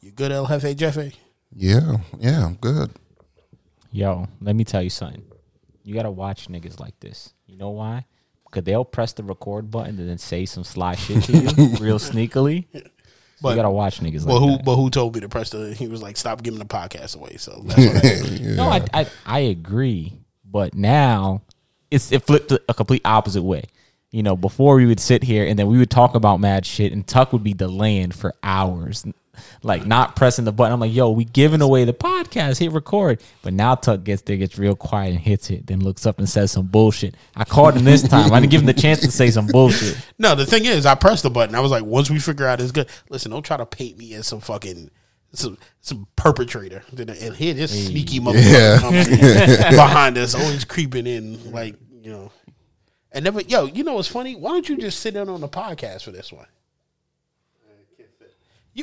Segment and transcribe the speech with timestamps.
[0.00, 1.12] You good, El Jefe Jeffe?
[1.54, 2.92] Yeah, yeah, I'm good.
[3.90, 5.24] Yo, let me tell you something.
[5.82, 7.32] You gotta watch niggas like this.
[7.46, 8.04] You know why?
[8.44, 11.48] Because they'll press the record button and then say some sly shit to you
[11.80, 12.66] real sneakily.
[13.40, 14.64] But you gotta watch niggas but like who that.
[14.64, 15.74] but who told me to press the?
[15.74, 17.36] He was like, stop giving the podcast away.
[17.38, 18.40] So that's what I did.
[18.56, 20.12] No, I, I I agree,
[20.44, 21.42] but now
[21.90, 23.64] it's it flipped a complete opposite way.
[24.10, 26.92] You know, before we would sit here and then we would talk about mad shit,
[26.92, 29.04] and Tuck would be delaying for hours,
[29.62, 30.72] like not pressing the button.
[30.72, 33.22] I'm like, yo, we giving away the podcast, hit record.
[33.42, 36.28] But now Tuck gets there, gets real quiet and hits it, then looks up and
[36.28, 37.16] says some bullshit.
[37.36, 38.32] I caught him this time.
[38.32, 39.96] I didn't give him the chance to say some bullshit.
[40.20, 41.54] No, the thing is, I pressed the button.
[41.54, 42.88] I was like, once we figure out it's good.
[43.08, 44.90] Listen, don't try to paint me as some fucking
[45.32, 46.82] some some perpetrator.
[46.92, 52.10] Then And here, this sneaky motherfucker comes in behind us, always creeping in, like you
[52.10, 52.32] know.
[53.12, 54.34] And never, yo, you know what's funny?
[54.36, 56.46] Why don't you just sit in on the podcast for this one?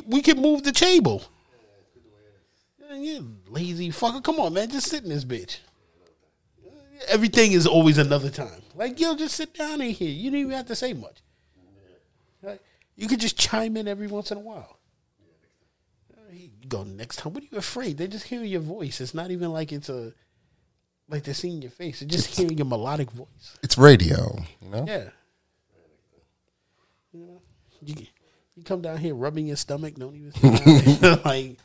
[0.06, 1.22] We can move the table.
[2.78, 4.22] Yeah, You lazy fucker.
[4.22, 4.70] Come on, man.
[4.70, 5.58] Just sit in this bitch.
[7.08, 8.62] Everything is always another time.
[8.74, 10.10] Like, yo, just sit down in here.
[10.10, 11.22] You don't even have to say much.
[12.42, 12.62] Like,
[12.94, 14.78] you could just chime in every once in a while.
[16.32, 17.32] You go next time.
[17.32, 17.96] What are you afraid?
[17.96, 19.00] They're just hearing your voice.
[19.00, 20.12] It's not even like it's a
[21.08, 22.00] like they're seeing your face.
[22.00, 23.56] They're just hearing your melodic voice.
[23.62, 24.84] It's radio, you know.
[24.86, 25.10] Yeah.
[27.12, 27.40] You know,
[27.82, 27.94] you,
[28.56, 29.94] you come down here rubbing your stomach.
[29.94, 31.58] Don't even sit down like.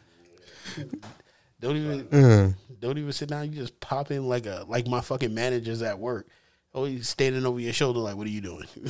[1.60, 3.52] Don't even don't even sit down.
[3.52, 6.28] You just pop in like a like my fucking managers at work.
[6.74, 8.68] Oh, Always standing over your shoulder like, what are you doing?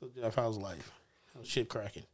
[0.00, 0.92] so Jeff, how's life?
[1.34, 2.04] How's shit cracking?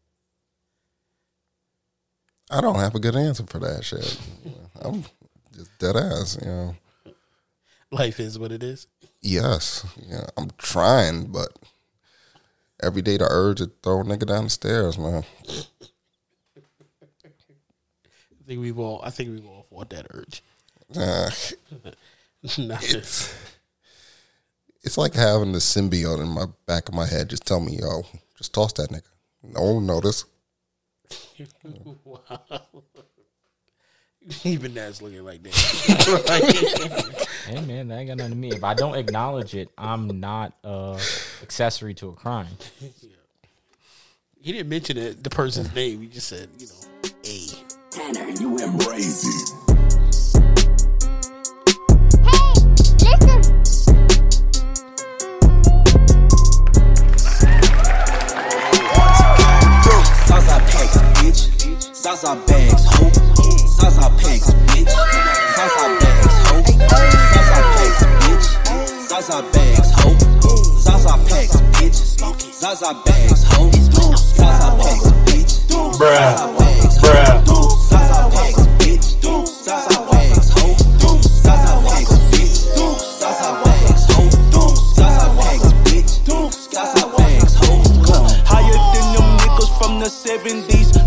[2.51, 4.19] I don't have a good answer for that shit.
[4.81, 5.05] I'm
[5.55, 6.75] just dead ass, you know.
[7.91, 8.87] Life is what it is.
[9.21, 11.49] Yes, yeah, I'm trying, but
[12.83, 15.25] every day the urge to throw a nigga down the stairs, man.
[18.43, 20.43] I think we've all I think we've all fought that urge.
[20.97, 21.31] Uh,
[22.59, 23.35] Not it's
[24.83, 27.31] it's like having the symbiote in my back of my head.
[27.31, 28.03] Just tell me, yo,
[28.37, 29.03] just toss that nigga.
[29.43, 30.25] No one notice.
[32.05, 32.63] wow.
[34.45, 37.29] Even that's looking like that.
[37.43, 38.53] Hey man, that ain't got nothing to me.
[38.53, 40.97] If I don't acknowledge it, I'm not uh
[41.43, 42.47] accessory to a crime.
[44.41, 46.01] he didn't mention it, the person's name.
[46.03, 47.49] He just said, you know, A.
[47.91, 49.59] Tanner, you embrace it.
[60.27, 61.95] Zaza packs, bitch.
[61.95, 63.12] Zaza bags, ho.
[63.83, 64.95] Zaza packs, bitch.
[65.57, 66.57] Zaza bags, ho.
[67.35, 68.47] Zaza packs, bitch.
[69.09, 70.11] Zaza bags, ho.
[70.79, 71.99] Zaza packs, bitch.
[72.61, 73.71] Zaza bags, ho.
[74.39, 75.53] Zaza packs, bitch.
[75.99, 76.15] Bruh.
[76.15, 77.59] Zaza bags, ho.
[77.91, 79.07] Zaza packs, bitch.
[79.65, 80.65] Zaza bags, ho.
[81.43, 82.57] Zaza packs, bitch.
[83.19, 84.23] Zaza bags, ho.
[84.95, 86.13] Zaza packs, bitch.
[86.73, 87.83] Zaza bags, ho.
[88.47, 91.02] Higher than them niggas from the 70s.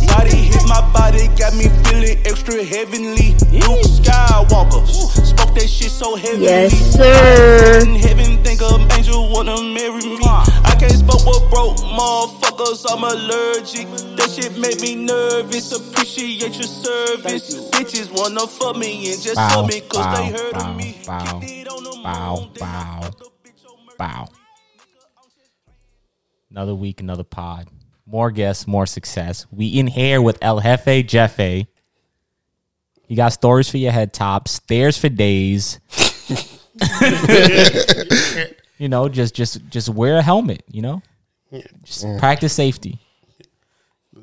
[0.94, 3.31] Body hit my body, got me feeling extra heavenly.
[3.52, 6.46] Luke Skywalker, spoke that shit so heavenly.
[6.46, 7.80] Yes, sir.
[7.81, 10.18] In heaven, think an angel wanna marry me.
[10.24, 13.88] I can't smoke with broke motherfuckers, I'm allergic.
[14.18, 15.72] That shit make me nervous.
[15.72, 17.69] Appreciate your service.
[17.72, 20.75] Bitches wanna fuck me and just Bow, fuck me cause they bow, heard bow, of
[20.78, 21.02] me.
[21.06, 23.94] bow, Kicked it on the bow, moon, then I bow, fucked the bitch on my-
[23.97, 24.28] Bow.
[26.52, 27.69] Another week, another pod.
[28.05, 29.45] More guests, more success.
[29.51, 31.67] We in here with El Jefe Jeffe.
[33.07, 35.79] You got stories for your head tops, stairs for days.
[38.77, 40.63] you know, just just just wear a helmet.
[40.71, 41.01] You know,
[41.83, 42.19] just mm.
[42.19, 42.99] practice safety.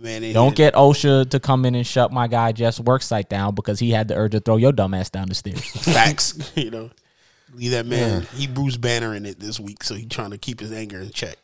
[0.02, 3.54] Man, Don't get OSHA to come in and shut my guy Jeff's work site down
[3.54, 5.64] because he had the urge to throw your dumb ass down the stairs.
[5.94, 6.52] facts.
[6.56, 6.90] you know,
[7.54, 8.26] leave that man.
[8.34, 11.10] He Bruce Banner in it this week, so he's trying to keep his anger in
[11.10, 11.36] check.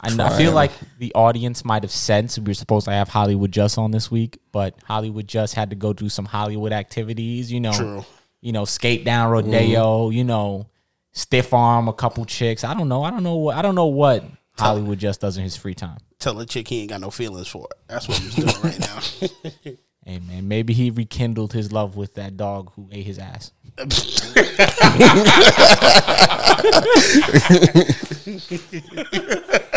[0.00, 3.08] I, know, I feel like the audience might have sensed we were supposed to have
[3.08, 7.50] Hollywood Just on this week, but Hollywood Just had to go do some Hollywood activities.
[7.50, 8.04] You know, True.
[8.40, 10.06] you know, skate down rodeo.
[10.06, 10.16] Mm-hmm.
[10.16, 10.66] You know,
[11.12, 12.62] stiff arm a couple chicks.
[12.62, 13.02] I don't know.
[13.02, 13.56] I don't know what.
[13.56, 14.24] I don't know what
[14.56, 15.98] Hollywood Just does in his free time.
[16.20, 17.78] Tell a chick he ain't got no feelings for it.
[17.88, 19.72] That's what he's doing right now.
[20.08, 23.52] Hey man, maybe he rekindled his love with that dog who ate his ass.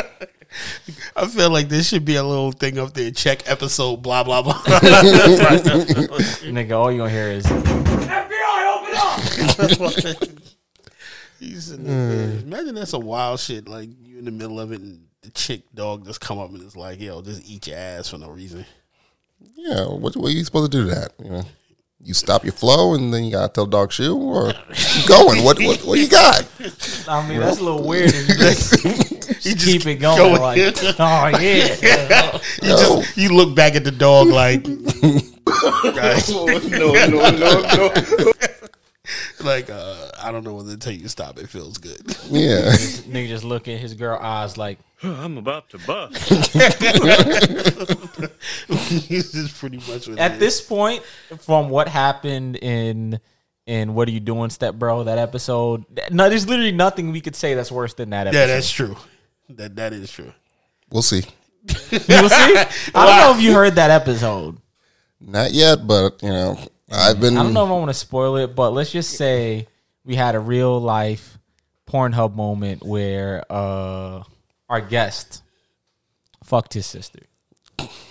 [1.15, 3.11] I feel like this should be a little thing up there.
[3.11, 3.97] Check episode.
[3.97, 4.53] Blah blah blah.
[6.43, 7.45] Nigga, all you gonna hear is
[11.39, 12.39] He's sitting there.
[12.41, 13.67] Imagine that's a wild shit.
[13.67, 16.61] Like you in the middle of it, and the chick dog just come up and
[16.61, 18.65] it's like, "Yo, just eat your ass for no reason."
[19.55, 21.13] Yeah, what, what are you supposed to do to that?
[21.23, 21.43] You know,
[22.03, 25.44] you stop your flow and then you gotta tell dog shoe or keep going.
[25.44, 26.48] What what what you got?
[27.07, 28.13] I mean, that's a little weird.
[28.13, 28.83] You just,
[29.45, 30.18] You keep it going.
[30.18, 30.59] go like,
[31.00, 32.39] oh yeah.
[32.62, 34.68] You just you look back at the dog like
[36.68, 38.31] no, no, no, no.
[39.44, 41.39] like uh, I don't know whether to tell you to stop.
[41.39, 42.01] It feels good.
[42.31, 42.71] Yeah,
[43.12, 46.30] Nigga just look at his girl eyes like, I'm about to bust.
[49.09, 50.39] this is pretty much what it at is.
[50.39, 51.03] this point,
[51.39, 53.19] from what happened in
[53.65, 55.03] in what are you doing, step bro?
[55.03, 55.83] That episode.
[56.12, 58.39] No, there's literally nothing we could say that's worse than that episode.
[58.39, 58.95] Yeah, that's true.
[59.50, 60.31] That that is true.
[60.92, 61.24] we'll see.
[61.92, 62.56] You will see.
[62.95, 64.57] I don't know if you heard that episode.
[65.19, 66.57] Not yet, but you know,
[66.91, 67.38] I've been.
[67.38, 69.67] I don't know if I want to spoil it, but let's just say
[70.03, 71.38] we had a real life
[71.88, 74.23] Pornhub moment where uh
[74.69, 75.43] our guest
[76.43, 77.19] fucked his sister.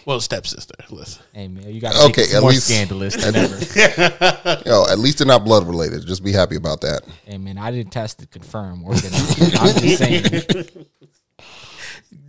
[0.05, 0.75] Well, stepsister.
[0.91, 1.23] Listen.
[1.33, 4.63] Hey man, you got to Okay, make it at more least- scandalous than ever.
[4.67, 6.05] Yo, at least they're not blood related.
[6.07, 7.03] Just be happy about that.
[7.25, 9.19] hey man, I didn't test to confirm or deny.
[9.59, 10.87] I'm just saying.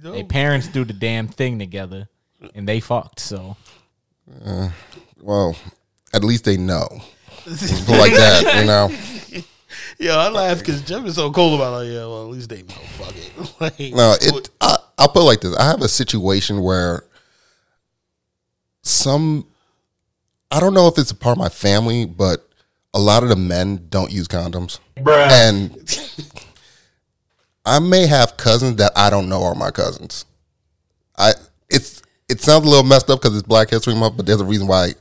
[0.04, 2.08] Their parents do the damn thing together,
[2.56, 3.20] and they fucked.
[3.20, 3.56] So
[4.46, 4.70] Uh,
[5.20, 5.56] Well,
[6.14, 6.88] at least they know.
[7.48, 8.90] like that, you know.
[10.02, 11.86] Yeah, I laugh because Jeff is so cool about it.
[11.86, 12.74] Like, yeah, well, at least they know.
[12.74, 13.56] Fuck it.
[13.60, 14.50] Like, No, it.
[14.60, 15.56] I, I'll put it like this.
[15.56, 17.04] I have a situation where
[18.82, 19.46] some.
[20.50, 22.50] I don't know if it's a part of my family, but
[22.96, 25.78] a lot of the men don't use condoms, and
[27.66, 30.26] I may have cousins that I don't know are my cousins.
[31.16, 31.34] I
[31.70, 34.46] it's it sounds a little messed up because it's Black History Month, but there's a
[34.46, 34.94] reason why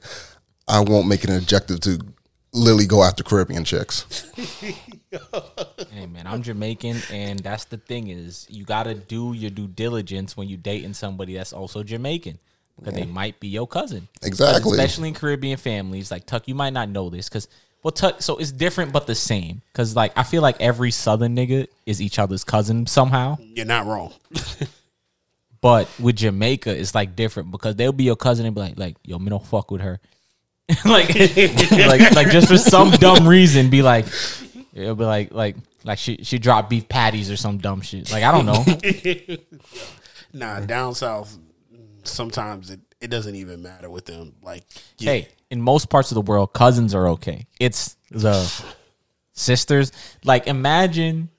[0.69, 2.01] I won't make it an objective to
[2.53, 4.31] literally go after Caribbean chicks.
[5.91, 10.37] Hey man, I'm Jamaican, and that's the thing is you gotta do your due diligence
[10.37, 12.39] when you dating somebody that's also Jamaican
[12.79, 14.07] because they might be your cousin.
[14.23, 14.71] Exactly.
[14.71, 16.11] especially in Caribbean families.
[16.11, 17.49] Like Tuck, you might not know this because
[17.83, 18.23] well, Tuck.
[18.23, 22.01] So it's different but the same because like I feel like every Southern nigga is
[22.01, 23.37] each other's cousin somehow.
[23.41, 24.12] you're not wrong.
[25.61, 28.97] But with Jamaica, it's like different because they'll be your cousin and be like, like,
[29.05, 30.01] yo, me don't fuck with her.
[30.84, 31.08] like,
[31.70, 34.06] like, like just for some dumb reason, be like,
[34.72, 38.11] it'll be like, like, like she she dropped beef patties or some dumb shit.
[38.12, 39.37] Like I don't know.
[40.32, 41.37] Nah, down south,
[42.05, 44.32] sometimes it, it doesn't even matter with them.
[44.43, 44.62] Like,
[44.99, 47.46] yeah, hey, in most parts of the world, cousins are okay.
[47.58, 48.49] It's the
[49.32, 49.90] sisters.
[50.25, 51.31] Like imagine.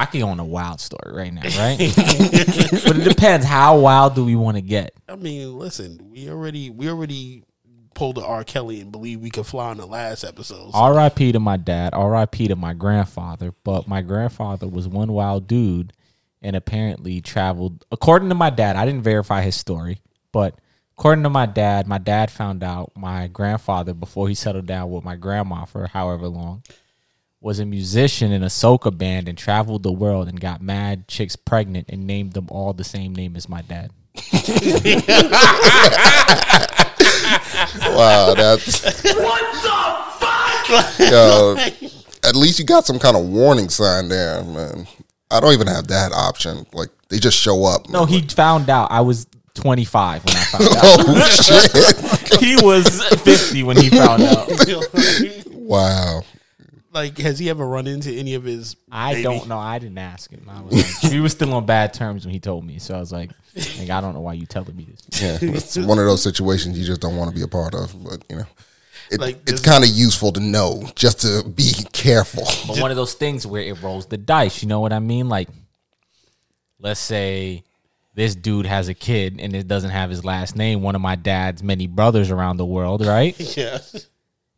[0.00, 1.76] I can go on a wild story right now, right?
[2.86, 3.44] but it depends.
[3.44, 4.94] How wild do we want to get?
[5.06, 7.44] I mean, listen, we already we already
[7.94, 8.42] pulled the R.
[8.42, 10.70] Kelly and believe we could fly in the last episode.
[10.70, 11.32] So R.I.P.
[11.32, 11.92] to my dad.
[11.92, 12.48] R.I.P.
[12.48, 13.52] to my grandfather.
[13.62, 15.92] But my grandfather was one wild dude,
[16.40, 17.84] and apparently traveled.
[17.92, 20.00] According to my dad, I didn't verify his story,
[20.32, 20.54] but
[20.96, 25.04] according to my dad, my dad found out my grandfather before he settled down with
[25.04, 26.62] my grandma for however long
[27.40, 31.36] was a musician in a soca band and traveled the world and got mad chicks
[31.36, 33.90] pregnant and named them all the same name as my dad.
[37.96, 39.76] Wow, that's what the
[40.18, 41.10] fuck?
[41.10, 41.56] Yo,
[42.28, 44.86] at least you got some kind of warning sign there, man.
[45.30, 46.66] I don't even have that option.
[46.72, 47.88] Like they just show up.
[47.88, 50.80] No, he found out I was 25 when I found out.
[50.82, 52.40] Oh shit!
[52.40, 54.48] he was 50 when he found out.
[55.46, 56.22] wow.
[56.92, 58.76] Like, has he ever run into any of his?
[58.90, 59.58] I baby- don't know.
[59.58, 60.48] I didn't ask him.
[60.48, 62.78] I was like, we were still on bad terms when he told me.
[62.78, 63.30] So I was like,
[63.78, 65.22] like I don't know why you telling me this.
[65.22, 67.94] Yeah, it's one of those situations you just don't want to be a part of.
[68.02, 68.46] But you know,
[69.10, 72.44] it, Like, it's kind of useful to know just to be careful.
[72.66, 74.62] But one of those things where it rolls the dice.
[74.62, 75.28] You know what I mean?
[75.28, 75.48] Like,
[76.78, 77.64] let's say
[78.14, 80.82] this dude has a kid and it doesn't have his last name.
[80.82, 83.34] One of my dad's many brothers around the world, right?
[83.56, 83.78] Yeah,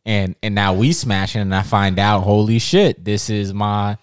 [0.05, 3.97] and and now we smashing and I find out, holy shit, this is my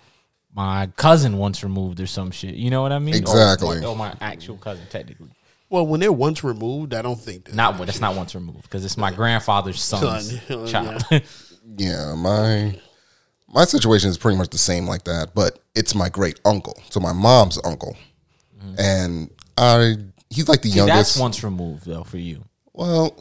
[0.54, 2.54] my cousin once removed or some shit.
[2.54, 3.14] You know what I mean?
[3.14, 3.78] Exactly.
[3.84, 5.28] Or, or my actual cousin, technically.
[5.68, 7.54] Well, when they're once removed, I don't think that.
[7.54, 11.04] Not that's not once removed because it's my grandfather's son's Son, child.
[11.76, 12.76] Yeah, my
[13.46, 16.98] my situation is pretty much the same like that, but it's my great uncle, so
[16.98, 17.96] my mom's uncle,
[18.76, 19.96] and I
[20.30, 20.72] he's like the Mm-hmm.
[20.72, 21.14] See, youngest.
[21.14, 22.42] that's once removed though for you.
[22.72, 23.16] Well,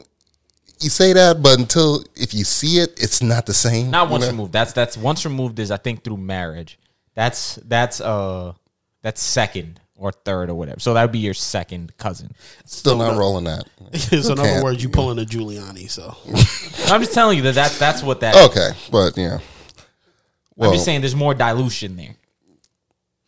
[0.82, 3.92] you say that, but until if you see it, it's not the same.
[3.92, 4.32] Not you once know?
[4.32, 4.54] removed.
[4.54, 6.80] That's that's once removed is I think through marriage.
[7.16, 8.54] That's that's uh
[9.02, 10.80] that's second or third or whatever.
[10.80, 12.34] So that would be your second cousin.
[12.66, 13.66] Still not rolling that.
[13.94, 15.90] so in other words, you pulling a Giuliani.
[15.90, 16.16] So
[16.94, 18.50] I'm just telling you that that's that's what that.
[18.50, 19.36] Okay, but yeah.
[19.36, 19.42] I'm
[20.56, 22.16] Well, just saying there's more dilution there.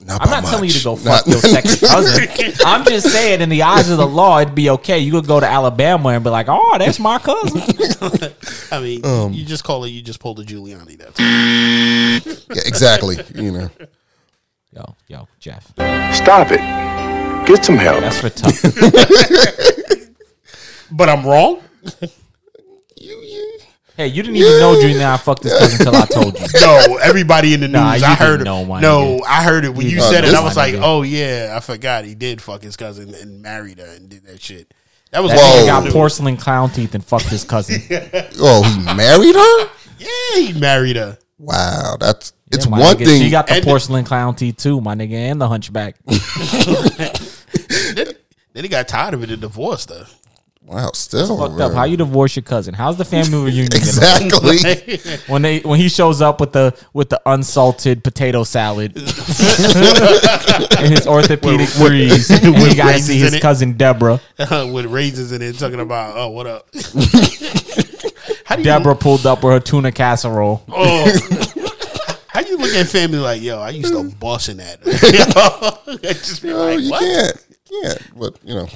[0.05, 2.53] Not I'm by not telling you to go fuck Not- your second cousin.
[2.65, 4.99] I'm just saying, in the eyes of the law, it'd be okay.
[4.99, 7.61] You could go to Alabama and be like, "Oh, that's my cousin."
[8.71, 9.89] I mean, Um, you just call it.
[9.89, 10.97] You just pulled a Giuliani.
[10.97, 11.19] That's.
[11.19, 13.17] Yeah, exactly.
[13.35, 13.69] You know,
[14.73, 15.67] Yo, yo, Jeff,
[16.15, 16.61] Stop it.
[17.47, 17.99] Get some help.
[18.01, 18.61] that's for tough.
[20.91, 21.61] But I'm wrong.
[24.01, 26.45] Hey, you didn't even know Junior I fucked this cousin until I told you.
[26.59, 27.73] No, everybody in the news.
[27.73, 28.43] Nah, you I heard didn't it.
[28.45, 29.25] know, my no, nigga.
[29.27, 30.27] I heard it when you, You said it.
[30.27, 30.81] didn't, I was like, nigga.
[30.83, 34.41] oh yeah, I forgot he did fuck his cousin and married her and did that
[34.41, 34.73] shit.
[35.11, 35.63] That was That Whoa.
[35.63, 37.79] nigga got porcelain clown teeth and fucked his cousin.
[38.39, 39.69] oh, he married her.
[39.99, 41.19] Yeah, he married her.
[41.37, 43.21] Wow, that's it's Yeah, my one nigga, thing.
[43.21, 45.97] She got the And- porcelain clown teeth too, my nigga, and the hunchback.
[46.05, 48.07] Then,
[48.53, 50.07] then he got tired of it and divorced her.
[50.65, 51.61] Wow, still Fucked man.
[51.71, 51.73] up.
[51.73, 52.73] How you divorce your cousin?
[52.73, 53.69] How's the family reunion?
[53.69, 54.97] gonna exactly?
[55.27, 61.07] when they when he shows up with the with the unsalted potato salad and his
[61.07, 64.19] orthopedic freeze, and you got to see his cousin Deborah.
[64.71, 66.67] with raisins in it, talking about, oh, what up?
[68.45, 70.63] How do you Deborah pulled up with her tuna casserole.
[70.69, 71.05] Oh.
[72.27, 74.79] How you look at family like, yo, I used to busting that.
[74.85, 76.99] Yo, just be No, like, you what?
[77.01, 77.45] can't.
[77.69, 78.19] You can't.
[78.19, 78.67] But you know,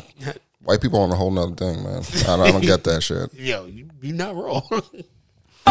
[0.65, 2.03] white people on a whole nother thing, man.
[2.03, 3.33] I don't, I don't get that shit.
[3.35, 4.63] Yo, you, you're not wrong.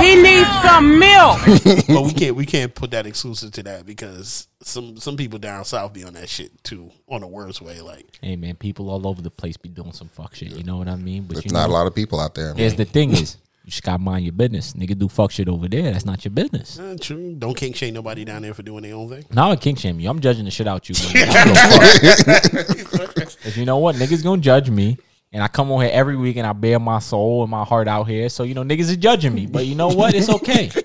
[0.00, 1.38] He needs some milk.
[1.86, 5.64] but we can't we can't put that exclusive to that because some some people down
[5.64, 7.80] south be on that shit too, on the worst way.
[7.80, 10.50] Like, Hey man, people all over the place be doing some fuck shit.
[10.50, 11.22] You know what I mean?
[11.22, 12.48] But There's you not a lot of people out there.
[12.48, 12.56] Man.
[12.56, 14.74] Here's the thing: is you just gotta mind your business.
[14.74, 15.90] Nigga, do fuck shit over there.
[15.90, 16.78] That's not your business.
[16.78, 17.34] eh, true.
[17.34, 19.24] Don't kink shame nobody down there for doing their own thing.
[19.30, 20.10] Now I king shame you.
[20.10, 20.94] I'm judging the shit out you.
[21.14, 21.28] man.
[21.28, 23.16] I don't give a fuck.
[23.46, 24.98] If you know what, niggas gonna judge me.
[25.32, 27.88] And I come on here every week and I bear my soul and my heart
[27.88, 28.28] out here.
[28.28, 29.46] So, you know, niggas is judging me.
[29.46, 30.14] But you know what?
[30.14, 30.70] It's okay.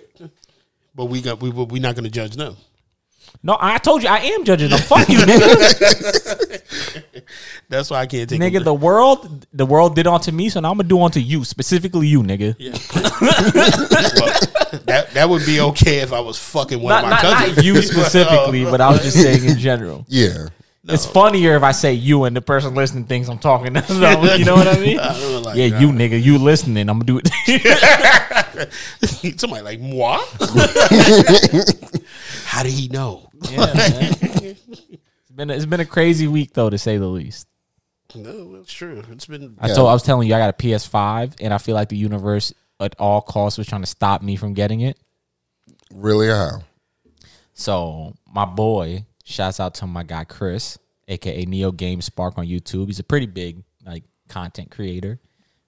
[0.96, 2.58] But we got we we not gonna judge them.
[3.42, 4.80] No, I told you I am judging them.
[4.80, 6.62] Fuck you, nigga.
[7.70, 8.44] That's why I can't take it.
[8.44, 11.46] nigga, the world, the world did onto me, so now I'm gonna do onto you,
[11.46, 12.56] specifically you, nigga.
[12.58, 12.74] Yeah.
[14.86, 17.56] That that would be okay if I was fucking one Not, of my not, cousins.
[17.58, 20.06] not you specifically, but I was just saying in general.
[20.08, 20.50] yeah.
[20.88, 24.40] It's funnier if I say you and the person listening thinks I'm talking to them.
[24.40, 25.00] You know what I mean?
[25.00, 26.88] I like, yeah, you nigga, you listening.
[26.90, 27.30] I'm gonna do it.
[29.40, 30.20] Somebody like moi.
[32.60, 33.30] How did he know?
[33.50, 33.72] yeah.
[33.74, 37.48] It's been it's been a crazy week though, to say the least.
[38.14, 39.02] No, that's true.
[39.10, 41.74] It's been I told I was telling you I got a PS5, and I feel
[41.74, 44.98] like the universe at all costs was trying to stop me from getting it.
[45.90, 46.28] Really?
[46.28, 46.64] How?
[47.54, 52.88] So my boy, shouts out to my guy Chris, aka Neo Game Spark on YouTube.
[52.88, 55.18] He's a pretty big like content creator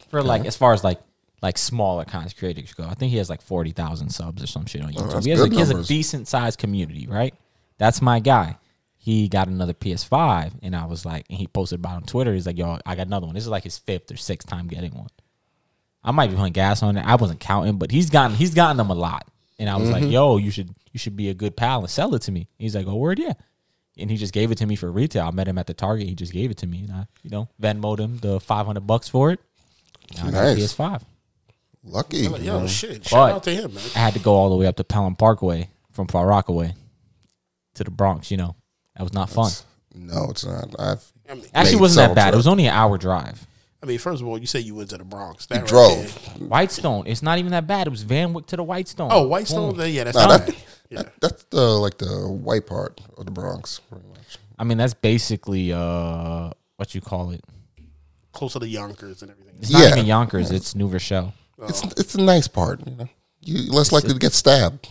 [0.10, 1.00] for like as far as like
[1.42, 2.84] like smaller content creators go.
[2.84, 5.16] I think he has like forty thousand subs or some shit on oh, YouTube.
[5.16, 7.34] Oh, he has, like, he has a decent sized community, right?
[7.78, 8.58] That's my guy.
[8.98, 12.34] He got another PS5, and I was like, and he posted about on Twitter.
[12.34, 13.34] He's like, "Yo, I got another one.
[13.34, 15.10] This is like his fifth or sixth time getting one."
[16.04, 17.06] I might be putting gas on it.
[17.06, 19.28] I wasn't counting, but he's gotten he's gotten them a lot.
[19.58, 20.12] And I was like, mm-hmm.
[20.12, 22.76] "Yo, you should you should be a good pal and sell it to me." He's
[22.76, 23.34] like, "Oh, word, yeah."
[23.98, 25.28] And he just gave it to me for retail.
[25.28, 26.08] I met him at the Target.
[26.08, 28.88] He just gave it to me, and I, you know, Venmoed him the five hundred
[28.88, 29.40] bucks for it.
[30.16, 30.56] Now I got a
[31.84, 31.94] Nice.
[31.94, 32.30] PS5.
[32.32, 32.44] Lucky.
[32.46, 33.06] Yo, you shit!
[33.08, 33.84] Shout But- out to him, man.
[33.96, 36.74] I had to go all the way up to Pelham Parkway from Far Rockaway
[37.76, 38.32] to the Bronx.
[38.32, 38.56] You know,
[38.96, 39.52] that was not fun.
[39.94, 40.74] No, it's not.
[40.80, 42.34] I've I mean, Actually, made wasn't that several bad.
[42.34, 43.46] It was only an hour drive.
[43.84, 45.48] I mean, first of all, you say you went to the Bronx.
[45.48, 46.36] That right drove.
[46.38, 47.08] there- Whitestone.
[47.08, 47.88] It's not even that bad.
[47.88, 49.10] It was Van Wyck to the Whitestone.
[49.12, 49.76] Oh, Whitestone.
[49.76, 49.90] Boom.
[49.90, 50.56] Yeah, that's No, not that.
[50.92, 50.98] Yeah.
[51.04, 54.38] that- that's the like the white part of the Bronx, pretty much.
[54.60, 57.44] I mean, that's basically uh, what you call it.
[58.34, 59.56] Close to the Yonkers and everything.
[59.60, 59.90] It's not Yeah.
[59.94, 60.52] even Yonkers.
[60.52, 61.34] It's New Rochelle.
[61.70, 63.10] It's it's the nice part, you know.
[63.42, 64.88] You less likely to get stabbed.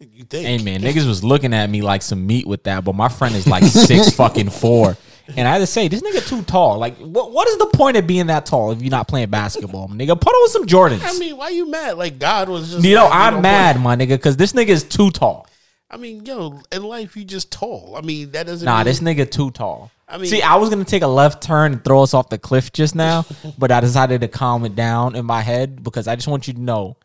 [0.00, 0.46] You think?
[0.46, 3.34] Hey man, niggas was looking at me like some meat with that, but my friend
[3.34, 4.96] is like six fucking four.
[5.36, 6.78] And I had to say, this nigga too tall.
[6.78, 9.88] Like, what what is the point of being that tall if you're not playing basketball,
[9.88, 10.20] nigga?
[10.20, 11.00] Put on some Jordans.
[11.02, 11.96] I mean, why you mad?
[11.96, 12.84] Like God was just.
[12.84, 15.46] you know, like, I'm know, mad, my nigga, because this nigga is too tall.
[15.90, 17.94] I mean, yo, in life you just tall.
[17.96, 18.66] I mean, that doesn't.
[18.66, 19.90] Nah, mean, this nigga too tall.
[20.08, 22.38] I mean- see, I was gonna take a left turn and throw us off the
[22.38, 23.24] cliff just now,
[23.58, 26.54] but I decided to calm it down in my head because I just want you
[26.54, 26.96] to know,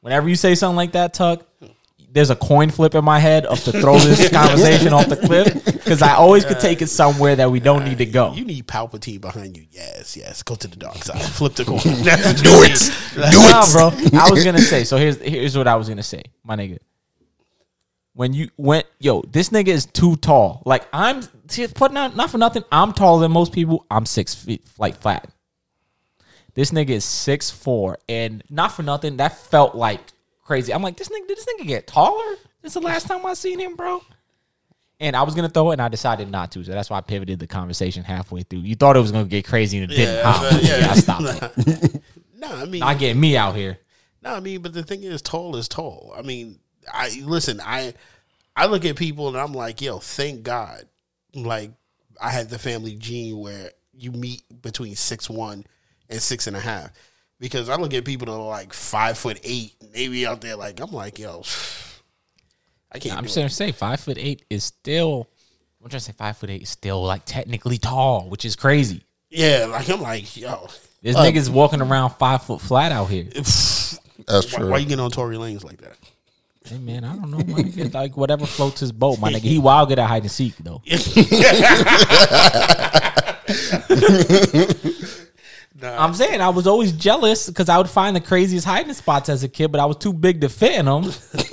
[0.00, 1.44] whenever you say something like that, Tuck,
[2.10, 5.62] there's a coin flip in my head of to throw this conversation off the cliff
[5.66, 8.32] because I always could take it somewhere that we don't need to go.
[8.32, 9.64] You need Palpatine behind you.
[9.70, 10.42] Yes, yes.
[10.42, 11.20] Go to the dark side.
[11.20, 11.80] Flip the coin.
[11.80, 12.92] Do it.
[13.14, 13.72] Do Nah, it.
[14.12, 14.18] bro.
[14.20, 14.84] I was gonna say.
[14.84, 16.78] So here's here's what I was gonna say, my nigga.
[18.18, 20.60] When you went, yo, this nigga is too tall.
[20.66, 22.64] Like I'm see, putting out not for nothing.
[22.72, 23.86] I'm taller than most people.
[23.92, 25.30] I'm six feet, like flat.
[26.54, 29.18] This nigga is six four, and not for nothing.
[29.18, 30.00] That felt like
[30.42, 30.74] crazy.
[30.74, 32.34] I'm like, this nigga, did this nigga get taller?
[32.60, 34.02] This the last time I seen him, bro.
[34.98, 36.64] And I was gonna throw it, and I decided not to.
[36.64, 38.62] So that's why I pivoted the conversation halfway through.
[38.62, 40.16] You thought it was gonna get crazy, and it didn't.
[40.16, 40.90] Yeah, Oh, yeah, yeah.
[40.90, 42.02] I stopped.
[42.36, 43.78] No, I mean, Not getting me out here.
[44.22, 46.14] No, I mean, but the thing is, tall is tall.
[46.16, 46.58] I mean,
[46.92, 47.60] I listen.
[47.60, 47.94] I
[48.56, 50.84] I look at people and I'm like, yo, thank God.
[51.34, 51.70] Like
[52.20, 55.64] I had the family gene where you meet between six one
[56.08, 56.90] and six and a half.
[57.40, 60.80] Because I look at people that are like five foot eight, maybe out there like
[60.80, 61.42] I'm like, yo,
[62.92, 63.16] I can't.
[63.16, 65.28] I'm do just gonna say five foot eight is still.
[65.82, 69.02] I'm trying to say five foot eight is still like technically tall, which is crazy.
[69.30, 70.68] Yeah, like I'm like, yo,
[71.02, 73.24] This Uh, nigga's walking around five foot flat out here.
[73.32, 74.70] That's why, true.
[74.70, 75.96] why you getting on Tory Lanez like that?
[76.64, 77.94] Hey man, I don't know, my nigga.
[77.94, 79.40] Like whatever floats his boat, my nigga.
[79.40, 80.82] He wild good at hide and seek though.
[85.82, 89.44] I'm saying I was always jealous because I would find the craziest hiding spots as
[89.44, 91.12] a kid, but I was too big to fit in them.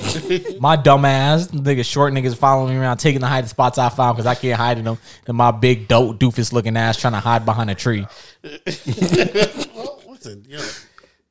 [0.60, 4.18] my dumb ass, nigga, short niggas following me around, taking the hiding spots I found
[4.18, 4.98] because I can't hide in them.
[5.28, 8.08] And my big dope doofus looking ass trying to hide behind a tree.
[8.44, 10.70] well, listen, you know,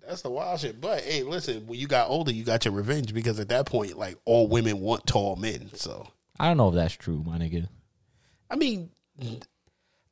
[0.06, 0.80] that's the wild shit.
[0.80, 3.96] But hey, listen, when you got older, you got your revenge because at that point,
[3.96, 5.70] like all women want tall men.
[5.74, 6.06] So
[6.38, 7.68] I don't know if that's true, my nigga.
[8.50, 8.90] I mean,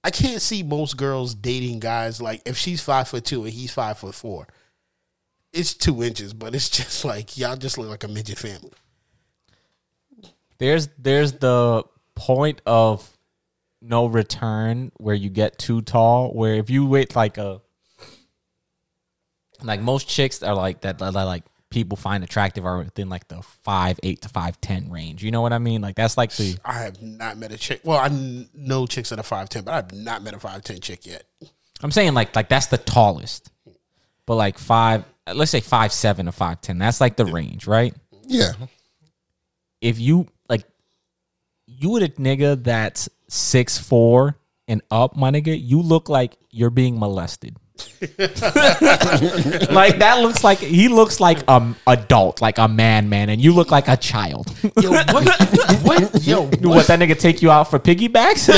[0.04, 3.72] I can't see most girls dating guys like if she's five foot two and he's
[3.72, 4.46] five foot four.
[5.52, 8.72] It's two inches, but it's just like y'all just look like a midget family.
[10.58, 11.84] There's there's the
[12.14, 13.08] point of
[13.80, 16.32] no return where you get too tall.
[16.32, 17.60] Where if you wait like a
[19.64, 23.42] like most chicks are like that, that like people find attractive are within like the
[23.62, 25.24] five eight to five ten range.
[25.24, 25.80] You know what I mean?
[25.80, 27.80] Like that's like the I have not met a chick.
[27.84, 28.08] Well, I
[28.54, 31.24] know chicks that are five ten, but I've not met a five ten chick yet.
[31.82, 33.50] I'm saying like like that's the tallest.
[34.24, 35.04] But like five,
[35.34, 36.78] let's say five seven to five ten.
[36.78, 37.94] That's like the range, right?
[38.26, 38.52] yeah.
[39.80, 40.64] if you like
[41.66, 44.38] you with a nigga that's six four
[44.68, 47.56] and up, my nigga, you look like you're being molested.
[49.72, 53.52] like that looks like he looks like um adult, like a man, man, and you
[53.52, 54.52] look like a child.
[54.80, 55.12] Yo, what?
[55.82, 56.26] what?
[56.26, 56.86] Yo, what what?
[56.86, 58.48] that nigga take you out for piggybacks?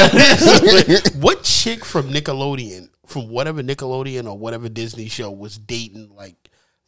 [1.21, 6.37] what chick from Nickelodeon, from whatever Nickelodeon or whatever Disney show, was dating like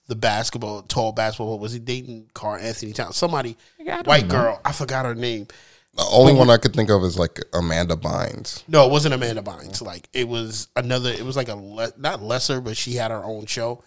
[0.06, 1.58] the basketball, tall basketball?
[1.58, 3.16] Was he dating Karl-Anthony Towns?
[3.16, 3.56] Somebody,
[4.04, 4.28] white know.
[4.28, 4.60] girl.
[4.64, 5.48] I forgot her name.
[5.96, 8.62] The only one I could think of is like Amanda Bynes.
[8.68, 9.80] No, it wasn't Amanda Bynes.
[9.82, 11.10] Like it was another.
[11.10, 13.82] It was like a le- not lesser, but she had her own show,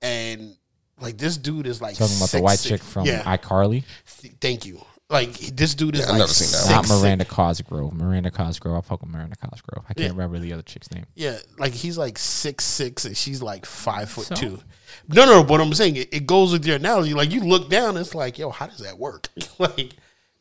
[0.00, 0.56] and
[1.00, 3.22] like this dude is like Talking about the white six- chick from yeah.
[3.36, 3.84] iCarly,
[4.20, 4.80] th- thank you.
[5.10, 7.92] Like this dude is Yeah, I've never seen that six, not Miranda Cosgrove.
[7.92, 8.76] Miranda Cosgrove.
[8.78, 9.84] I fuck with Miranda Cosgrove.
[9.88, 10.08] I can't Yeah.
[10.12, 11.04] remember the other chick's name.
[11.16, 14.34] Yeah, like he's like six six and she's like five foot So?
[14.36, 14.60] two.
[15.08, 17.12] No, no, but I'm saying it, it goes with your analogy.
[17.12, 19.28] Like you look down, it's like, yo, how does that work?
[19.58, 19.94] like,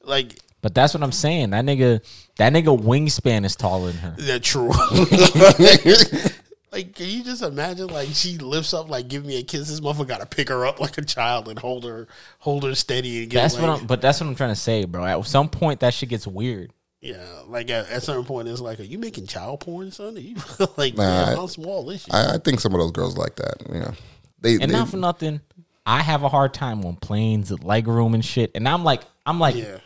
[0.04, 1.52] like But that's what I'm saying.
[1.52, 2.02] That nigga,
[2.38, 4.16] that nigga wingspan is taller than her.
[4.20, 4.70] that true.
[6.72, 7.88] like, can you just imagine?
[7.88, 9.70] Like she lifts up, like give me a kiss.
[9.70, 12.08] This motherfucker got to pick her up like a child and hold her,
[12.40, 13.42] hold her steady and get.
[13.42, 13.88] That's like, what I'm.
[13.88, 15.06] But that's what I'm trying to say, bro.
[15.06, 16.74] At some point, that shit gets weird.
[17.02, 20.18] Yeah, like at, at a certain point, it's like, are you making child porn, son?
[20.18, 20.36] Are you
[20.78, 22.12] like, Nah, damn, I- how small is she?
[22.12, 23.56] I, I think some of those girls like that.
[23.72, 23.94] You know,
[24.42, 25.40] they, And they not for nothing,
[25.86, 28.52] I have a hard time on planes, leg room, and shit.
[28.54, 29.78] And I'm like, I'm like, yeah.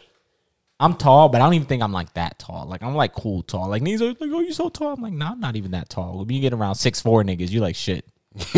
[0.80, 2.66] I'm tall, but I don't even think I'm like that tall.
[2.68, 3.70] Like I'm like cool tall.
[3.70, 4.94] Like niggas are like, oh, you so tall.
[4.94, 6.18] I'm like, nah, I'm not even that tall.
[6.20, 8.06] When you get around six four niggas, you like shit.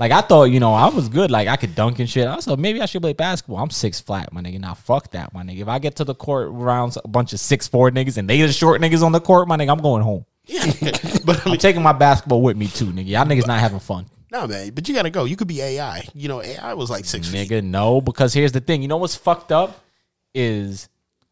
[0.00, 1.30] like I thought, you know, I was good.
[1.30, 2.26] Like I could dunk and shit.
[2.26, 3.58] I maybe I should play basketball.
[3.58, 4.58] I'm six flat, my nigga.
[4.58, 5.60] Now fuck that, my nigga.
[5.60, 8.40] If I get to the court around a bunch of six four niggas and they
[8.42, 10.26] the short niggas on the court, my nigga, I'm going home.
[10.46, 10.66] Yeah,
[11.24, 13.06] but I I'm taking my basketball with me too, nigga.
[13.06, 14.06] Y'all niggas not having fun.
[14.32, 14.70] no, man.
[14.70, 15.24] But you got to go.
[15.24, 16.08] You could be AI.
[16.14, 17.48] You know, AI was like six feet.
[17.48, 18.82] Nigga, no, because here's the thing.
[18.82, 19.80] You know what's fucked up
[20.34, 20.88] is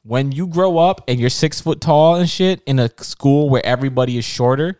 [0.07, 3.65] when you grow up and you're six foot tall and shit in a school where
[3.67, 4.77] everybody is shorter,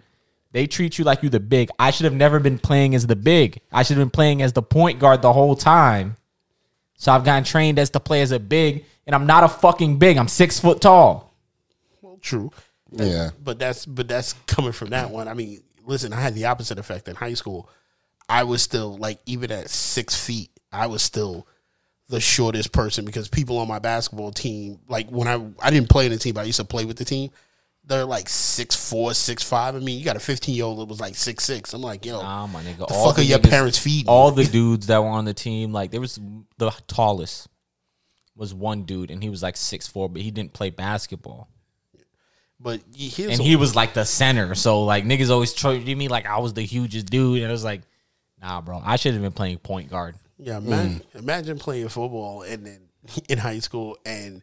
[0.53, 1.69] they treat you like you the big.
[1.79, 3.61] I should have never been playing as the big.
[3.73, 6.17] I should have been playing as the point guard the whole time.
[6.95, 9.99] So I've gotten trained as to play as a big, and I'm not a fucking
[9.99, 10.17] big.
[10.17, 11.35] I'm six foot tall.
[12.01, 12.53] Well, true.
[12.93, 13.31] yeah.
[13.43, 15.27] but that's but that's coming from that one.
[15.29, 17.69] I mean, listen, I had the opposite effect in high school.
[18.29, 21.47] I was still like even at six feet, I was still
[22.09, 26.07] the shortest person because people on my basketball team, like when I I didn't play
[26.07, 27.31] in the team, but I used to play with the team.
[27.89, 29.77] They're like six four, six five.
[29.77, 31.73] I mean, you got a fifteen year old that was like six six.
[31.73, 32.79] I'm like, yo, Nah, my nigga.
[32.79, 34.09] the all fuck are your niggas- parents feeding?
[34.09, 36.19] All the dudes that were on the team, like there was
[36.59, 37.49] the tallest
[38.35, 41.49] was one dude, and he was like six four, but he didn't play basketball.
[42.59, 44.55] but and he was like the center.
[44.57, 47.65] So like niggas always treated me like I was the hugest dude, and it was
[47.65, 47.83] like,
[48.43, 50.17] nah, bro, I should have been playing point guard.
[50.39, 51.19] Yeah, imagine, mm.
[51.19, 52.81] imagine playing football and then
[53.29, 54.43] in high school and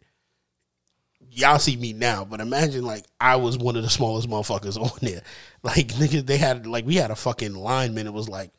[1.30, 4.90] y'all see me now, but imagine like I was one of the smallest motherfuckers on
[5.00, 5.22] there.
[5.62, 8.06] Like niggas, they had like we had a fucking lineman.
[8.06, 8.50] It was like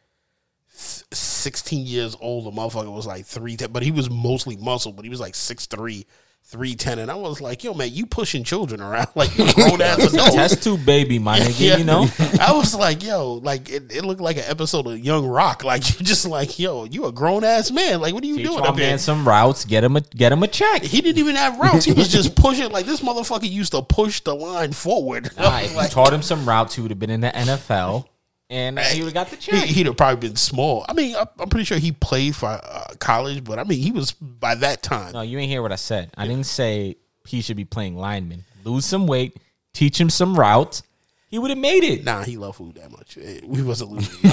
[0.68, 2.46] sixteen years old.
[2.46, 4.92] The motherfucker was like three, but he was mostly muscle.
[4.92, 6.06] But he was like six three.
[6.48, 10.14] 310 and I was like, yo man, you pushing children around like you grown ass
[10.14, 10.34] adult.
[10.34, 11.80] Test tube baby, my nigga.
[11.80, 12.08] You know,
[12.40, 15.64] I was like, yo, like it, it looked like an episode of Young Rock.
[15.64, 18.00] Like you just like, yo, you a grown ass man.
[18.00, 18.88] Like what are you teach doing my up here?
[18.90, 19.66] man some routes.
[19.66, 20.84] Get him a get him a check.
[20.84, 21.86] He didn't even have routes.
[21.86, 22.72] He was just pushing.
[22.72, 25.32] Like this motherfucker used to push the line forward.
[25.38, 27.22] I Nah, was if you like, taught him some routes, he would have been in
[27.22, 28.06] the NFL,
[28.50, 29.64] and he would have got the he, check.
[29.66, 30.86] he'd have probably been small.
[30.88, 33.92] I mean, I- I'm pretty sure he played for uh, college, but I mean, he
[33.92, 35.14] was by that time.
[35.14, 36.12] No, you ain't hear what I said.
[36.18, 36.96] I didn't say
[37.28, 38.44] he should be playing lineman.
[38.64, 39.38] Lose some weight,
[39.74, 40.84] teach him some routes.
[41.30, 42.04] He would have made it.
[42.06, 43.18] Nah, he loved food that much.
[43.44, 44.14] We wasn't losing.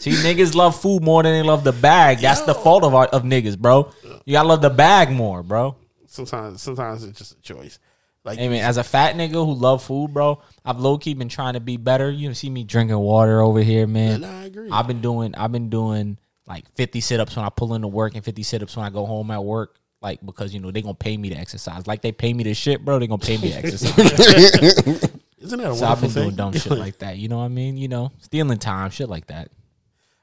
[0.00, 2.18] See, niggas love food more than they love the bag.
[2.18, 3.90] That's the fault of our, of niggas, bro.
[4.24, 5.76] You gotta love the bag more, bro.
[6.06, 7.78] sometimes, sometimes it's just a choice.
[8.24, 11.28] Like, Hey man, as a fat nigga who love food, bro, I've low key been
[11.28, 12.10] trying to be better.
[12.10, 14.20] You see me drinking water over here, man.
[14.20, 14.70] nah, I agree.
[14.70, 18.14] I've been doing, I've been doing like fifty sit ups when I pull into work
[18.14, 19.76] and fifty sit ups when I go home at work.
[20.00, 21.86] Like because you know they gonna pay me to exercise.
[21.86, 22.98] Like they pay me to shit, bro.
[22.98, 23.98] They gonna pay me to exercise.
[25.38, 27.18] isn't that a so I've wonderful been doing dumb shit like that.
[27.18, 27.76] You know what I mean?
[27.76, 29.50] You know, stealing time, shit like that.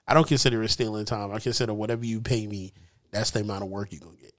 [0.07, 1.31] I don't consider it stealing time.
[1.31, 2.73] I consider whatever you pay me,
[3.11, 4.33] that's the amount of work you're gonna get.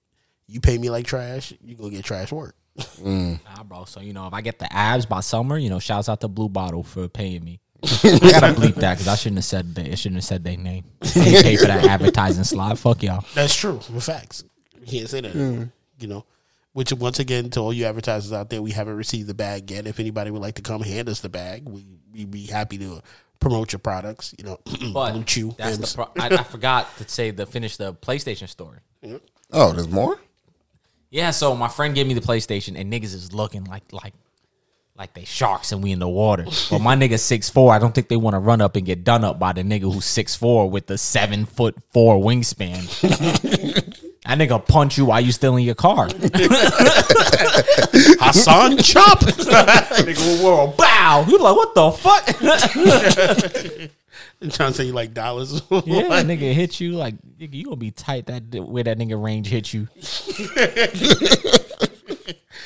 [0.46, 2.57] You pay me like trash, you're gonna get trash work.
[3.01, 3.38] Mm.
[3.45, 3.85] Nah, bro.
[3.85, 6.29] So you know, if I get the abs by summer, you know, shouts out to
[6.29, 7.61] Blue Bottle for paying me.
[7.83, 9.87] I gotta bleep that because I shouldn't have said that.
[9.90, 10.85] I shouldn't have said their name.
[11.01, 12.79] They pay for that advertising slot.
[12.79, 13.25] Fuck y'all.
[13.35, 13.81] That's true.
[13.81, 14.45] For facts.
[14.81, 15.35] You can't say that.
[15.35, 16.25] anymore, You know.
[16.73, 19.87] Which once again to all you advertisers out there, we haven't received the bag yet.
[19.88, 23.03] If anybody would like to come hand us the bag, we we'd be happy to
[23.40, 24.35] promote your products.
[24.38, 24.61] You know,
[24.93, 25.55] But Blue Chew.
[25.59, 25.93] that's the.
[25.97, 28.79] Pro- I, I forgot to say the finish the PlayStation story.
[29.53, 30.21] Oh, there's more.
[31.11, 34.14] Yeah, so my friend gave me the PlayStation, and niggas is looking like like
[34.96, 36.44] like they sharks and we in the water.
[36.70, 37.73] But my nigga six four.
[37.73, 39.92] I don't think they want to run up and get done up by the nigga
[39.92, 42.85] who's six four with the seven foot four wingspan.
[44.25, 46.07] that nigga punch you while you still in your car.
[48.20, 49.20] Hassan Chop.
[50.01, 51.25] nigga, whoa, bow.
[51.27, 51.90] You like what the
[53.87, 53.90] fuck?
[54.48, 55.62] Trying to say you like dollars.
[55.70, 55.70] yeah,
[56.22, 59.74] nigga hit you like nigga, you gonna be tight that where that nigga range hit
[59.74, 59.88] you.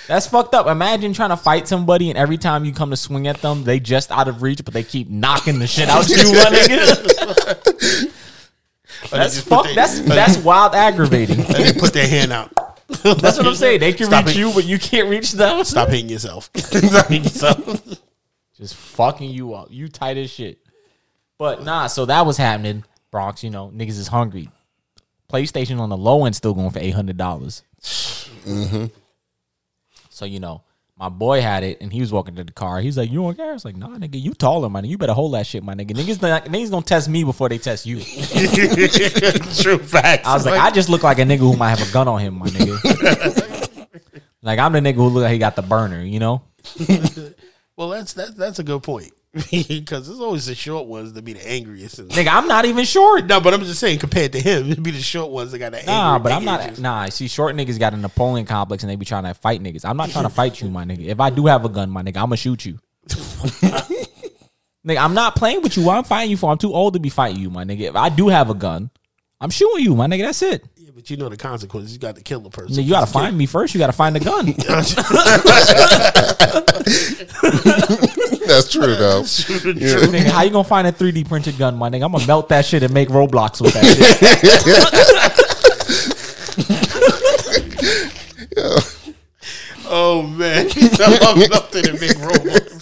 [0.07, 0.67] That's fucked up.
[0.67, 3.81] Imagine trying to fight somebody and every time you come to swing at them, they
[3.81, 8.13] just out of reach, but they keep knocking the shit out you, my nigga.
[9.11, 9.67] That's fuck.
[9.75, 11.43] That's that's wild aggravating.
[11.45, 12.53] they put their hand out.
[12.87, 13.81] That's what I'm saying.
[13.81, 15.65] They can Stop reach you, but you can't reach them.
[15.65, 16.51] Stop hitting yourself.
[16.55, 17.99] Stop hitting yourself.
[18.57, 19.69] Just fucking you up.
[19.71, 20.59] You tight as shit.
[21.39, 22.85] But nah, so that was happening.
[23.11, 24.51] Bronx, you know, niggas is hungry.
[25.29, 27.63] PlayStation on the low end still going for eight hundred dollars.
[27.81, 28.87] Mm-hmm.
[30.11, 30.63] So you know,
[30.97, 32.81] my boy had it, and he was walking to the car.
[32.81, 34.85] He's like, "You want gas?" I was like, "Nah, nigga, you taller, man.
[34.85, 35.91] You better hold that shit, my nigga.
[35.91, 37.97] Niggas, not, niggas gonna test me before they test you."
[39.63, 40.27] True facts.
[40.27, 42.21] I was like, I just look like a nigga who might have a gun on
[42.21, 43.89] him, my nigga.
[44.43, 46.43] like I'm the nigga who look like he got the burner, you know.
[47.77, 51.33] well, that's that's that's a good point because it's always the short ones that be
[51.33, 51.99] the angriest.
[52.09, 53.27] Nigga, I'm not even short.
[53.27, 55.73] no, but I'm just saying compared to him, it'd be the short ones that got
[55.73, 56.79] the Nah, but I'm not.
[56.79, 59.85] Nah, see, short niggas got a Napoleon complex and they be trying to fight niggas.
[59.85, 61.07] I'm not trying to fight you, my nigga.
[61.07, 62.79] If I do have a gun, my nigga, I'm gonna shoot you.
[63.09, 65.83] nigga, I'm not playing with you.
[65.83, 66.53] What I'm fighting you for?
[66.53, 67.81] I'm too old to be fighting you, my nigga.
[67.81, 68.91] If I do have a gun,
[69.41, 70.23] I'm shooting you, my nigga.
[70.23, 70.65] That's it.
[70.95, 71.93] Yeah, but you know the consequences.
[71.93, 72.83] You got to kill the person.
[72.83, 73.75] You gotta find me first.
[73.75, 74.47] You gotta find the gun.
[78.47, 79.23] That's true though.
[79.23, 82.05] nigga, how you gonna find a 3D printed gun, my nigga?
[82.05, 83.85] I'm gonna melt that shit and make Roblox with that
[88.55, 88.91] shit.
[89.87, 90.67] Oh man,
[91.01, 92.79] I'm melting in big robots.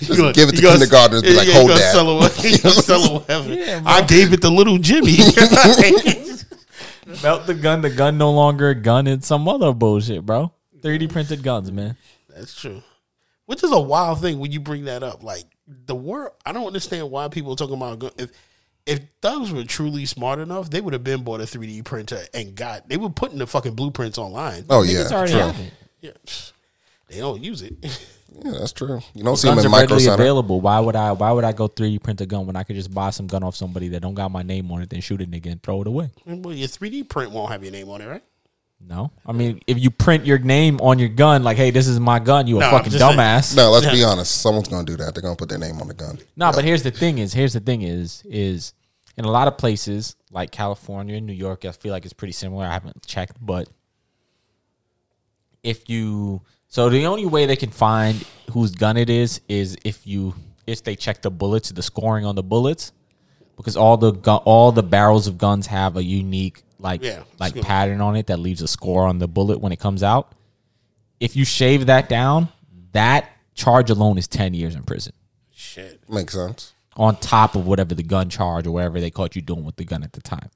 [0.00, 1.22] Just give it to kindergartners.
[1.22, 1.92] Be like, you hold gonna that.
[1.92, 3.52] Sell it, you gonna sell it whatever.
[3.52, 3.82] Yeah.
[3.84, 5.16] I gave it to little Jimmy.
[7.22, 7.82] melt the gun.
[7.82, 9.06] The gun no longer a gun.
[9.06, 10.52] It's some other bullshit, bro.
[10.80, 11.12] 3D mm.
[11.12, 11.96] printed guns, man.
[12.28, 12.82] That's true.
[13.46, 15.22] Which is a wild thing when you bring that up.
[15.22, 18.30] Like the world, I don't understand why people are talking about gun- if
[18.86, 22.54] if thugs were truly smart enough, they would have been bought a 3D printer and
[22.54, 22.88] got.
[22.88, 24.64] They were putting the fucking blueprints online.
[24.70, 25.40] Oh yeah, It's already true.
[25.40, 25.72] happened.
[26.00, 26.12] Yeah,
[27.08, 27.74] they don't use it.
[28.44, 29.00] Yeah, that's true.
[29.14, 30.22] You don't see them Guns in are micro readily center.
[30.22, 30.60] available.
[30.60, 31.12] Why would I?
[31.12, 33.42] Why would I go 3D print a gun when I could just buy some gun
[33.42, 35.80] off somebody that don't got my name on it, then shoot a nigga and throw
[35.82, 36.10] it away?
[36.26, 38.22] well, your 3D print won't have your name on it, right?
[38.82, 42.00] No, I mean if you print your name on your gun, like, hey, this is
[42.00, 43.18] my gun, you a No, I'm fucking just saying.
[43.18, 43.54] dumbass.
[43.54, 44.40] No, let's be honest.
[44.40, 45.12] Someone's gonna do that.
[45.14, 46.18] They're gonna put their name on the gun.
[46.34, 48.72] No, but here's the thing: is here's the thing is is
[49.18, 52.32] in a lot of places like California and New York, I feel like it's pretty
[52.32, 52.64] similar.
[52.64, 53.68] I haven't checked, but
[55.62, 56.40] if you
[56.70, 60.34] so the only way they can find whose gun it is is if you
[60.66, 62.92] if they check the bullets, the scoring on the bullets,
[63.56, 67.56] because all the gu- all the barrels of guns have a unique like Yeah, like
[67.56, 70.32] it's pattern on it that leaves a score on the bullet when it comes out.
[71.18, 72.48] If you shave that down,
[72.92, 75.12] that charge alone is ten years in prison
[75.50, 76.00] Shit.
[76.08, 76.72] Makes sense.
[76.96, 79.84] on top of whatever the gun charge or whatever they caught you doing with the
[79.84, 80.48] gun at the time.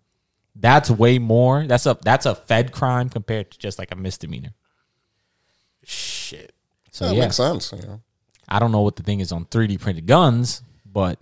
[0.57, 1.67] That's way more.
[1.67, 4.55] That's a that's a Fed crime compared to just like a misdemeanor.
[6.25, 6.53] Shit.
[6.91, 7.73] So That yeah, makes sense.
[7.73, 8.01] You know.
[8.49, 11.19] I don't know what the thing is on 3D printed guns, but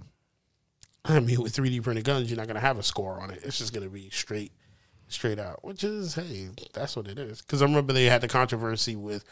[1.04, 3.40] I mean, with 3D printed guns, you're not gonna have a score on it.
[3.42, 4.52] It's just gonna be straight,
[5.08, 5.64] straight out.
[5.64, 7.42] Which is, hey, that's what it is.
[7.42, 9.24] Because I remember they had the controversy with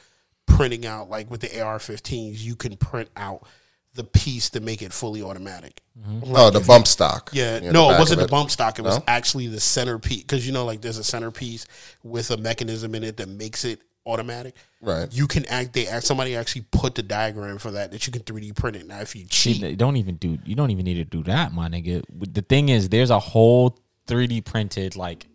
[0.46, 3.46] printing out, like with the AR-15s, you can print out
[3.94, 5.83] the piece to make it fully automatic.
[5.98, 6.33] Mm-hmm.
[6.35, 7.30] oh, the bump stock.
[7.33, 8.78] Yeah, You know, no, it wasn't of the bump stock.
[8.78, 10.22] It was actually the centerpiece.
[10.22, 11.66] Because you know, like there's a centerpiece
[12.02, 13.80] with a mechanism in it that makes it
[14.11, 14.55] automatic.
[14.81, 15.12] Right.
[15.12, 15.73] You can act.
[15.73, 16.05] They act.
[16.07, 18.87] Somebody actually put the diagram for that that you can 3D print it.
[18.87, 21.53] Now, if you cheat, you don't even do you don't even need to do that,
[21.53, 22.03] my nigga.
[22.11, 25.27] The thing is, there's a whole 3D printed like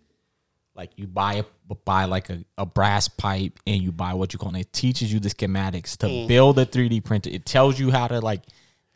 [0.75, 4.39] like you buy a buy like a, a brass pipe and you buy what you
[4.39, 4.59] call it.
[4.61, 6.27] It teaches you the schematics to Mm.
[6.27, 7.29] build a 3D printer.
[7.29, 8.41] It tells you how to like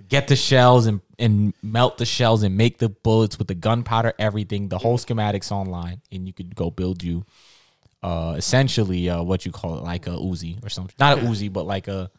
[0.08, 4.14] get the shells and and melt the shells and make the bullets with the gunpowder,
[4.20, 4.68] everything.
[4.70, 7.26] The whole schematics online, and you could go build you
[8.02, 10.96] uh essentially uh what you call it like a Uzi or something.
[11.00, 12.10] Not a Uzi, but like a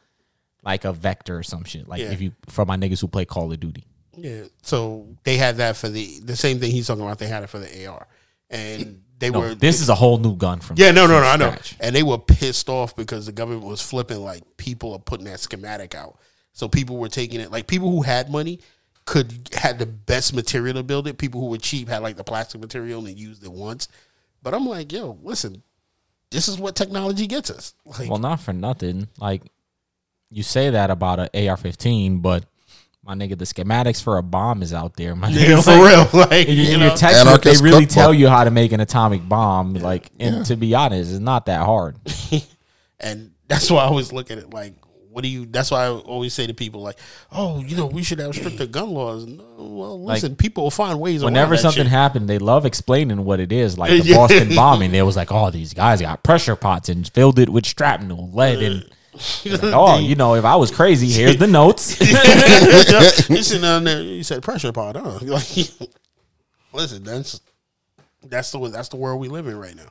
[0.63, 1.89] like a vector or some shit.
[1.89, 2.11] Like Yeah.
[2.13, 3.85] if you for my niggas who play Call of Duty.
[4.17, 4.45] Yeah.
[4.63, 7.19] So they had that for the the same thing he's talking about.
[7.19, 8.07] They had it for the AR,
[8.51, 9.55] and they No, were.
[9.55, 11.51] this is a whole new gun from yeah, no, no, no, I know.
[11.51, 11.77] scratch.
[11.81, 15.41] And they were pissed off because the government was flipping like people are putting that
[15.41, 16.19] schematic out.
[16.53, 18.61] So people were taking it like people who had money
[19.07, 21.17] could had the best material to build it.
[21.17, 23.89] People who were cheap had like the plastic material and used it once.
[24.43, 25.63] But I'm like, yo, listen,
[26.31, 27.75] this is what technology gets us.
[27.85, 29.09] Like, Well, not for nothing.
[29.19, 29.43] Like
[30.31, 32.45] you say that about an AR-15, but
[33.03, 35.17] my nigga, the schematics for a bomb is out there.
[35.17, 36.87] My Yeah, nigga, for real, like, in, you know?
[36.89, 37.89] your textbook, they really cookbook.
[37.89, 39.75] tell you how to make an atomic bomb.
[39.75, 41.97] Like, and to be honest, it's not that hard.
[43.03, 44.75] And that's why I always look at it like,
[45.11, 45.45] what do you?
[45.47, 46.99] That's why I always say to people like,
[47.33, 49.27] oh, you know, we should have stricter gun laws.
[49.27, 51.23] No, well, listen, people will find ways.
[51.23, 51.91] around Whenever something shit.
[51.91, 53.77] happened, they love explaining what it is.
[53.77, 54.15] Like the.
[54.15, 57.67] Boston bombing, they was like, "Oh, these guys got pressure pots and filled it with
[57.67, 58.91] shrapnel, lead, and."
[59.45, 62.01] Like, oh, you know, if I was crazy, here's the notes.
[63.29, 65.19] you sitting down there, you said pressure pot, huh?
[65.23, 65.69] Like,
[66.73, 67.41] listen, that's
[68.23, 69.89] that's the that's the world we live in right now.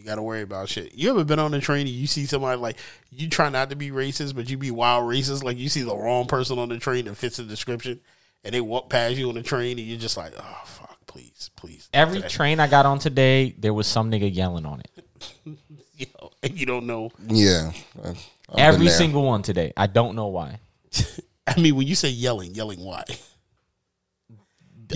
[0.00, 0.94] You got to worry about shit.
[0.94, 2.78] You ever been on a train and you see somebody like
[3.10, 5.44] you try not to be racist, but you be wild racist?
[5.44, 8.00] Like you see the wrong person on the train that fits the description,
[8.42, 11.50] and they walk past you on the train, and you're just like, oh fuck, please,
[11.54, 11.90] please.
[11.92, 12.28] Every Okay.
[12.28, 15.04] train I got on today, there was some nigga yelling on it.
[15.98, 17.10] Yo, and you don't know.
[17.28, 17.72] Yeah.
[18.02, 19.74] I've been Every single one today.
[19.76, 20.60] I don't know why.
[21.46, 23.04] I mean, when you say yelling, yelling why?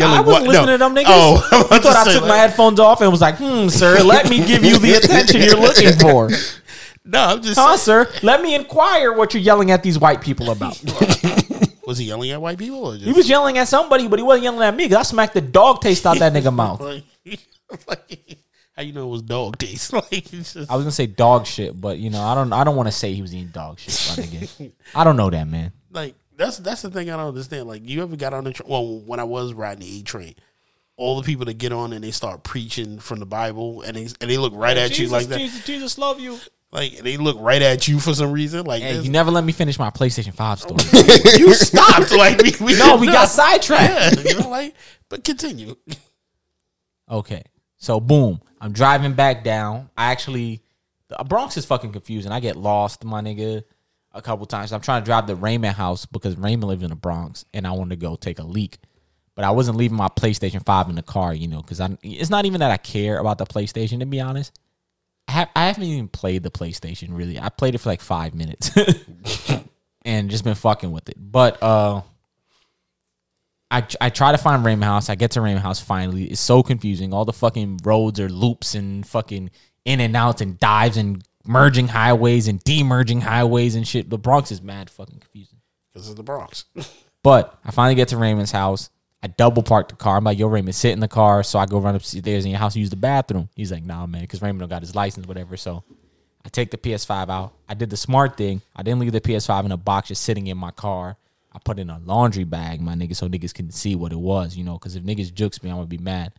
[0.01, 0.43] I wasn't what?
[0.43, 0.73] listening No.
[0.73, 1.05] to them niggas.
[1.07, 4.03] Oh, I was thought to I took my headphones off and was like, hmm, sir,
[4.03, 6.31] let me give you the attention you're looking for.
[7.07, 8.07] No, I'm just Huh, saying.
[8.07, 8.13] sir?
[8.23, 10.83] Let me inquire what you're yelling at these white people about.
[11.87, 12.83] Was he yelling at white people?
[12.83, 15.03] Or just He was yelling at somebody, but he wasn't yelling at me because I
[15.03, 16.81] smacked the dog taste out that nigga mouth.
[17.87, 18.39] like,
[18.75, 19.93] how you know it was dog taste?
[19.93, 22.75] Like, just, I was gonna say dog shit, but you know, I don't I don't
[22.77, 24.73] want to say he was eating dog shit.
[24.95, 25.73] I don't know that man.
[25.93, 27.69] like that's that's the thing I don't understand.
[27.69, 28.69] Like, you ever got on the train?
[28.69, 30.35] Well, when I was riding the A train,
[30.97, 34.03] all the people that get on and they start preaching from the Bible, and they
[34.03, 35.39] and they look right at you like that.
[35.39, 36.39] Jesus, Jesus love you.
[36.75, 38.67] Like they look right at you for some reason.
[38.67, 40.83] Like Hey, you never let me finish my PlayStation Five story.
[41.39, 42.11] you stopped.
[42.11, 44.17] Like we, we no, we got sidetracked.
[44.17, 44.75] Yeah, you know, like
[45.09, 45.77] but continue.
[47.09, 47.45] Okay.
[47.77, 49.89] So boom, I'm driving back down.
[49.97, 50.63] I actually
[51.09, 52.33] the Bronx is fucking confusing.
[52.33, 53.63] I get lost, my nigga,
[54.15, 54.73] a couple times.
[54.73, 57.73] I'm trying to drive the Raymond house because Raymond lives in the Bronx and I
[57.73, 58.79] wanted to go take a leak.
[59.35, 62.31] But I wasn't leaving my PlayStation 5 in the car, you know, because I it's
[62.31, 64.57] not even that I care about the PlayStation, to be honest.
[65.27, 67.39] I, have, I haven't even played the PlayStation really.
[67.41, 68.71] I played it for like five minutes
[70.03, 71.17] and just been fucking with it.
[71.19, 72.03] But uh
[73.71, 75.09] I, I try to find Raymond House.
[75.09, 76.27] I get to Raymond House finally.
[76.27, 77.13] It's so confusing.
[77.13, 79.51] All the fucking roads are loops and fucking
[79.85, 84.11] in and outs and dives and merging highways and demerging highways and shit.
[84.11, 85.59] The Bronx is mad fucking confusing.
[85.95, 86.65] This is the Bronx.
[87.25, 88.91] But I finally get to Raymond's house.
[89.23, 90.19] I double park the car.
[90.19, 91.43] I'm like, yo, Raymond, sit in the car.
[91.43, 93.49] So I go run upstairs in your house and use the bathroom.
[93.57, 95.57] He's like, nah, man, because Raymond don't got his license, whatever.
[95.57, 95.83] So
[96.45, 97.55] I take the PS5 out.
[97.67, 98.61] I did the smart thing.
[98.77, 101.17] I didn't leave the PS5 in a box just sitting in my car.
[101.51, 104.55] I put in a laundry bag, my nigga, so niggas can see what it was,
[104.57, 106.33] you know, because if niggas jukes me, I'm going to be mad.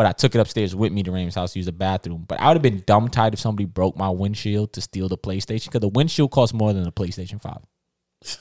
[0.00, 2.24] But I took it upstairs with me to Raymond's house to use the bathroom.
[2.26, 5.18] But I would have been dumb tight if somebody broke my windshield to steal the
[5.18, 7.58] PlayStation because the windshield costs more than the PlayStation Five.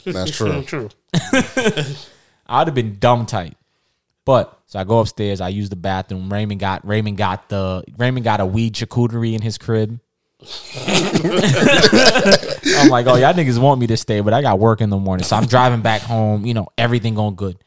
[0.05, 0.63] That's true.
[0.63, 0.89] True.
[2.47, 3.57] I would have been dumb tight.
[4.23, 5.41] But so I go upstairs.
[5.41, 6.31] I use the bathroom.
[6.31, 9.99] Raymond got Raymond got the Raymond got a weed charcuterie in his crib.
[12.79, 14.97] I'm like, oh y'all niggas want me to stay, but I got work in the
[14.97, 16.45] morning, so I'm driving back home.
[16.45, 17.57] You know, everything going good.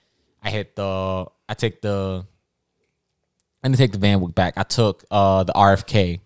[0.42, 1.26] I hit the.
[1.46, 2.24] I take the.
[3.62, 4.55] I didn't take the Van Wyck back.
[4.57, 6.20] I took uh the RFK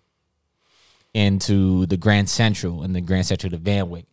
[1.13, 4.05] into the Grand Central and the Grand Central to Van Wyck,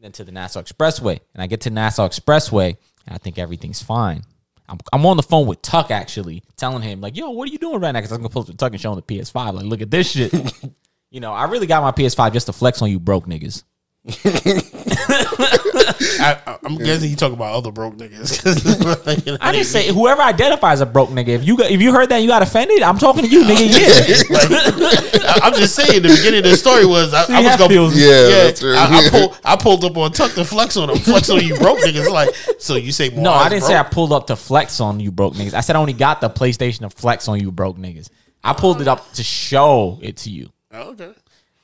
[0.00, 1.20] then to the Nassau Expressway.
[1.34, 2.76] And I get to Nassau Expressway,
[3.06, 4.22] and I think everything's fine.
[4.68, 7.58] I'm, I'm on the phone with Tuck actually, telling him like, "Yo, what are you
[7.58, 9.54] doing right now?" Because I'm gonna post with Tuck and show him the PS5.
[9.54, 10.32] Like, look at this shit.
[11.10, 13.64] you know, I really got my PS5 just to flex on you broke niggas.
[16.20, 19.38] I, I, I'm guessing you talking about other broke niggas.
[19.40, 21.28] I didn't say whoever identifies a broke nigga.
[21.28, 23.44] If you got, if you heard that and you got offended, I'm talking to you,
[23.44, 23.68] nigga.
[23.70, 24.38] Yeah.
[25.28, 26.02] I- I'm just saying.
[26.02, 27.44] The beginning of the story was I, I was going.
[27.70, 27.96] Hatfields.
[28.00, 28.74] Yeah, Yeah, that's true.
[28.74, 30.98] I, I, pulled, I pulled up on Tuck to flex on him.
[30.98, 32.10] Flex on you broke niggas.
[32.10, 33.10] Like, so you say?
[33.10, 35.54] No, I didn't say I pulled up to flex on you broke niggas.
[35.54, 38.08] I said I only got the PlayStation to flex on you broke niggas.
[38.44, 40.50] I pulled it up to show it to you.
[40.72, 41.12] Oh, okay.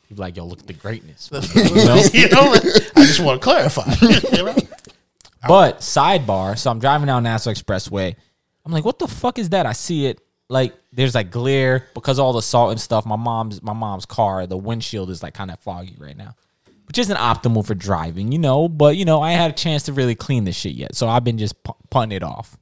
[0.08, 1.28] You be like, yo, look at the greatness.
[2.12, 2.54] you know,
[2.96, 3.92] I just want to clarify.
[4.00, 4.54] you know?
[5.46, 8.16] But sidebar, so I'm driving down Nassau Expressway.
[8.64, 9.66] I'm like, what the fuck is that?
[9.66, 13.06] I see it like there's like glare because all the salt and stuff.
[13.06, 16.34] My mom's my mom's car, the windshield is like kind of foggy right now,
[16.86, 18.68] which isn't optimal for driving, you know.
[18.68, 21.24] But you know, I had a chance to really clean this shit yet, so I've
[21.24, 22.56] been just pu- punting it off.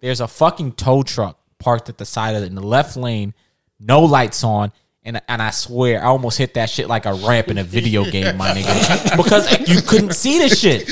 [0.00, 3.34] There's a fucking tow truck parked at the side of it in the left lane,
[3.80, 4.72] no lights on.
[5.06, 8.04] And, and I swear, I almost hit that shit like a ramp in a video
[8.04, 10.88] game, my nigga, because you couldn't see the shit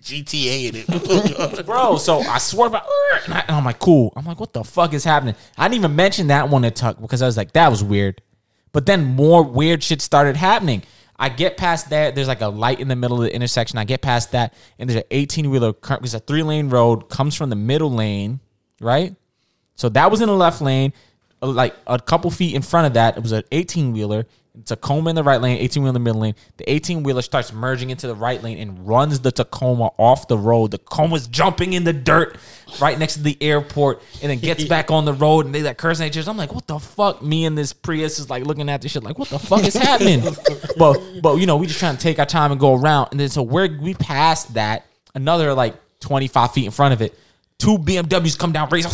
[0.00, 1.66] GTA in it.
[1.66, 1.98] bro.
[1.98, 2.82] So I swear by,
[3.24, 4.12] and, I, and I'm like, cool.
[4.16, 5.34] I'm like, what the fuck is happening?
[5.56, 8.22] I didn't even mention that one to Tuck because I was like, that was weird.
[8.72, 10.82] But then more weird shit started happening.
[11.18, 12.14] I get past that.
[12.14, 13.78] There's like a light in the middle of the intersection.
[13.78, 15.74] I get past that, and there's an 18 wheeler.
[16.00, 18.40] There's a three lane road comes from the middle lane,
[18.80, 19.14] right?
[19.74, 20.92] So that was in the left lane.
[21.40, 24.26] Like a couple feet in front of that, it was an 18 wheeler.
[24.64, 26.34] Tacoma in the right lane, 18 wheeler in the middle lane.
[26.56, 30.38] The 18 wheeler starts merging into the right lane and runs the Tacoma off the
[30.38, 30.72] road.
[30.72, 32.36] The Tacoma's jumping in the dirt
[32.80, 35.78] right next to the airport and then gets back on the road and they like
[35.78, 36.30] cursing at each other.
[36.30, 37.22] I'm like, what the fuck?
[37.22, 39.74] Me and this Prius is like looking at this shit like, what the fuck is
[39.76, 40.22] happening?
[40.76, 43.08] but but you know, we just trying to take our time and go around.
[43.12, 47.18] And then so we're we passed that another like 25 feet in front of it.
[47.58, 48.86] Two BMWs come down, race,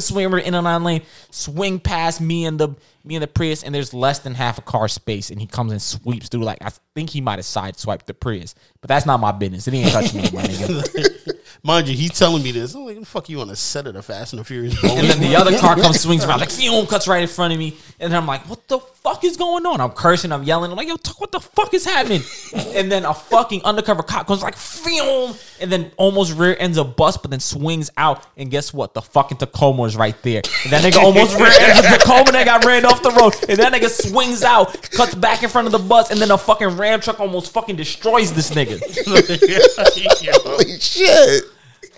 [0.00, 2.68] swing in a nine lane, swing past me and the
[3.06, 5.72] me and the Prius, and there's less than half a car space, and he comes
[5.72, 6.42] and sweeps through.
[6.42, 9.68] Like I think he might have sideswiped the Prius, but that's not my business.
[9.68, 11.36] It ain't touching me, my nigga.
[11.62, 12.74] Mind you, he's telling me this.
[12.74, 14.80] I'm like, fuck you on the set of the Fast and the Furious.
[14.84, 17.58] And then the other car comes, swings around, like, phew, cuts right in front of
[17.58, 17.76] me.
[17.98, 19.80] And then I'm like, what the fuck is going on?
[19.80, 20.70] I'm cursing, I'm yelling.
[20.70, 22.22] I'm like, yo, what the fuck is happening?
[22.76, 26.84] And then a fucking undercover cop comes like, phew, and then almost rear ends a
[26.84, 28.24] bus, but then swings out.
[28.36, 28.92] And guess what?
[28.92, 30.42] The fucking Tacoma is right there.
[30.64, 33.34] And that nigga almost rear ends the Tacoma that got ran off the road.
[33.48, 36.38] And that nigga swings out, cuts back in front of the bus, and then a
[36.38, 38.80] fucking Ram truck almost fucking destroys this nigga.
[40.44, 41.44] Holy shit.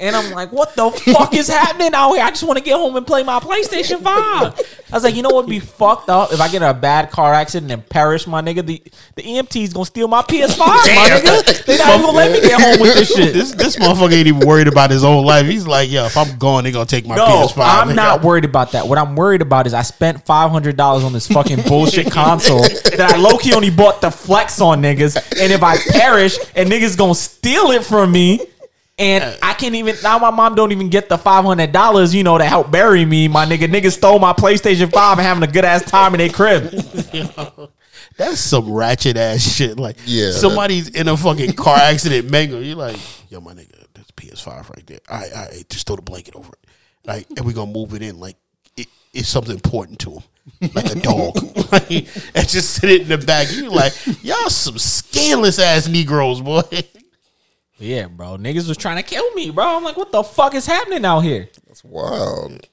[0.00, 2.22] And I'm like, what the fuck is happening out here?
[2.22, 4.04] I just want to get home and play my PlayStation 5.
[4.06, 4.52] I
[4.92, 7.10] was like, you know what would be fucked up if I get in a bad
[7.10, 8.64] car accident and perish, my nigga?
[8.64, 8.82] The
[9.16, 11.64] the EMT's gonna steal my PS5, my nigga.
[11.66, 13.32] They not even gonna let me get home with this shit.
[13.34, 15.46] this this motherfucker ain't even worried about his own life.
[15.46, 17.54] He's like, yo, if I'm gone, they gonna take my No, PS5.
[17.58, 17.94] I'm nigga.
[17.96, 18.86] not worried about that.
[18.86, 22.60] What I'm worried about is I spent five hundred dollars on this fucking bullshit console
[22.62, 25.16] that I low key only bought the flex on niggas.
[25.42, 28.40] And if I perish and niggas gonna steal it from me,
[28.98, 32.22] and I can't even now my mom don't even get the five hundred dollars, you
[32.24, 33.28] know, to help bury me.
[33.28, 36.30] My nigga, niggas stole my PlayStation Five and having a good ass time in their
[36.30, 36.70] crib.
[38.16, 39.78] That's some ratchet ass shit.
[39.78, 40.32] Like, Yeah.
[40.32, 42.58] somebody's in a fucking car accident, mango.
[42.58, 42.96] You're like,
[43.30, 44.98] yo, my nigga, that's PS5 right there.
[45.08, 46.68] All right, all right, just throw the blanket over it.
[47.04, 48.18] Like, and we gonna move it in.
[48.18, 48.36] Like,
[48.76, 50.22] it, it's something important to him,
[50.74, 51.36] like a dog.
[51.72, 53.52] like, and just sit it in the back.
[53.52, 53.92] You like,
[54.24, 56.62] y'all some scandalous ass Negroes, boy.
[57.78, 59.76] Yeah, bro, niggas was trying to kill me, bro.
[59.76, 61.48] I'm like, what the fuck is happening out here?
[61.66, 62.66] That's wild.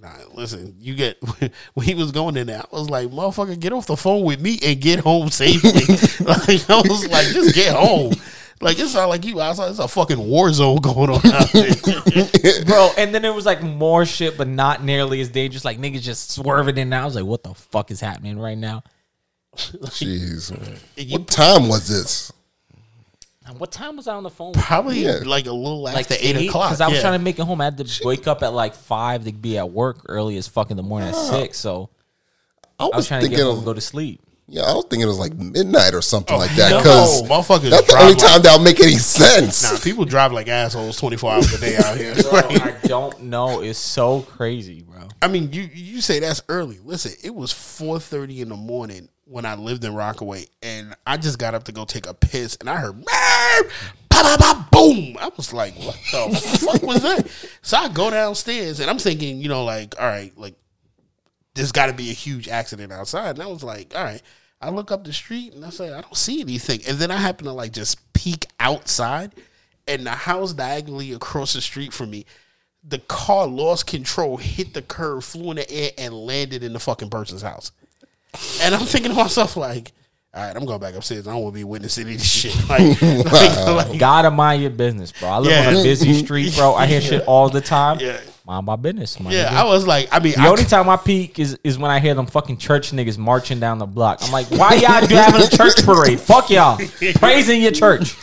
[0.00, 1.18] Nah, listen, you get
[1.74, 4.40] when he was going in there, I was like, motherfucker, get off the phone with
[4.40, 5.70] me and get home safely.
[6.24, 8.12] like I was like, just get home.
[8.60, 9.70] Like it's not like you outside.
[9.70, 12.64] It's a fucking war zone going on out there.
[12.64, 12.90] bro.
[12.96, 15.64] And then there was like more shit, but not nearly as dangerous.
[15.64, 16.92] Like niggas just swerving in.
[16.92, 18.82] And I was like, what the fuck is happening right now?
[19.56, 20.80] Jeez.
[20.96, 22.32] you, What time was this?
[23.48, 24.52] And what time was I on the phone?
[24.52, 25.20] Probably Yeah.
[25.22, 26.68] Uh, like a little like after eight, o'clock.
[26.68, 27.00] Because I was yeah.
[27.02, 27.60] trying to make it home.
[27.60, 30.70] I had to wake up at like five to be at work early as fuck
[30.70, 31.58] in the morning at six.
[31.58, 31.88] So
[32.78, 34.20] I I was was trying to thinking, get home of, and go to sleep.
[34.46, 36.70] yeah, I was thinking it was like midnight or something oh, like that.
[36.70, 39.72] no, Because motherfuckers that's the only like- time that'll make any sense.
[39.72, 42.14] Nah, people drive like assholes twenty four hours a day out here.
[42.14, 43.62] Bro, I don't know.
[43.62, 45.08] It's so crazy, bro.
[45.22, 46.78] I mean, you you say that's early.
[46.84, 51.16] Listen, it was four thirty in the morning when I lived in Rockaway, and I
[51.16, 53.60] just got up to go take a piss, and I heard "Meow,
[54.08, 55.16] ba ba ba boom.
[55.20, 57.28] I was like, what the fuck was that?
[57.62, 60.54] So I go downstairs, and I'm thinking, you know, like, all right, like
[61.54, 64.22] there's got to be a huge accident outside, and I was like, all right.
[64.60, 67.16] I look up the street, and I say, I don't see anything, and then I
[67.16, 69.32] happen to like just peek outside,
[69.86, 72.26] and the house diagonally across the street from me
[72.88, 76.80] the car lost control, hit the curb, flew in the air, and landed in the
[76.80, 77.72] fucking person's house.
[78.62, 79.92] And I'm thinking to myself, like,
[80.34, 81.26] all right, I'm going back upstairs.
[81.26, 82.54] I don't want to be witnessing any shit.
[82.68, 85.28] Like, like, uh, like, Gotta mind your business, bro.
[85.28, 85.68] I live Yeah.
[85.68, 86.74] on a busy street, bro.
[86.74, 87.98] I hear shit all the time.
[88.00, 88.20] Yeah.
[88.46, 89.56] Mind my business, my yeah, nigga.
[89.56, 91.98] I was like, I mean, The I, only time I peak is, is when I
[92.00, 94.20] hear them fucking church niggas marching down the block.
[94.22, 96.18] I'm like, why y'all do having a church parade?
[96.18, 96.78] Fuck y'all.
[97.16, 98.14] Praising your church.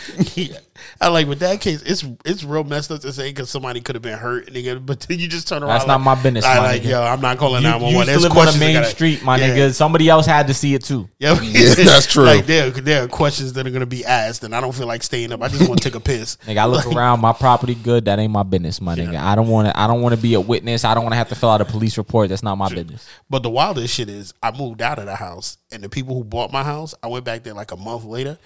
[1.01, 3.95] I like with that case, it's it's real messed up to say because somebody could
[3.95, 4.85] have been hurt, nigga.
[4.85, 5.69] But then you just turn around.
[5.69, 6.89] That's not my business, I my like, nigga.
[6.89, 7.81] yo, I'm not calling nine one one.
[7.81, 8.07] nine one you one.
[8.07, 9.73] used to live on the main street, my nigga.
[9.73, 11.09] Somebody else had to see it too.
[11.19, 12.23] Yeah, Yeah, that's true.
[12.23, 15.01] Like there, there are questions that are gonna be asked, and I don't feel like
[15.01, 15.41] staying up.
[15.41, 16.37] I just want to take a piss.
[16.45, 18.05] Nigga, I look around my property good.
[18.05, 19.15] That ain't my business, my nigga.
[19.15, 19.79] I don't want to.
[19.79, 20.85] I don't want to be a witness.
[20.85, 22.29] I don't want to have to fill out a police report.
[22.29, 23.07] That's not my business.
[23.29, 26.23] But the wildest shit is I moved out of the house and the people who
[26.23, 28.37] bought my house, I went back there like a month later.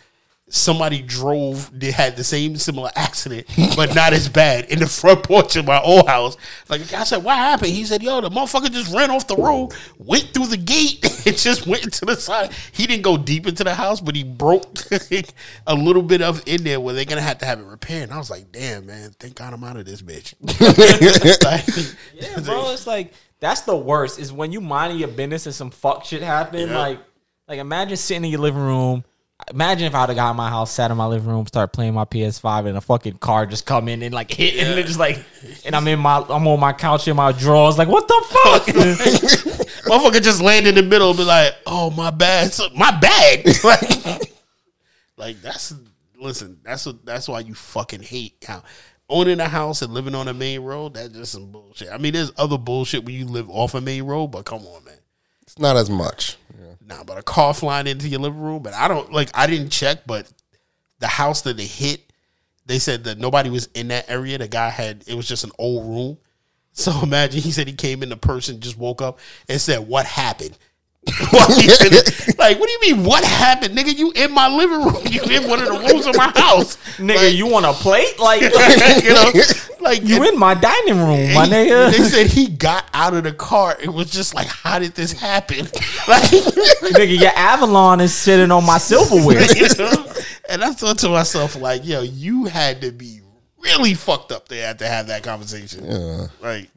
[0.52, 3.46] Somebody drove, they had the same similar accident,
[3.76, 6.38] but not as bad in the front porch of my old house.
[6.70, 7.70] Like I said, what happened?
[7.72, 9.70] He said, Yo, the motherfucker just ran off the road,
[10.00, 12.52] went through the gate, and just went into the side.
[12.72, 14.80] He didn't go deep into the house, but he broke
[15.68, 18.04] a little bit of in there where they're gonna have to have it repaired.
[18.04, 20.34] And I was like, damn man, thank God I'm out of this bitch.
[21.44, 22.72] Like- Yeah, bro.
[22.72, 24.20] It's like that's the worst.
[24.20, 26.70] Is when you minding your business and some fuck shit happen.
[26.70, 26.78] Yeah.
[26.78, 27.00] Like,
[27.48, 29.04] like imagine sitting in your living room.
[29.52, 31.94] Imagine if I'd have got in my house, sat in my living room, start playing
[31.94, 35.00] my PS5, and a fucking car just come in and like hit, and it just
[35.00, 35.24] like,
[35.66, 38.64] and I'm in my, I'm on my couch in my drawers, like, what the fuck?
[39.90, 43.48] Motherfucker just land in the middle and be like, "Oh my bad, So- my bag."
[43.64, 44.32] Like,
[45.18, 45.74] like that's
[46.20, 46.60] listen.
[46.64, 47.06] That's what.
[47.06, 48.64] That's why you fucking hate how
[49.10, 50.94] owning a house and living on a main road.
[50.94, 51.90] That's just some bullshit.
[51.92, 54.84] I mean, there's other bullshit when you live off a main road, but come on,
[54.86, 55.00] man.
[55.42, 56.38] It's not as much.
[56.90, 58.64] Nah, but a car flying into your living room.
[58.64, 59.30] But I don't like.
[59.36, 60.28] I didn't check, but
[60.98, 62.12] the house that they hit,
[62.66, 64.40] they said that nobody was in that area.
[64.40, 66.18] The guy had it was just an old room.
[66.74, 70.08] So imagine he said he came in, the person just woke up and said, "What
[70.08, 70.58] happened?"
[71.32, 72.38] While he said it.
[72.38, 73.06] like, what do you mean?
[73.06, 73.98] What happened, nigga?
[73.98, 75.02] You in my living room?
[75.10, 78.20] You in one of the rooms of my house, nigga, you want a plate?
[78.20, 78.42] Like,
[79.04, 79.32] you know,
[79.82, 82.04] like you in my dining room, my They nigga.
[82.06, 83.76] said he got out of the car.
[83.82, 85.68] It was just like, how did this happen?
[86.08, 89.42] Like, nigga, your Avalon is sitting on my silverware.
[89.56, 90.06] you know?
[90.50, 93.22] And I thought to myself, like, yo, you had to be
[93.60, 95.86] really fucked up there to have that conversation.
[95.86, 96.28] Yeah.
[96.42, 96.70] Like,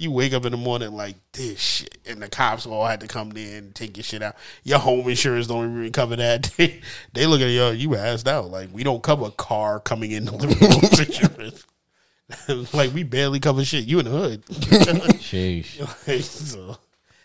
[0.00, 3.06] you wake up in the morning like this shit, and the cops all had to
[3.06, 4.34] come in and take your shit out.
[4.64, 6.50] Your home insurance don't even cover that.
[6.56, 6.80] They,
[7.12, 8.50] they look at yo, you asked out.
[8.50, 12.72] Like, we don't cover car coming in the living room insurance.
[12.74, 13.84] like, we barely cover shit.
[13.84, 14.46] You in the hood.
[14.46, 15.80] Sheesh.
[16.08, 16.78] Like, so.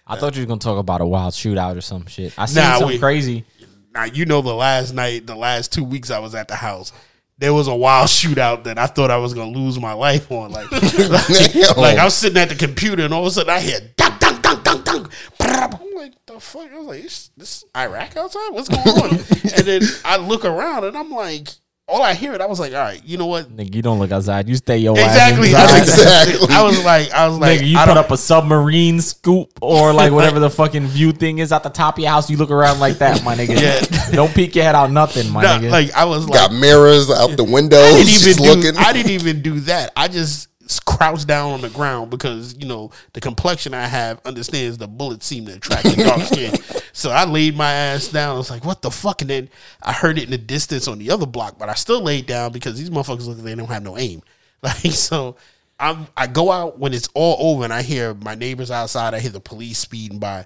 [0.05, 2.34] I thought you were gonna talk about a wild shootout or some shit.
[2.38, 3.45] I seen Nah, something crazy.
[3.93, 6.91] Now you know the last night, the last two weeks I was at the house.
[7.38, 10.51] There was a wild shootout that I thought I was gonna lose my life on.
[10.51, 13.59] Like, like, like, I was sitting at the computer and all of a sudden I
[13.59, 15.09] hear dunk dunk dunk dunk dunk.
[15.39, 16.71] I'm like, the fuck?
[16.71, 18.49] I was like, this, this Iraq outside?
[18.51, 19.09] What's going on?
[19.09, 21.49] and then I look around and I'm like,
[21.88, 23.55] all I hear it, I was like, all right, you know what?
[23.55, 24.49] Nigga, you don't look outside.
[24.49, 25.53] You stay your Exactly.
[25.53, 26.27] ass inside.
[26.27, 26.55] Exactly.
[26.55, 29.49] I was like, I was like, Nigga, you I put don't- up a submarine scoop
[29.61, 32.29] or like whatever the fucking view thing is at the top of your house.
[32.29, 33.59] You look around like that, my nigga.
[33.61, 34.11] Yeah.
[34.11, 35.69] Don't peek your head out, nothing, my Nah, nigga.
[35.71, 38.77] like I was like, Got mirrors out the windows, I didn't even do, looking.
[38.77, 39.91] I didn't even do that.
[39.95, 40.47] I just
[40.86, 45.26] crouched down on the ground because you know the complexion I have understands the bullets
[45.26, 46.53] seem to attract the dark skin.
[46.95, 48.36] So I laid my ass down.
[48.36, 49.49] I was like, "What the fuck?" And then
[49.84, 52.53] I heard it in the distance on the other block, but I still laid down
[52.53, 54.22] because these motherfuckers look like they don't have no aim.
[54.63, 55.36] Like so,
[55.78, 59.13] I'm I go out when it's all over and I hear my neighbors outside.
[59.13, 60.45] I hear the police speeding by.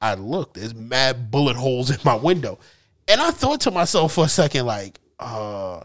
[0.00, 2.58] I look, there's mad bullet holes in my window,
[3.06, 5.82] and I thought to myself for a second, like, uh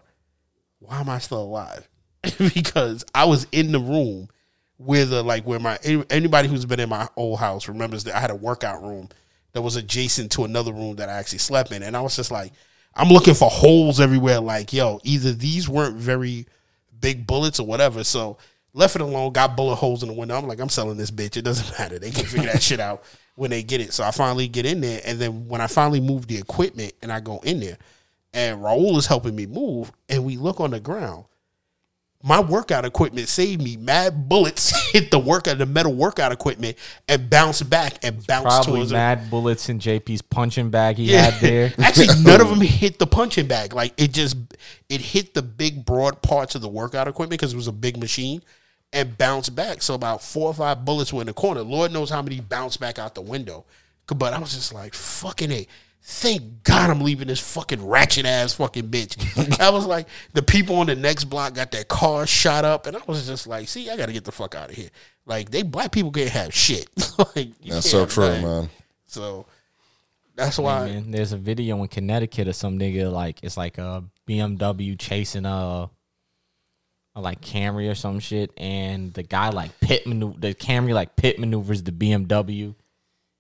[0.80, 1.88] why am I still alive?
[2.54, 4.30] because I was in the room
[4.78, 5.78] where the like where my
[6.10, 9.10] anybody who's been in my old house remembers that I had a workout room
[9.54, 12.32] that was adjacent to another room that I actually slept in, and I was just
[12.32, 12.52] like,
[12.94, 14.40] I'm looking for holes everywhere.
[14.40, 16.46] Like, yo, either these weren't very
[17.00, 18.04] big bullets or whatever.
[18.04, 18.38] So
[18.74, 19.32] left it alone.
[19.34, 20.38] Got bullet holes in the window.
[20.38, 21.38] I'm like, I'm selling this bitch.
[21.38, 22.00] It doesn't matter.
[22.00, 23.04] They can figure that shit out
[23.36, 23.94] when they get it.
[23.94, 27.12] So I finally get in there, and then when I finally move the equipment and
[27.12, 27.78] I go in there,
[28.34, 31.26] and Raul is helping me move, and we look on the ground.
[32.28, 33.78] My workout equipment saved me.
[33.78, 36.76] Mad bullets hit the workout, the metal workout equipment,
[37.08, 38.92] and bounced back and bounced Probably towards.
[38.92, 41.30] mad bullets in JP's punching bag he Yeah.
[41.30, 41.74] had there.
[41.80, 43.74] Actually, none of them hit the punching bag.
[43.74, 44.38] Like it just
[44.90, 47.98] it hit the big broad parts of the workout equipment because it was a big
[47.98, 48.42] machine
[48.92, 49.84] and bounced back.
[49.84, 51.62] So about four or five bullets were in the corner.
[51.62, 53.66] Lord knows how many bounced back out the window.
[54.08, 55.68] But I was just like, fucking a.
[56.08, 59.60] Thank God I'm leaving this fucking ratchet ass fucking bitch.
[59.60, 62.96] I was like, the people on the next block got their cars shot up, and
[62.96, 64.90] I was just like, see, I gotta get the fuck out of here.
[65.26, 66.88] Like they black people can't have shit.
[67.36, 68.44] like you That's so true, nothing.
[68.44, 68.70] man.
[69.08, 69.48] So
[70.36, 70.86] that's why.
[70.86, 75.48] Man, there's a video in Connecticut of some nigga like it's like a BMW chasing
[75.48, 75.90] a,
[77.16, 81.16] a like Camry or some shit, and the guy like pit maneuver the Camry like
[81.16, 82.76] pit maneuvers the BMW,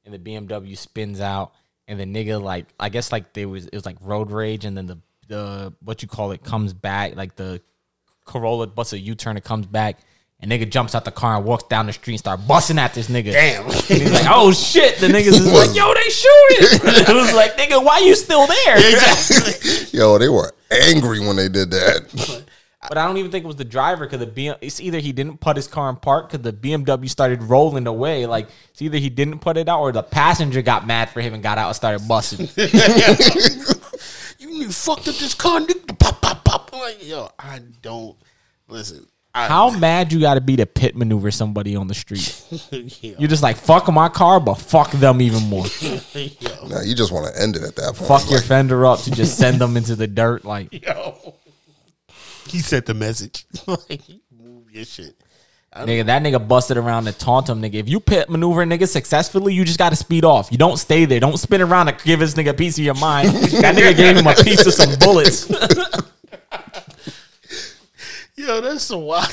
[0.04, 1.54] and the BMW spins out,
[1.88, 4.76] and the nigga like I guess like there was it was like road rage, and
[4.76, 7.62] then the the what you call it comes back like the
[8.26, 10.00] Corolla busts a U turn, it comes back.
[10.42, 12.94] And nigga jumps out the car and walks down the street and start busting at
[12.94, 13.32] this nigga.
[13.32, 13.64] Damn.
[13.64, 14.98] And he's like, oh shit.
[14.98, 16.80] The niggas is like, yo, they shooting.
[17.08, 18.78] it was like, nigga, why you still there?
[19.92, 22.44] Yo, they were angry when they did that.
[22.90, 25.12] But I don't even think it was the driver because the BM, it's either he
[25.12, 28.26] didn't put his car in park because the BMW started rolling away.
[28.26, 31.34] Like it's either he didn't put it out or the passenger got mad for him
[31.34, 32.48] and got out and started busting.
[34.40, 35.98] you, you fucked up this car, nigga.
[36.00, 36.70] Pop, pop, pop.
[36.74, 38.16] I'm like, yo, I don't
[38.68, 39.08] listen.
[39.34, 42.42] I, How mad you got to be to pit maneuver somebody on the street?
[42.72, 45.66] yo, You're just like fuck my car, but fuck them even more.
[45.82, 48.08] yo, Now you just want to end it at that point.
[48.08, 50.46] fuck your Like, fender up to just send them into the dirt.
[50.46, 51.36] Like yo.
[52.48, 53.46] He sent the message.
[53.68, 55.16] like, move your shit.
[55.76, 57.74] Nigga, that nigga busted around to taunt him, nigga.
[57.74, 60.50] If you pit maneuver a nigga successfully, you just gotta speed off.
[60.50, 61.20] You don't stay there.
[61.20, 63.28] Don't spin around to give this nigga a piece of your mind.
[63.34, 65.50] that nigga gave him a piece of some bullets.
[68.38, 69.30] Yo, that's so wild.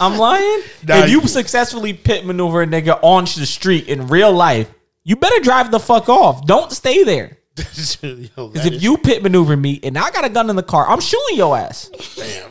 [0.00, 0.62] I'm lying.
[0.84, 4.72] Nah, if you you- successfully pit maneuver a nigga on the street in real life,
[5.04, 6.44] you better drive the fuck off.
[6.44, 7.37] Don't stay there.
[8.02, 10.56] yo, Because that if is- you pit maneuver me and I got a gun in
[10.56, 11.90] the car, I'm shooting your ass.
[12.16, 12.50] Damn.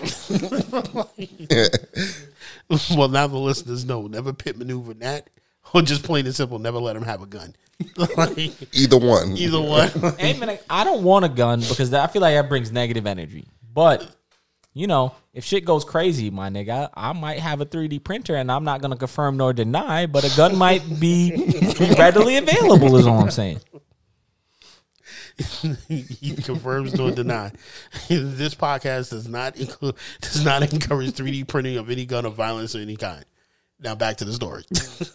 [2.98, 4.08] well, now the listeners know.
[4.08, 5.30] Never pit maneuver that,
[5.74, 7.56] or just plain and simple, never let him have a gun.
[7.96, 8.38] Like,
[8.76, 9.38] either one.
[9.38, 9.90] either one.
[10.18, 13.48] hey man, I don't want a gun because I feel like that brings negative energy.
[13.72, 14.16] But
[14.74, 18.52] you know, if shit goes crazy, my nigga, I might have a 3D printer, and
[18.52, 21.32] I'm not gonna confirm nor deny, but a gun might be,
[21.78, 22.96] be readily available.
[22.98, 23.60] Is all I'm saying.
[25.88, 27.52] he confirms nor deny.
[28.08, 32.74] this podcast does not include does not encourage 3D printing of any gun of violence
[32.76, 33.24] of any kind.
[33.80, 34.64] Now back to the story.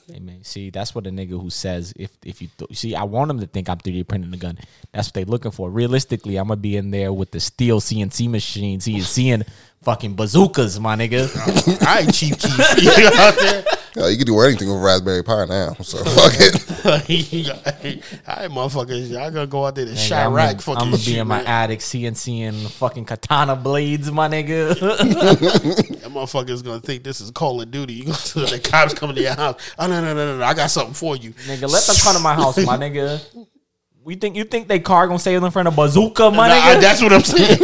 [0.06, 3.02] Hey man, see, that's what a nigga who says if if you th- see, I
[3.02, 4.58] want them to think I'm 3D printing the gun.
[4.92, 5.68] That's what they looking for.
[5.68, 8.84] Realistically, I'm gonna be in there with the steel CNC machines.
[8.84, 9.42] He is seeing
[9.82, 11.28] fucking bazookas, my nigga.
[11.86, 14.05] I ain't cheap keys you out there.
[14.05, 15.74] Yo, you can do anything with Raspberry Pi now.
[15.82, 16.68] So fuck it.
[18.28, 21.03] All right, motherfuckers, y'all gonna go out there to I'm Chirac gonna, fucking I'm gonna
[21.05, 21.47] be in my man.
[21.47, 24.70] attic CNC and fucking katana blades, my nigga.
[26.03, 27.93] That motherfucker's gonna think this is Call of Duty.
[27.95, 29.61] You go to see the cops coming to your house.
[29.78, 30.38] Oh no no no no!
[30.38, 30.45] no.
[30.45, 31.30] I got something for you.
[31.32, 33.20] nigga, let them come to my house, my nigga.
[34.05, 36.74] We think you think they car gonna stay in front of bazooka, my Nah, I-
[36.74, 36.80] nigga?
[36.80, 37.59] that's what I'm saying.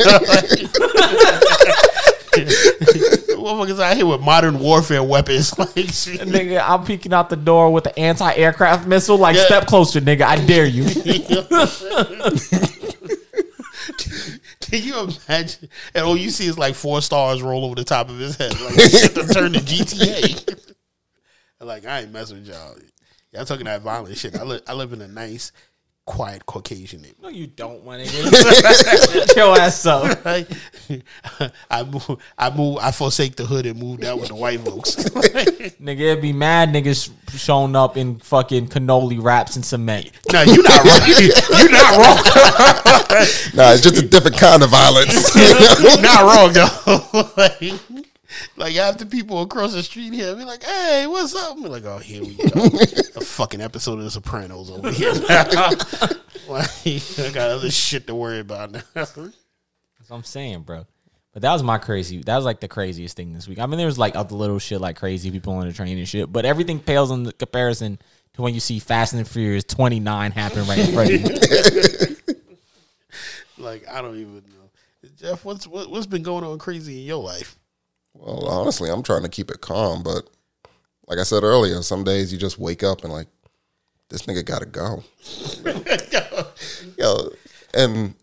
[3.49, 5.55] Motherfuckers out here with modern warfare weapons.
[5.59, 6.20] Like, shit.
[6.20, 9.16] nigga, I'm peeking out the door with the anti-aircraft missile.
[9.16, 9.44] Like, Yeah.
[9.46, 10.22] step closer, nigga.
[10.22, 10.84] I dare you.
[14.61, 15.68] Can you imagine?
[15.94, 18.53] And all you see is like four stars roll over the top of his head.
[18.61, 20.74] Like shit to turn to GTA.
[21.61, 22.76] like I ain't messing with y'all.
[23.32, 24.36] Y'all talking that violent shit.
[24.38, 25.53] I live I live in a nice,
[26.09, 27.22] quiet Caucasian neighborhood.
[27.22, 29.12] no, you don't, my nigga.
[29.12, 30.24] Shut your ass up.
[30.24, 30.50] Right?
[31.70, 34.96] I move, I move, I forsake the hood and moved out with the white folks.
[35.78, 40.11] Nigga, it'd be mad niggas showing up in fucking cannoli wraps and cement.
[40.32, 41.00] no, you not wrong.
[41.09, 42.16] You're not wrong.
[43.54, 45.34] Nah, it's just a different kind of violence.
[45.36, 47.84] you not wrong though.
[48.57, 51.85] Like, like after people across the street here be like, "Hey, what's up?" I'm like,
[51.85, 52.45] "Oh, here we go,
[53.16, 55.12] a fucking episode of The Sopranos over here."
[56.49, 56.70] like,
[57.18, 58.83] I got other shit to worry about now.
[58.95, 59.33] That's what
[60.11, 60.87] I'm saying, bro.
[61.33, 62.22] But that was my crazy.
[62.22, 63.59] That was like the craziest thing this week.
[63.59, 66.09] I mean, there was like other little shit like crazy people on the train and
[66.09, 67.99] shit, but everything pales in comparison
[68.35, 72.16] to when you see Fast and Furious 29 happen right in front of you.
[73.59, 75.11] Like I don't even know.
[75.16, 77.59] Jeff, what's what, what's been going on crazy in your life?
[78.19, 80.29] Well, honestly, I'm trying to keep it calm, but
[81.07, 83.29] like I said earlier, some days you just wake up and like,
[84.11, 85.05] this nigga gotta go.
[86.99, 87.31] Yo,
[87.75, 88.14] and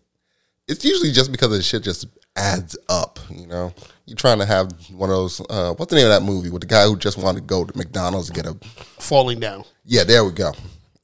[0.68, 3.72] it's usually just because the shit just adds up, you know?
[4.04, 6.60] You're trying to have one of those, uh, what's the name of that movie with
[6.60, 8.54] the guy who just wanted to go to McDonald's and get a,
[9.00, 9.64] Falling down.
[9.84, 10.52] yeah, there we go.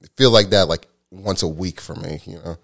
[0.01, 2.57] It feel like that like once a week for me, you know?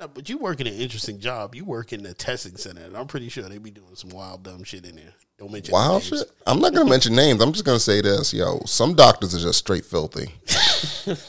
[0.00, 1.54] No, but you work in an interesting job.
[1.56, 4.44] You work in the testing center, and I'm pretty sure they be doing some wild,
[4.44, 5.12] dumb shit in there.
[5.38, 6.06] Don't mention Wild names.
[6.20, 6.30] shit.
[6.46, 7.42] I'm not gonna mention names.
[7.42, 8.60] I'm just gonna say this, yo.
[8.64, 10.26] Some doctors are just straight filthy.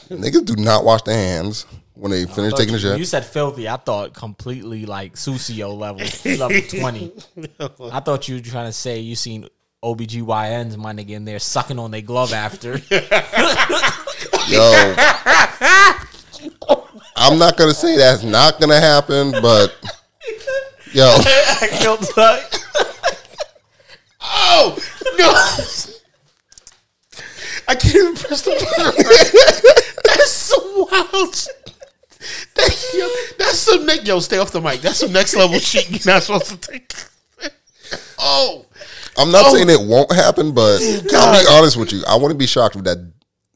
[0.08, 2.98] Niggas do not wash their hands when they finish taking a you, shit.
[2.98, 3.68] you said filthy.
[3.68, 6.06] I thought completely like Susio level,
[6.38, 7.12] level 20.
[7.92, 9.48] I thought you were trying to say you seen
[9.82, 12.78] OBGYNs, my nigga, in there sucking on their glove after.
[14.48, 14.94] Yo,
[17.20, 19.76] I'm not gonna say that's not gonna happen, but
[20.92, 22.40] yo, I killed Tuck.
[24.22, 24.78] Oh
[25.18, 25.30] no!
[27.68, 29.04] I can't even press the button.
[30.04, 30.56] That's so
[30.90, 31.34] wild.
[32.54, 33.08] That, yo,
[33.38, 34.06] that's some next.
[34.06, 34.80] Yo, stay off the mic.
[34.80, 36.92] That's some next level shit you're not supposed to take.
[38.18, 38.66] Oh,
[39.16, 39.54] I'm not Oh.
[39.54, 40.80] saying it won't happen, but
[41.14, 42.02] I'll be honest with you.
[42.06, 42.98] I wouldn't be shocked if that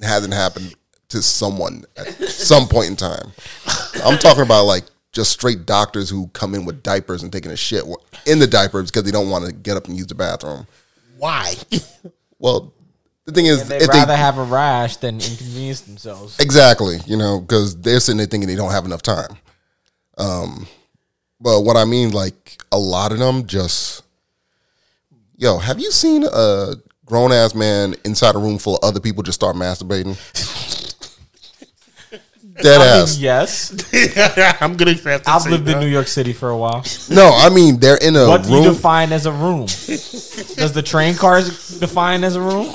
[0.02, 0.74] hasn't happened
[1.09, 3.32] to someone at some point in time.
[4.05, 7.57] I'm talking about like just straight doctors who come in with diapers and taking a
[7.57, 7.84] shit
[8.26, 10.66] in the diapers because they don't want to get up and use the bathroom.
[11.18, 11.55] why?
[12.40, 12.74] Well,
[13.24, 16.38] the thing is, They'd if rather they have a rash than inconvenience themselves.
[16.40, 19.38] exactly, you know, because they're sitting there thinking they don't have enough time.
[20.18, 20.66] Um,
[21.40, 24.02] but what I mean, like a lot of them just,
[25.38, 26.74] yo, have you seen a
[27.07, 30.18] grown ass man inside a room full of other people just start masturbating?
[32.62, 33.72] Dead I mean, yes.
[34.61, 35.30] I'm gonna have to.
[35.30, 35.80] I've say lived in.
[35.80, 36.84] New York City for a while.
[37.11, 38.74] No, I mean they're in a What do you room.
[38.74, 39.66] define as a room?
[39.66, 42.72] Does the train cars define as a room?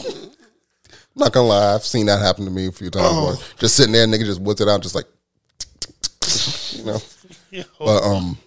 [1.16, 3.06] not gonna lie, I've seen that happen to me a few times.
[3.10, 3.44] Oh.
[3.58, 5.06] Just sitting there, nigga just whips it out, just like,
[6.72, 7.00] you know.
[7.80, 8.38] But um,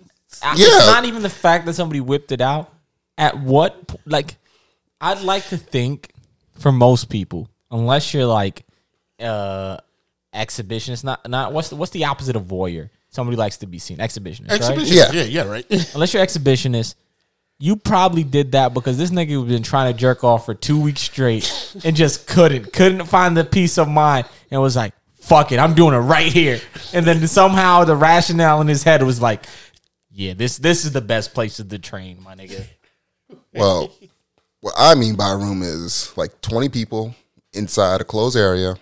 [0.43, 0.67] I- Yeah.
[0.69, 2.71] It's not even the fact that somebody whipped it out.
[3.19, 3.77] At what
[4.07, 4.37] like
[5.01, 6.13] I'd like to think
[6.59, 8.65] for most people, unless you're like
[9.21, 9.77] uh
[10.35, 12.91] exhibitionist, not not what's the, what's the opposite of voyeur?
[13.11, 13.99] Somebody likes to be seen.
[13.99, 14.51] Exhibitionist.
[14.51, 14.61] Right?
[14.61, 14.97] Exhibition.
[14.97, 15.13] Yeah.
[15.13, 15.67] Yeah, yeah, right.
[15.95, 16.95] Unless you're exhibitionist,
[17.59, 20.81] you probably did that because this nigga has been trying to jerk off for two
[20.81, 21.49] weeks straight
[21.85, 25.75] and just couldn't, couldn't find the peace of mind and was like, fuck it, I'm
[25.75, 26.61] doing it right here.
[26.93, 29.45] And then somehow the rationale in his head was like,
[30.11, 32.67] yeah, this this is the best place to the train, my nigga.
[33.55, 33.93] Well,
[34.61, 37.15] what I mean by room is like 20 people
[37.53, 38.77] inside a closed area,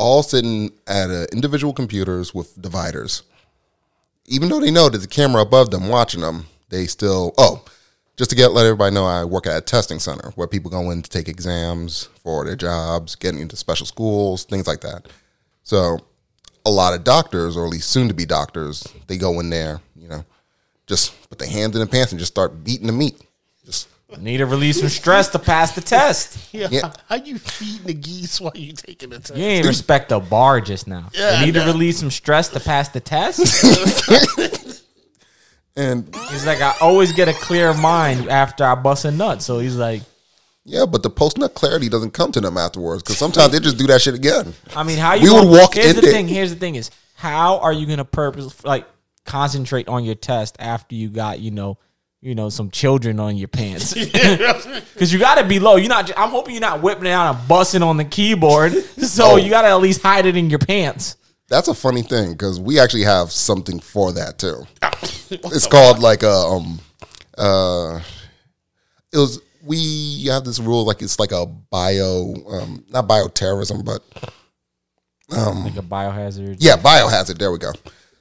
[0.00, 3.22] all sitting at uh, individual computers with dividers.
[4.26, 7.62] Even though they know there's a camera above them watching them, they still, oh,
[8.16, 10.90] just to get let everybody know, I work at a testing center where people go
[10.90, 15.08] in to take exams for their jobs, getting into special schools, things like that.
[15.64, 15.98] So
[16.64, 19.80] a lot of doctors, or at least soon to be doctors, they go in there,
[19.96, 20.24] you know,
[20.86, 23.20] just put their hands in their pants and just start beating the meat.
[24.10, 26.38] Just Need to release some stress to pass the test.
[26.52, 26.66] Yeah.
[26.70, 26.92] Yeah.
[27.08, 29.36] How you feeding the geese while you taking the test?
[29.36, 31.08] You ain't respect the bar just now.
[31.12, 31.72] Yeah, you need I to know.
[31.72, 33.40] release some stress to pass the test.
[35.76, 39.42] and he's like, I always get a clear mind after I bust a nut.
[39.42, 40.02] So he's like,
[40.64, 43.78] yeah, but the post nut clarity doesn't come to them afterwards because sometimes they just
[43.78, 44.52] do that shit again.
[44.74, 45.24] I mean, how you?
[45.24, 46.12] We would gonna- walk Here's in the there.
[46.12, 46.28] thing.
[46.28, 48.86] Here's the thing: is how are you gonna purpose like
[49.24, 51.78] concentrate on your test after you got you know
[52.22, 53.94] you know some children on your pants?
[54.94, 55.76] Because you got to be low.
[55.76, 56.10] You're not.
[56.18, 58.72] I'm hoping you're not whipping it out and busting on the keyboard.
[59.00, 59.36] So Oh.
[59.36, 61.16] you got to at least hide it in your pants.
[61.48, 64.66] That's a funny thing because we actually have something for that too.
[65.30, 66.78] it's called like a um
[67.38, 68.00] uh
[69.12, 74.02] it was we have this rule like it's like a bio um not bioterrorism but
[75.30, 76.56] Like a biohazard.
[76.60, 77.72] yeah biohazard there we go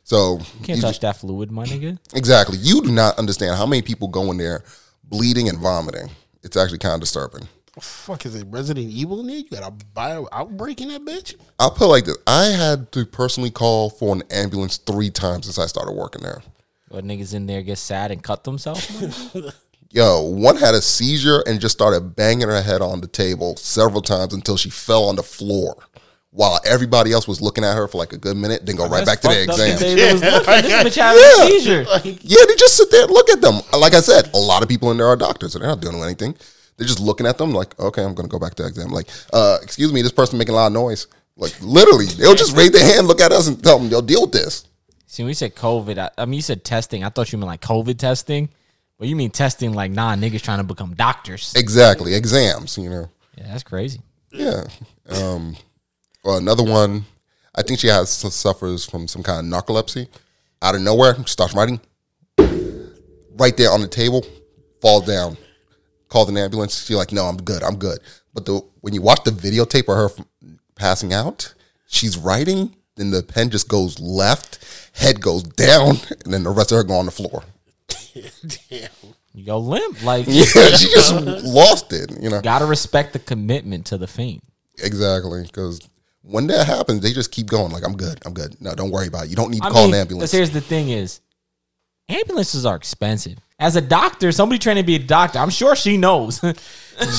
[0.09, 1.97] so You can't you- touch that fluid, my nigga.
[2.15, 4.63] exactly you do not understand how many people go in there
[5.03, 6.09] bleeding and vomiting
[6.43, 7.47] it's actually kind of disturbing
[7.79, 9.37] Fuck is it Resident Evil in there?
[9.37, 11.35] You got a bio outbreak in that bitch?
[11.59, 15.45] I'll put it like this I had to personally call for an ambulance three times
[15.45, 16.41] since I started working there
[16.91, 18.85] Or niggas in there get sad and cut themselves.
[19.91, 24.01] Yo, one had a seizure and just started banging her head on the table several
[24.03, 25.75] times until she fell on the floor.
[26.31, 29.03] While everybody else was looking at her for like a good minute, then go right
[29.05, 29.97] back to their Fucked up that exam.
[29.97, 31.43] They was looking, this bitch having Yeah.
[31.43, 31.81] a seizure.
[32.21, 33.61] Yeah, they just sit there and look at them.
[33.77, 35.95] Like I said, a lot of people in there are doctors, and they're not doing
[36.03, 36.35] anything.
[36.77, 38.89] They're just looking at them like, okay, I'm gonna go back to the exam.
[38.91, 41.07] Like, uh, excuse me, this person making a lot of noise.
[41.35, 44.21] Like literally, they'll just raise their hand, look at us, and tell them they'll deal
[44.21, 44.65] with this.
[45.07, 47.03] See, when you said COVID, I, I mean, you said testing.
[47.03, 48.49] I thought you meant like COVID testing,
[48.99, 51.53] but you mean testing like nah niggas trying to become doctors.
[51.55, 52.77] Exactly, exams.
[52.77, 53.09] You know.
[53.35, 54.01] Yeah, that's crazy.
[54.31, 54.65] Yeah.
[55.09, 55.55] Um,
[56.23, 57.05] well, another one.
[57.55, 60.07] I think she has suffers from some kind of narcolepsy.
[60.61, 61.79] Out of nowhere, starts writing.
[63.37, 64.25] Right there on the table,
[64.81, 65.37] falls down.
[66.09, 66.85] Called an ambulance.
[66.85, 67.63] She's like, "No, I'm good.
[67.63, 67.99] I'm good."
[68.33, 70.23] But the when you watch the videotape of her
[70.75, 71.53] passing out,
[71.87, 72.75] she's writing.
[72.95, 74.59] Then the pen just goes left,
[74.93, 77.43] head goes down, and then the rest of her go on the floor.
[78.69, 78.89] Damn.
[79.31, 81.13] You go limp, like Yeah, she just
[81.45, 82.11] lost it.
[82.19, 84.41] You know gotta respect the commitment to the fame.
[84.83, 85.87] exactly because
[86.21, 87.71] when that happens, they just keep going.
[87.71, 88.19] Like, I'm good.
[88.25, 88.59] I'm good.
[88.61, 89.29] No, don't worry about it.
[89.29, 90.31] You don't need to I call mean, an ambulance.
[90.31, 91.21] 'cause here's the thing: is
[92.09, 93.37] ambulances are expensive.
[93.59, 96.41] As a doctor, somebody trying to be a doctor, I'm sure she knows.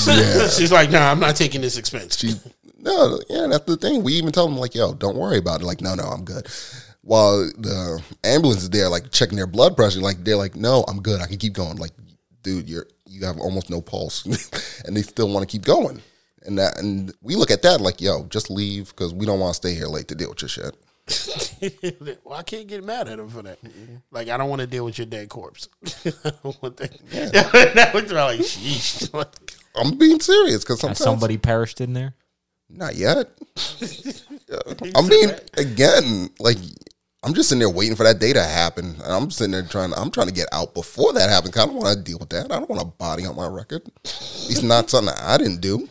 [0.05, 0.47] Yeah.
[0.47, 2.15] She's like, nah, I'm not taking this expense.
[2.15, 2.33] She
[2.77, 4.03] no, yeah, that's the thing.
[4.03, 5.65] We even tell them like, yo, don't worry about it.
[5.65, 6.47] Like, no, no, I'm good.
[7.01, 11.01] While the ambulance is there, like checking their blood pressure, like they're like, no, I'm
[11.01, 11.19] good.
[11.19, 11.77] I can keep going.
[11.77, 11.91] Like,
[12.43, 14.23] dude, you're you have almost no pulse,
[14.85, 15.99] and they still want to keep going.
[16.43, 19.51] And that, and we look at that like, yo, just leave because we don't want
[19.53, 20.75] to stay here late to deal with your shit.
[22.23, 23.59] well, I can't get mad at him for that.
[24.11, 25.67] Like, I don't want to deal with your dead corpse.
[25.85, 26.99] I don't want that.
[27.75, 29.13] that was like, sheesh.
[29.13, 29.27] Like,
[29.75, 32.13] I'm being serious because Has somebody perished in there?
[32.69, 33.29] Not yet.
[34.95, 36.57] I mean, again, like
[37.23, 39.93] I'm just sitting there waiting for that day to happen, and I'm sitting there trying.
[39.93, 41.53] I'm trying to get out before that happens.
[41.53, 42.45] 'cause I don't want to deal with that.
[42.51, 43.83] I don't want a body on my record.
[44.03, 45.87] It's not something I didn't do.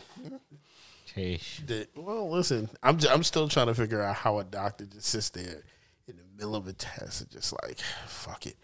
[1.15, 1.65] Sheesh.
[1.65, 5.07] the- well, listen, I'm j- I'm still trying to figure out how a doctor just
[5.07, 5.63] sits there
[6.07, 8.55] in the middle of a test and just like, fuck it,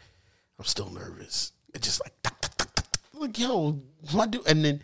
[0.59, 1.51] I'm still nervous.
[1.73, 3.01] It's just like, tuck, tuck, tuck, tuck, tuck.
[3.21, 3.81] like, yo,
[4.11, 4.41] what do?
[4.47, 4.81] And then,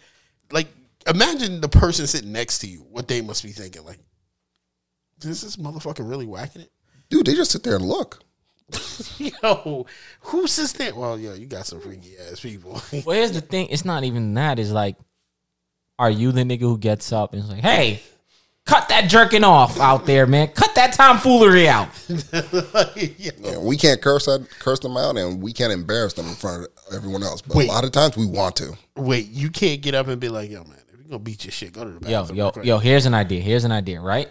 [0.51, 0.67] like,
[1.07, 2.79] imagine the person sitting next to you.
[2.79, 3.99] What they must be thinking, like,
[5.23, 6.71] is this motherfucker really whacking it?
[7.09, 8.19] Dude, they just sit there and look.
[9.17, 9.85] Yo,
[10.21, 10.95] who sits there?
[10.95, 12.81] Well, yo, you got some freaky ass people.
[13.05, 14.57] Well, here's the thing: it's not even that.
[14.57, 14.95] It's like,
[16.03, 18.01] are you the nigga who gets up and is like, "Hey,
[18.65, 20.49] cut that jerking off out there, man.
[20.49, 21.87] Cut that tomfoolery out."
[23.17, 26.63] Yeah, we can't curse that, curse them out, and we can't embarrass them in front
[26.65, 27.41] of everyone else.
[27.41, 27.69] But Wait.
[27.69, 28.73] a lot of times we want to.
[28.95, 31.51] Wait, you can't get up and be like, yo, man, if you're gonna beat your
[31.51, 32.37] shit, go to the Yo, bathroom.
[32.37, 32.77] yo, real quick." yo.
[32.79, 33.41] Here's an idea.
[33.41, 34.01] Here's an idea.
[34.01, 34.29] Right?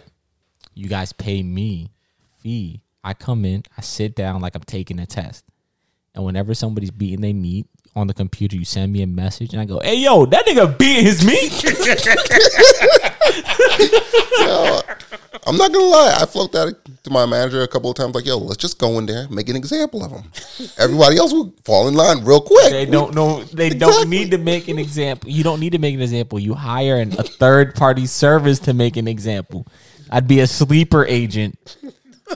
[0.75, 1.91] You guys pay me
[2.39, 2.81] fee.
[3.03, 3.63] I come in.
[3.77, 5.43] I sit down like I'm taking a test.
[6.15, 7.65] And whenever somebody's beating they meat
[7.95, 10.77] on the computer, you send me a message, and I go, "Hey, yo, that nigga
[10.77, 11.53] beating his meat."
[15.45, 16.17] I'm not gonna lie.
[16.21, 18.15] I float that to my manager a couple of times.
[18.15, 20.23] Like, yo, let's just go in there, make an example of him.
[20.77, 22.71] Everybody else will fall in line real quick.
[22.71, 23.43] They don't know.
[23.43, 25.29] They don't need to make an example.
[25.29, 26.39] You don't need to make an example.
[26.39, 29.67] You hire an, a third party service to make an example.
[30.09, 31.77] I'd be a sleeper agent.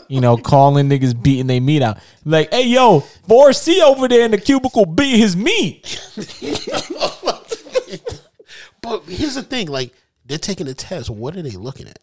[0.08, 1.98] You know, calling niggas beating they meat out.
[2.26, 6.00] Like, hey yo, 4C over there in the cubicle beat his meat.
[8.88, 9.94] But here's the thing: like
[10.26, 11.10] they're taking a test.
[11.10, 12.00] What are they looking at?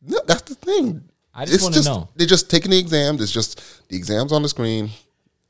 [0.00, 1.04] No, that's the thing.
[1.34, 2.08] I just wanna know.
[2.16, 3.20] They're just taking the exams.
[3.20, 4.90] It's just the exams on the screen.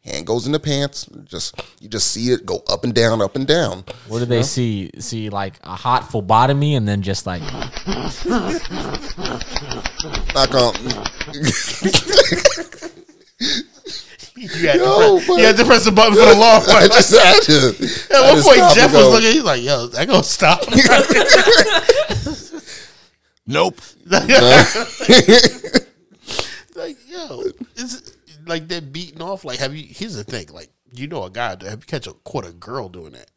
[0.05, 1.07] Hand goes in the pants.
[1.25, 3.85] Just you just see it go up and down, up and down.
[4.09, 4.91] What do they see?
[4.99, 7.43] See like a hot phlebotomy and then just like
[10.35, 10.75] Knock on.
[14.35, 16.89] You had, Yo, to, press, you had to press the button for the long I
[16.89, 17.69] just had to.
[18.13, 19.33] At I one point, Jeff was looking.
[19.33, 20.63] He's like, "Yo, that gonna stop."
[23.47, 23.81] Nope.
[26.77, 27.43] like, yo,
[27.75, 28.13] it's
[28.47, 29.45] like they're beating off.
[29.45, 29.85] Like, have you?
[29.89, 31.51] Here's the thing: like, you know, a guy.
[31.51, 33.31] Have you catch a caught a girl doing that?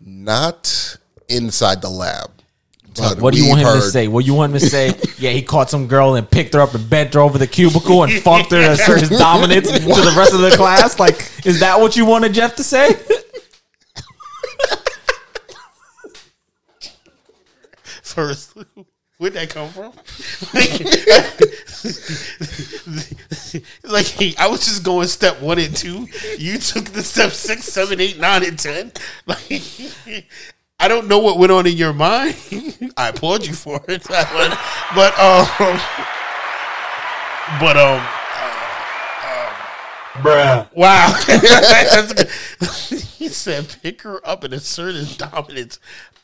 [0.00, 0.96] Not
[1.28, 2.30] inside the lab.
[2.96, 4.08] But what do you want him to say?
[4.08, 4.88] What you want him to say?
[5.18, 8.02] yeah, he caught some girl and picked her up and bent her over the cubicle
[8.02, 10.98] and fucked her to assert his dominance to the rest of the class.
[10.98, 12.94] Like, is that what you wanted Jeff to say?
[18.02, 18.56] First,
[19.18, 19.92] where'd that come from?
[23.84, 26.06] like, hey, I was just going step one and two.
[26.38, 28.92] You took the step six, seven, eight, nine, and ten.
[29.26, 29.62] Like,
[30.80, 32.36] I don't know what went on in your mind.
[32.96, 34.58] I applaud you for it, but,
[34.94, 35.80] but um,
[37.60, 38.06] but um,
[40.22, 40.68] Bruh.
[40.74, 41.12] Wow.
[43.18, 45.78] He said pick her up and assert his dominance.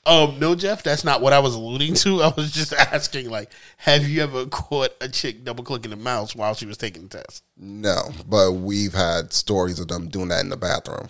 [0.06, 2.22] Um, no, Jeff, that's not what I was alluding to.
[2.22, 6.36] I was just asking, like, have you ever caught a chick double clicking the mouse
[6.36, 7.42] while she was taking the test?
[7.56, 11.08] No, but we've had stories of them doing that in the bathroom.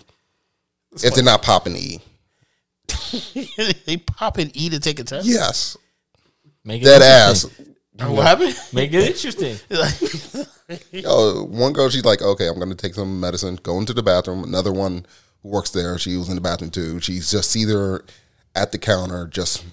[1.03, 1.99] If they're not popping E.
[3.85, 5.27] they pop and E to take a test?
[5.27, 5.75] Yes.
[6.63, 7.43] Make it Dead ass.
[7.43, 7.75] interesting.
[8.15, 8.55] What happened?
[8.73, 9.57] Make it interesting.
[10.91, 14.03] Yo, one girl, she's like, okay, I'm going to take some medicine, go into the
[14.03, 14.43] bathroom.
[14.43, 15.05] Another one
[15.43, 16.99] who works there, she was in the bathroom too.
[16.99, 18.03] She's just either
[18.55, 19.63] at the counter, just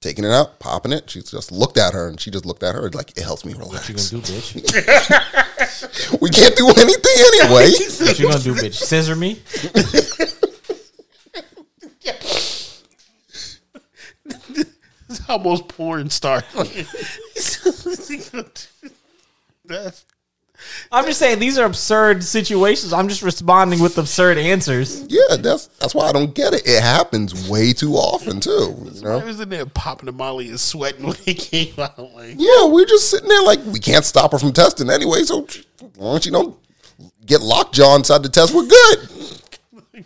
[0.00, 1.08] taking it out, popping it.
[1.10, 3.54] She just looked at her and she just looked at her like, it helps me
[3.54, 3.88] relax.
[3.88, 6.20] What you gonna do, bitch?
[6.20, 7.70] we can't do anything anyway.
[8.00, 8.74] What you gonna do, bitch?
[8.74, 9.40] Scissor me?
[15.08, 16.44] That's how most porn start.
[19.64, 20.04] That's
[20.92, 22.92] I'm just saying these are absurd situations.
[22.92, 25.04] I'm just responding with absurd answers.
[25.08, 26.66] Yeah, that's that's why I don't get it.
[26.66, 28.74] It happens way too often too.
[28.92, 29.26] You I know?
[29.26, 31.98] was in there popping the molly and sweating when it came out.
[31.98, 35.22] Like, Yeah, we're just sitting there like we can't stop her from testing anyway.
[35.22, 35.64] So as
[35.96, 36.56] long as she don't
[37.26, 39.08] get lockjaw inside the test, we're good.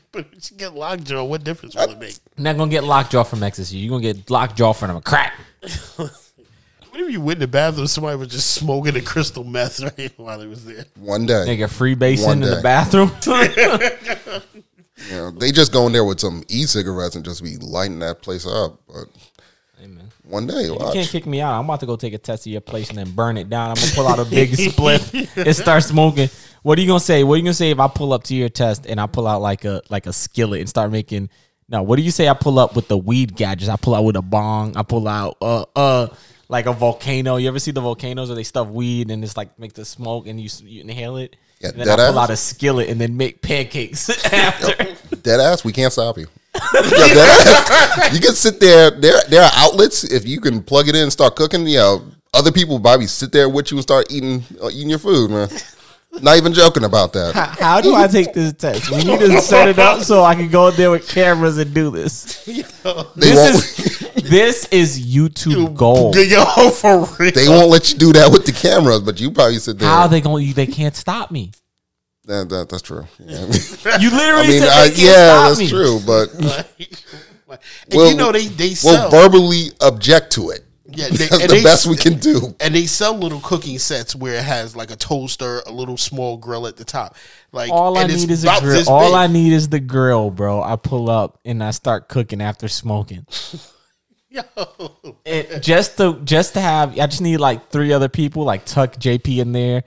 [0.13, 2.17] but if she get lockjaw, what difference will it make?
[2.37, 3.77] You're not gonna get lockjaw from ecstasy.
[3.79, 5.35] You're gonna get lockjaw from a crack.
[6.99, 10.13] What if you went in the bathroom somebody was just smoking a crystal meth right
[10.17, 10.85] while he was there?
[10.99, 12.63] One day, Nigga, free basin One in the day.
[12.63, 13.13] bathroom.
[15.09, 18.21] you know, they just go in there with some e-cigarettes and just be lighting that
[18.21, 18.81] place up.
[18.89, 19.07] But
[20.25, 20.93] one day, You watch.
[20.93, 21.57] can't kick me out.
[21.57, 23.69] I'm about to go take a test of your place and then burn it down.
[23.71, 26.29] I'm gonna pull out a big spliff and start smoking.
[26.63, 27.23] What are you gonna say?
[27.23, 29.29] What are you gonna say if I pull up to your test and I pull
[29.29, 31.31] out like a like a skillet and start making?
[31.69, 32.29] No, what do you say?
[32.29, 33.69] I pull up with the weed gadgets.
[33.71, 34.77] I pull out with a bong.
[34.77, 36.09] I pull out uh uh
[36.49, 37.37] like a volcano.
[37.37, 40.27] You ever see the volcanoes where they stuff weed and it's like make the smoke
[40.27, 41.37] and you you inhale it?
[41.61, 42.29] Yeah, and then I pull ass.
[42.29, 45.17] out a skillet and then make pancakes after.
[45.17, 46.27] Dead ass, we can't stop you.
[46.75, 48.15] Yeah, dead ass.
[48.15, 48.91] You can sit there.
[48.91, 51.67] There, there are outlets if you can plug it in and start cooking.
[51.67, 54.99] You know, other people probably sit there with you and start eating uh, eating your
[54.99, 55.49] food, man.
[56.21, 57.35] Not even joking about that.
[57.35, 58.91] How, how do I take this test?
[58.91, 61.73] We need to set it up so I can go in there with cameras and
[61.73, 62.45] do this.
[62.47, 62.63] They
[63.17, 64.17] This won't.
[64.17, 66.17] is this is YouTube gold.
[66.17, 67.33] Yo, for real.
[67.33, 69.89] they won't let you do that with the cameras, but you probably sit there.
[69.89, 70.53] How are they going?
[70.55, 71.53] They can't stop me.
[72.25, 73.07] That, that, that's true.
[73.19, 73.41] Yeah.
[74.01, 75.69] You literally I mean, said I, they can't yeah, stop that's me.
[75.69, 76.01] true.
[76.05, 76.35] But
[77.51, 80.65] and we'll, you know they they we'll verbally object to it.
[80.99, 82.55] Yeah, they- that's and the they- best we can do.
[82.61, 86.37] and they sell little cooking sets where it has like a toaster, a little small
[86.37, 87.15] grill at the top.
[87.53, 88.89] Like All I need is a grill.
[88.91, 89.15] All big.
[89.15, 90.63] I need is the grill, bro.
[90.63, 93.27] I pull up and I start cooking after smoking.
[94.31, 94.43] Yo.
[95.25, 98.95] It, just to just to have, I just need like three other people, like Tuck,
[98.97, 99.85] JP in there,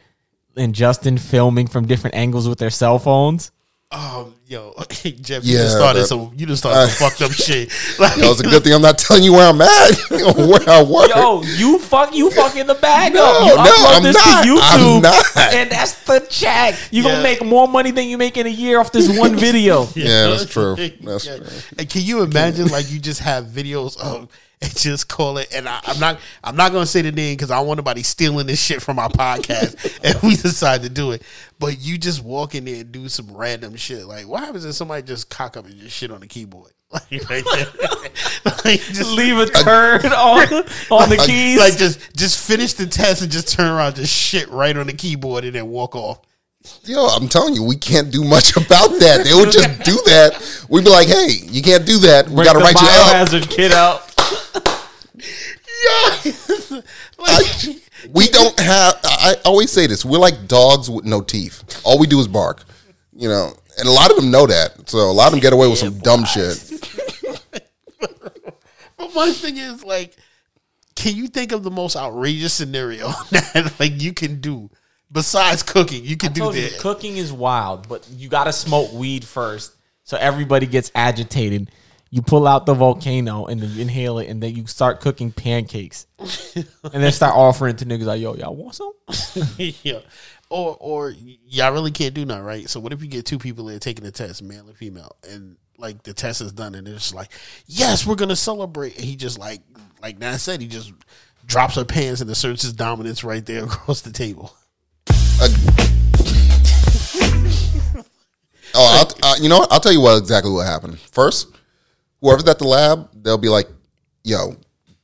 [0.55, 3.51] and Justin filming from different angles with their cell phones.
[3.93, 7.31] Um, yo, okay Jeff, you just started that- some, you just started some fucked up
[7.33, 7.69] shit.
[7.99, 10.47] Like, You know, it's a good thing I'm not telling you where I'm at or
[10.47, 11.09] where I work.
[11.09, 13.41] Yo, you fuck, you fucking the bag No, up.
[13.43, 14.43] You no, upload I'm this not.
[14.45, 15.53] to YouTube, I'm not.
[15.53, 16.75] and that's the check.
[16.89, 17.09] You Yeah.
[17.09, 19.89] gonna make more money than you make in a year off this one video.
[19.93, 20.75] Yeah, that's true.
[21.01, 21.37] That's Yeah.
[21.37, 21.45] true.
[21.77, 24.29] And can you imagine like you just have videos of
[24.63, 27.49] and just call it and I, I'm not I'm not gonna say the name because
[27.49, 31.11] I don't want nobody stealing this shit from our podcast and we decide to do
[31.11, 31.23] it.
[31.57, 34.05] But you just walk in there and do some random shit.
[34.05, 36.71] Like what happens if somebody just cock up and just shit on the keyboard?
[36.91, 37.45] Like, right
[38.65, 40.45] like just Leave a turd on
[40.91, 41.57] on the keys.
[41.57, 44.93] like just just finish the test and just turn around, just shit right on the
[44.93, 46.19] keyboard and then walk off.
[46.83, 49.23] Yo, I'm telling you, we can't do much about that.
[49.23, 50.65] They would just do that.
[50.69, 52.29] We'd be like, hey, you can't do that.
[52.29, 53.27] We got to the write you up.
[53.27, 54.10] biohazard kit out.
[57.19, 57.79] I,
[58.13, 58.99] we don't have.
[59.03, 61.81] I I always say this: we're like dogs with no teeth.
[61.83, 62.63] All we do is bark.
[63.13, 64.89] You know, and a lot of them know that.
[64.89, 66.71] So a lot of them get away with some dumb shit.
[69.01, 70.15] But my thing is like,
[70.95, 74.69] can you think of the most outrageous scenario that like you can do
[75.11, 76.05] besides cooking?
[76.05, 79.25] You can I do told you, cooking is wild, but you got to smoke weed
[79.25, 81.71] first, so everybody gets agitated.
[82.11, 85.31] You pull out the volcano and then you inhale it, and then you start cooking
[85.31, 86.07] pancakes,
[86.55, 88.91] and then start offering to niggas like, "Yo, y'all want some?"
[89.57, 89.99] yeah.
[90.49, 91.13] Or or
[91.47, 92.69] y'all really can't do nothing, right?
[92.69, 95.55] So what if you get two people there taking the test, male and female, and
[95.81, 97.31] like the test is done and it's just like,
[97.65, 98.95] yes, we're gonna celebrate.
[98.95, 99.61] And he just like
[100.01, 100.93] like Nat said, he just
[101.45, 104.55] drops her pants and asserts his dominance right there across the table.
[108.73, 109.71] Oh, I'll, uh, you know what?
[109.71, 110.97] I'll tell you what exactly what happened.
[110.99, 111.50] First,
[112.21, 113.67] whoever's at the lab, they'll be like,
[114.23, 114.55] "Yo,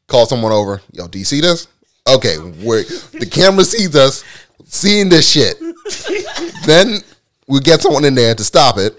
[0.08, 0.82] call someone over.
[0.92, 1.68] Yo, do you see this?
[2.08, 2.84] Okay, we
[3.20, 4.24] the camera sees us
[4.66, 5.60] seeing this shit.
[6.66, 7.00] then
[7.48, 8.98] we get someone in there to stop it.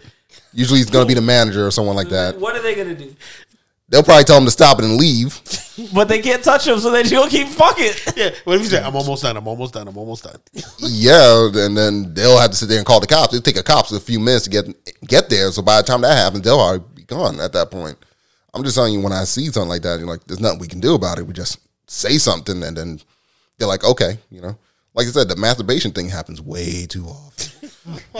[0.52, 2.38] Usually, it's gonna be the manager or someone like that.
[2.38, 3.14] What are they gonna do?
[3.88, 5.40] They'll probably tell them to stop it and leave.
[5.94, 7.92] But they can't touch them, so they just keep fucking.
[8.16, 8.30] Yeah.
[8.42, 10.40] What if you say, I'm almost done, I'm almost done, I'm almost done.
[10.80, 13.32] Yeah, and then they'll have to sit there and call the cops.
[13.32, 14.66] It'll take a cops a few minutes to get
[15.06, 15.52] get there.
[15.52, 17.96] So by the time that happens, they'll already be gone at that point.
[18.58, 20.66] I'm just telling you, when I see something like that, you're like, there's nothing we
[20.66, 21.26] can do about it.
[21.26, 23.00] We just say something, and then
[23.56, 24.56] they're like, okay, you know,
[24.94, 27.70] like I said, the masturbation thing happens way too often,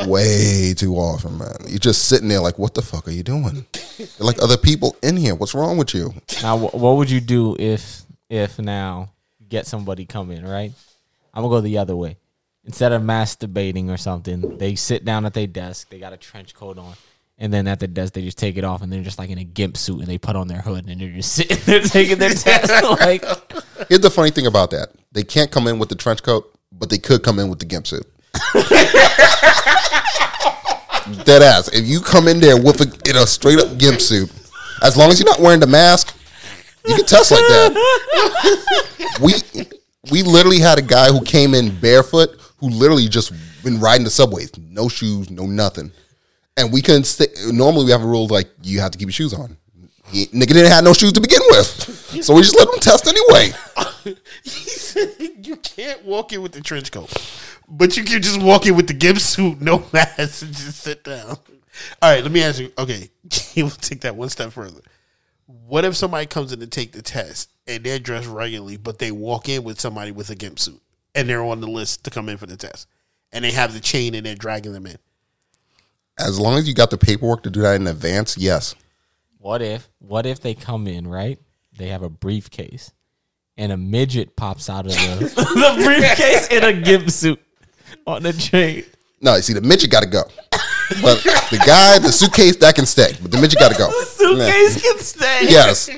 [0.09, 1.57] way too often, man.
[1.67, 3.67] You're just sitting there like, what the fuck are you doing?
[3.99, 5.35] They're like other people in here.
[5.35, 6.15] What's wrong with you?
[6.43, 9.11] Now, what would you do if if now
[9.41, 10.73] you get somebody come in, right?
[11.35, 12.17] I'm gonna go the other way.
[12.65, 15.89] Instead of masturbating or something, they sit down at their desk.
[15.89, 16.95] They got a trench coat on,
[17.39, 19.39] and then at the desk they just take it off, and they're just like in
[19.39, 22.19] a gimp suit, and they put on their hood, and they're just sitting there taking
[22.19, 22.71] their test.
[23.01, 23.25] like,
[23.89, 26.91] Here's the funny thing about that: they can't come in with the trench coat, but
[26.91, 28.07] they could come in with the gimp suit.
[31.25, 31.69] Dead ass.
[31.73, 34.31] If you come in there with a in a straight up gimp suit,
[34.83, 36.15] as long as you're not wearing the mask,
[36.87, 39.19] you can test like that.
[39.23, 39.33] we
[40.11, 43.33] we literally had a guy who came in barefoot who literally just
[43.63, 45.91] been riding the subways, no shoes, no nothing,
[46.59, 47.05] and we couldn't.
[47.05, 49.57] Stay, normally, we have a rule like you have to keep your shoes on.
[50.11, 51.67] He, nigga didn't have no shoes to begin with,
[52.25, 53.53] so we just let him test anyway.
[54.43, 57.11] he said you can't walk in with the trench coat,
[57.69, 61.05] but you can just walk in with the gimp suit, no mask, and just sit
[61.05, 61.39] down.
[62.03, 62.73] All right, let me ask you.
[62.77, 63.11] Okay,
[63.57, 64.81] we'll take that one step further.
[65.47, 69.11] What if somebody comes in to take the test and they're dressed regularly, but they
[69.11, 70.83] walk in with somebody with a gimp suit
[71.15, 72.87] and they're on the list to come in for the test,
[73.33, 74.99] and they have the chain and they're dragging them in?
[76.19, 78.75] As long as you got the paperwork to do that in advance, yes.
[79.39, 81.39] what if what if they come in right?
[81.77, 82.93] They have a briefcase,
[83.57, 84.97] and a midget pops out of the,
[85.77, 87.41] the briefcase in a gimp suit
[88.07, 88.85] on the chain.
[89.21, 90.25] No, you see, the midget got to go.
[91.03, 93.13] But the guy, the suitcase, that can stay.
[93.21, 93.91] But the midget got to go.
[94.05, 95.41] Suitcase can stay.
[95.43, 95.91] Yes.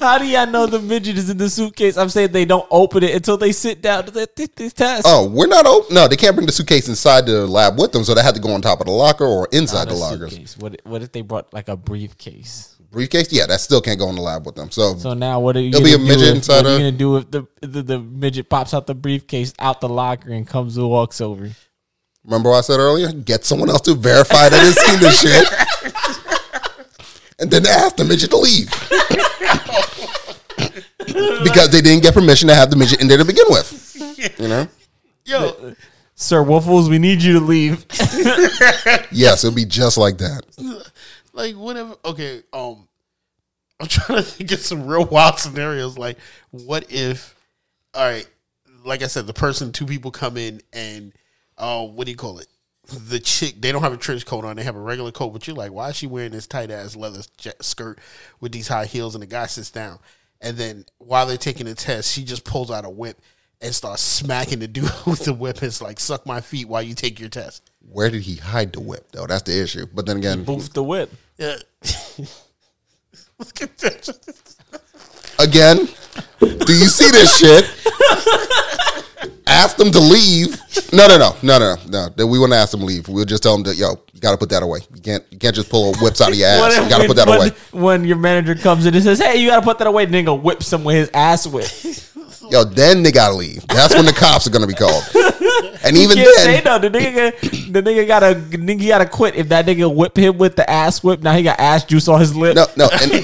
[0.00, 1.96] How do y'all know the midget is in the suitcase?
[1.96, 5.04] I'm saying they don't open it until they sit down to take this test.
[5.06, 5.94] Oh, we're not open.
[5.94, 8.40] No, they can't bring the suitcase inside the lab with them, so they had to
[8.40, 10.56] go on top of the locker or inside the a lockers.
[10.58, 12.76] What what if they brought like a briefcase?
[12.90, 14.70] Briefcase, yeah, that still can't go in the lab with them.
[14.70, 16.78] So, So now what are you be a do midget if, inside what are you
[16.78, 20.46] gonna do if the, the the midget pops out the briefcase out the locker and
[20.46, 21.50] comes and walks over?
[22.24, 23.10] remember what I said earlier?
[23.12, 25.48] Get someone else to verify that it's seen this shit,
[27.38, 28.70] and then ask the midget to leave
[31.44, 34.38] because they didn't get permission to have the midget in there to begin with.
[34.38, 34.68] You know?
[35.24, 35.74] Yo,
[36.14, 37.84] Sir Waffles, we need you to leave.
[39.14, 40.42] Yes, it'll be just like that.
[41.32, 41.94] like whatever.
[42.04, 42.88] Okay, um,
[43.78, 45.98] I'm trying to think of some real wild scenarios.
[45.98, 46.18] Like,
[46.50, 47.34] what if?
[47.94, 48.26] All right,
[48.84, 51.12] like I said, the person, two people come in and,
[51.58, 52.46] uh, what do you call it?
[53.08, 55.30] The chick, they don't have a trench coat on; they have a regular coat.
[55.30, 57.98] But you're like, why is she wearing this tight ass leather j- skirt
[58.40, 59.14] with these high heels?
[59.14, 59.98] And the guy sits down,
[60.42, 63.18] and then while they're taking the test, she just pulls out a whip
[63.60, 65.62] and starts smacking the dude with the whip.
[65.62, 67.70] It's like, suck my feet while you take your test.
[67.90, 69.26] Where did he hide the whip, though?
[69.26, 69.86] That's the issue.
[69.94, 71.12] But then again, Boof the whip.
[71.38, 71.56] Yeah.
[73.38, 74.08] Look at that.
[75.38, 75.88] again,
[76.40, 77.64] do you see this shit?
[79.46, 80.58] ask them to leave.
[80.92, 82.08] No, no, no, no, no, no.
[82.16, 82.26] no.
[82.26, 83.08] We wouldn't ask them to leave.
[83.08, 84.80] We'll just tell them that, yo, you got to put that away.
[84.94, 86.76] You can't, you can't just pull whips out of your ass.
[86.76, 87.50] You got to when- put that when, away.
[87.72, 90.40] When your manager comes in and says, "Hey, you gotta put that away," the nigga
[90.40, 92.08] whip someone his ass with.
[92.50, 93.66] Yo, then they got to leave.
[93.68, 95.02] That's when the cops are going to be called.
[95.84, 96.78] And even Can't say then, no.
[96.78, 100.68] The nigga, the nigga gotta, nigga gotta quit if that nigga whip him with the
[100.70, 101.22] ass whip.
[101.22, 102.54] Now he got ass juice on his lip.
[102.54, 102.88] no, no.
[103.00, 103.20] And here,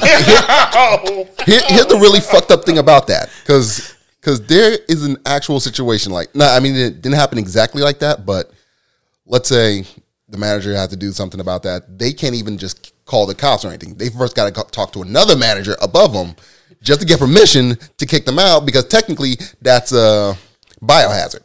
[1.46, 3.94] here- here's the really fucked up thing about that, because
[4.29, 8.01] because there is an actual situation like, no, I mean, it didn't happen exactly like
[8.01, 8.51] that, but
[9.24, 9.87] let's say
[10.29, 11.99] the manager had to do something about that.
[11.99, 13.95] They can't even just call the cops or anything.
[13.95, 16.37] They first got to talk to another manager above them
[16.83, 20.37] just to get permission to kick them out because technically that's a
[20.83, 21.41] biohazard.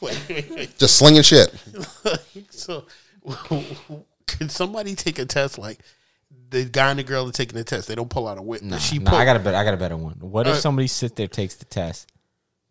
[0.00, 0.78] Wait, wait, wait.
[0.78, 1.52] Just slinging shit.
[2.50, 2.84] So,
[4.26, 5.78] could somebody take a test like
[6.50, 7.88] the guy and the girl are taking the test?
[7.88, 8.62] They don't pull out a whip.
[8.62, 9.56] Nah, she nah, pull, I got a better.
[9.56, 10.14] I got a better one.
[10.20, 12.10] What if Uh, somebody sits there, takes the test,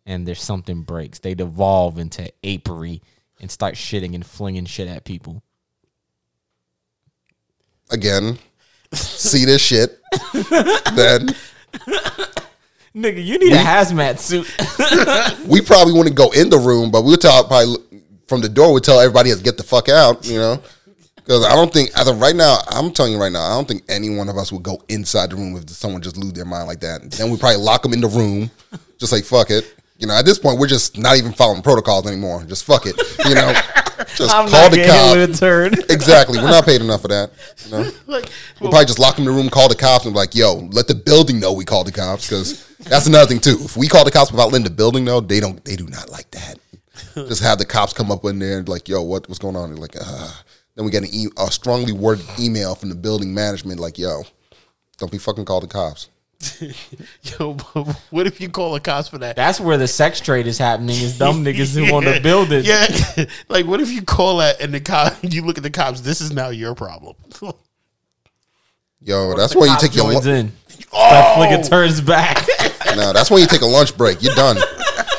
[0.06, 1.18] and there's something breaks?
[1.18, 3.02] They devolve into apery
[3.40, 5.42] and start shitting and flinging shit at people.
[7.90, 8.38] Again,
[8.92, 9.98] see this shit.
[10.94, 11.28] then
[12.94, 14.46] Nigga, you need a hazmat suit.
[15.46, 17.76] we probably wouldn't go in the room, but we'll tell probably
[18.26, 18.72] from the door.
[18.72, 20.26] We'll tell everybody to get the fuck out.
[20.26, 20.62] You know,
[21.28, 23.68] because I don't think as of right now, I'm telling you right now, I don't
[23.68, 26.46] think any one of us would go inside the room if someone just lose their
[26.46, 27.10] mind like that.
[27.10, 28.50] Then we probably lock them in the room,
[28.96, 29.74] just like fuck it.
[29.98, 32.44] You know, at this point, we're just not even following protocols anymore.
[32.44, 32.96] Just fuck it.
[33.26, 33.52] You know,
[34.16, 35.90] just I'm call the getting with a cops.
[35.92, 36.38] Exactly.
[36.38, 37.30] We're not paid enough for that.
[37.66, 40.14] You know, like, we'll probably just lock them in the room, call the cops, and
[40.14, 43.40] be like, "Yo, let the building know we called the cops." Because that's another thing
[43.40, 43.58] too.
[43.60, 45.62] If we call the cops without letting the building know, they don't.
[45.62, 46.58] They do not like that.
[47.14, 49.68] just have the cops come up in there and like, "Yo, what what's going on?"
[49.68, 50.32] They're like, uh.
[50.78, 54.22] Then we get an e- a strongly worded email from the building management, like, "Yo,
[54.96, 56.08] don't be fucking call the cops.
[57.22, 57.54] Yo,
[58.10, 59.34] what if you call the cops for that?
[59.34, 60.94] That's where the sex trade is happening.
[60.94, 62.64] Is dumb niggas who want to build it.
[62.64, 65.16] Yeah, like what if you call that and the cop?
[65.22, 66.00] You look at the cops.
[66.00, 67.16] This is now your problem.
[69.00, 70.52] Yo, that's when you take your joins lu- in.
[70.92, 71.10] Oh!
[71.10, 72.46] That flicker turns back.
[72.94, 73.12] no.
[73.12, 74.22] That's when you take a lunch break.
[74.22, 74.58] You're done.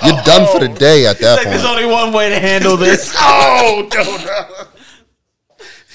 [0.05, 0.75] You're done for the oh.
[0.75, 3.13] day at that like there's only one way to handle this.
[3.19, 4.55] oh no, no.
[4.57, 4.65] Uh,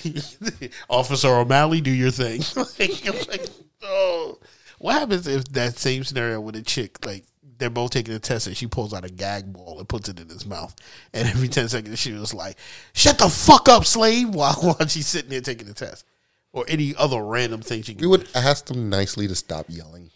[0.91, 2.43] Officer O'Malley, do your thing.
[2.79, 3.47] like, like,
[3.83, 4.39] oh.
[4.79, 7.25] What happens if that same scenario with a chick, like
[7.59, 10.21] they're both taking a test and she pulls out a gag ball and puts it
[10.21, 10.75] in his mouth,
[11.13, 12.57] and every ten seconds she was like,
[12.93, 16.05] "Shut the fuck up, slave!" While while she's sitting there taking the test,
[16.53, 18.03] or any other random thing she can.
[18.03, 20.11] We would ask them nicely to stop yelling.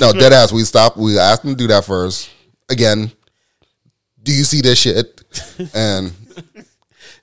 [0.00, 0.52] no, dead ass.
[0.52, 0.96] We stop.
[0.96, 2.30] We asked them to do that first.
[2.68, 3.10] Again,
[4.22, 5.22] do you see this shit?
[5.74, 6.12] And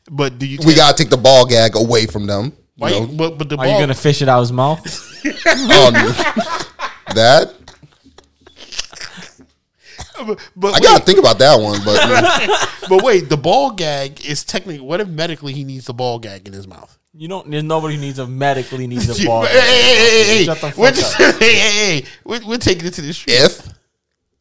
[0.10, 0.60] But do you?
[0.66, 2.54] we gotta take the ball gag away from them.
[2.78, 3.14] Why You you- know?
[3.14, 4.80] but, but the Are you gonna fish it out of his mouth?
[5.26, 5.94] Um,
[7.16, 7.54] that
[10.26, 11.80] But, but I gotta think about that one.
[11.84, 12.00] But
[12.90, 14.80] but wait, the ball gag is technically.
[14.80, 16.98] What if medically he needs the ball gag in his mouth?
[17.14, 17.50] You don't.
[17.50, 19.46] There's nobody who needs a medically needs a ball.
[19.46, 21.36] Hey, hey, hey, hey, hey, Shut the we're fuck just, up.
[21.36, 23.34] hey, hey, hey, we're, we're taking it to the street.
[23.40, 23.68] if,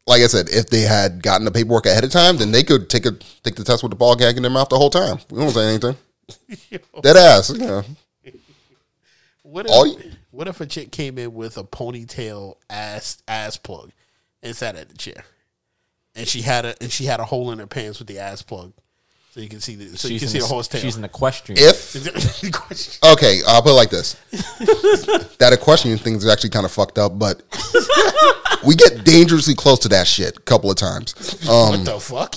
[0.07, 2.89] like I said, if they had gotten the paperwork ahead of time, then they could
[2.91, 5.19] take a take the test with the ball gag in their mouth the whole time.
[5.31, 5.97] We don't say anything.
[7.03, 7.51] Dead ass.
[7.51, 7.83] You know.
[9.43, 13.91] What if, you- what if a chick came in with a ponytail ass ass plug
[14.43, 15.25] and sat at the chair,
[16.15, 18.43] and she had a and she had a hole in her pants with the ass
[18.43, 18.73] plug,
[19.35, 20.81] so you can see the so you can She's see an- the horse tail.
[20.81, 21.59] She's an equestrian.
[21.61, 24.15] If okay, I'll put it like this:
[25.39, 27.43] that equestrian thing is actually kind of fucked up, but
[28.65, 31.17] we get dangerously close to that shit a couple of times.
[31.49, 32.37] Um, what the fuck?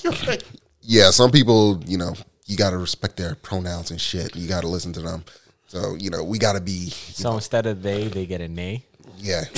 [0.81, 2.15] yeah, some people, you know,
[2.47, 4.35] you got to respect their pronouns and shit.
[4.35, 5.23] You got to listen to them.
[5.67, 8.85] So, you know, we got to be, so instead of they, they get a nay.
[9.19, 9.43] yeah.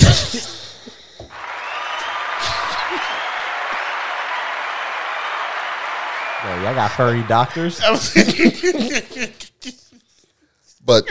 [6.44, 7.80] Yo, y'all got furry doctors.
[10.82, 11.04] But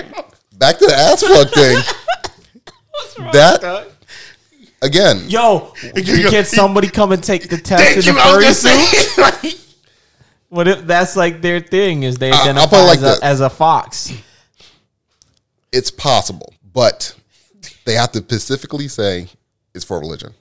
[0.58, 1.78] back to the ass plug thing.
[3.32, 3.88] That
[4.82, 8.20] again, Yo, you get somebody come and take the test Thank in you.
[8.20, 9.56] a I furry suit?
[10.50, 12.04] What if that's like their thing?
[12.04, 13.20] Is they I- I'll identify put it like as, this.
[13.20, 14.12] a, as a fox?
[15.72, 17.16] it's possible, but
[17.86, 19.28] they have to specifically say
[19.76, 20.34] it's for religion.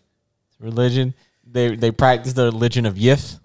[0.59, 1.13] Religion.
[1.47, 3.39] They they practice the religion of Yif.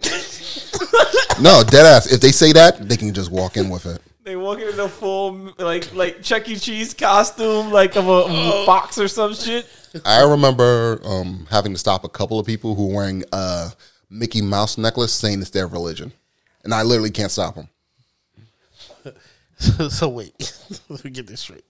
[1.41, 2.11] No, dead ass.
[2.11, 4.01] If they say that, they can just walk in with it.
[4.23, 6.55] They walk in a full like like Chuck E.
[6.55, 8.65] Cheese costume, like of a Oh.
[8.65, 9.67] fox or some shit.
[10.05, 13.71] I remember um, having to stop a couple of people who were wearing a
[14.09, 16.13] Mickey Mouse necklace, saying it's their religion,
[16.63, 17.67] and I literally can't stop them.
[19.57, 20.33] So, so wait,
[20.89, 21.65] let me get this straight.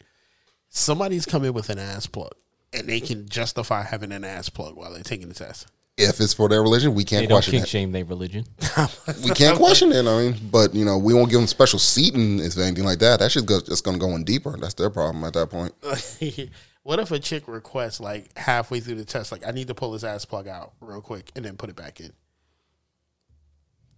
[0.70, 2.34] Somebody's come in with an ass plug,
[2.72, 5.68] and they can justify having an ass plug while they're taking the test.
[5.96, 7.70] If it's for their religion, we can't don't question kink it.
[7.70, 8.46] shame their religion.
[9.24, 10.08] We can't question it.
[10.08, 13.20] I mean, but you know, we won't give them special seating if anything like that.
[13.20, 14.58] That shit's go- just going to go in deeper.
[14.58, 15.74] That's their problem at that point.
[16.84, 19.92] what if a chick requests like halfway through the test, like I need to pull
[19.92, 22.12] this ass plug out real quick and then put it back in?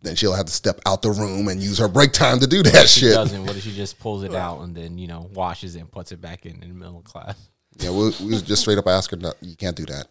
[0.02, 2.62] Then she'll have to step out the room and use her break time to do
[2.64, 3.14] that She shit.
[3.16, 3.46] doesn't.
[3.46, 6.12] What if she just pulls it out and then you know washes it and puts
[6.12, 7.38] it back in in the middle of class?
[7.78, 10.08] Yeah, we'll, we'll just straight up ask her, no, you can't do that.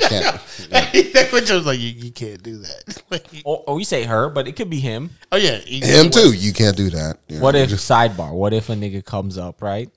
[0.00, 1.32] can't.
[1.32, 3.02] Which was like, you, you can't do that.
[3.10, 5.10] Like, Or, or we say her, but it could be him.
[5.30, 6.32] oh yeah, he- Him too.
[6.32, 7.18] You can't do that.
[7.28, 8.32] You What know, if just- sidebar?
[8.32, 9.88] What if a nigga comes up right?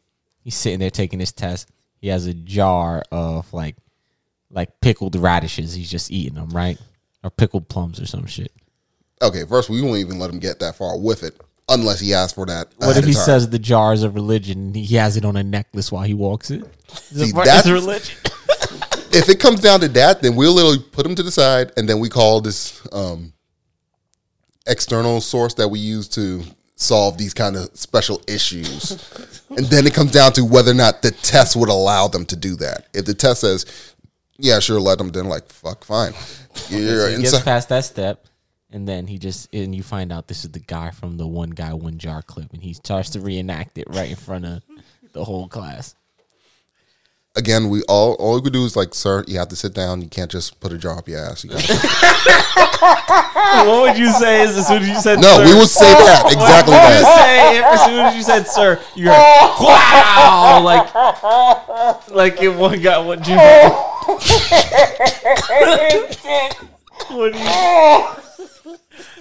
[0.44, 1.70] He's sitting there taking his test.
[2.02, 3.76] He has a jar of like
[4.52, 5.74] like pickled radishes.
[5.74, 6.78] He's just eating them, right?
[7.24, 8.52] Or pickled plums or some shit.
[9.22, 11.40] okay, first we won't even let him get that far with it
[11.70, 12.68] unless he asks for that.
[12.78, 13.24] What if he time.
[13.24, 14.74] says the jars of religion?
[14.74, 16.64] He has it on a necklace while he walks it.
[16.92, 18.18] Is See, it part- that's- religion?
[19.12, 21.88] if it comes down to that, then we'll literally put him to the side, and
[21.88, 23.34] then we call this um,
[24.68, 26.44] external source that we use to
[26.76, 28.92] solve these kind of special issues.
[29.50, 32.36] and then it comes down to whether or not the test would allow them to
[32.36, 32.88] do that.
[32.94, 33.66] If the test says,
[34.38, 35.10] "Yeah, sure," let them.
[35.10, 36.14] Then like, fuck, fine.
[36.70, 37.44] You're So he gets inside.
[37.44, 38.26] past that step,
[38.72, 41.50] and then he just and you find out this is the guy from the one
[41.50, 44.62] guy one jar clip, and he starts to reenact it right in front of
[45.14, 45.96] the whole class.
[47.36, 50.02] Again, we all all we could do is like, sir, you have to sit down.
[50.02, 51.44] You can't just put a jar up your ass.
[51.44, 51.52] You
[53.68, 55.46] what would you say is as soon as you said no, sir?
[55.46, 58.48] we would say that exactly What would you say if as soon as you said
[58.48, 60.94] sir, you're wow, like
[62.10, 63.36] like it one got what you.
[67.16, 68.24] what do you?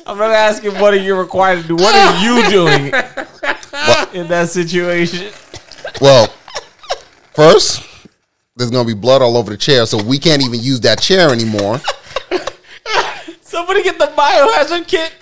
[0.09, 1.77] I'm not asking what are you required to do.
[1.77, 2.87] What are you doing
[4.15, 5.31] in that situation?
[6.01, 6.29] Well,
[7.35, 7.85] first,
[8.57, 11.31] there's gonna be blood all over the chair, so we can't even use that chair
[11.31, 11.79] anymore.
[13.43, 15.13] Somebody get the biohazard kit.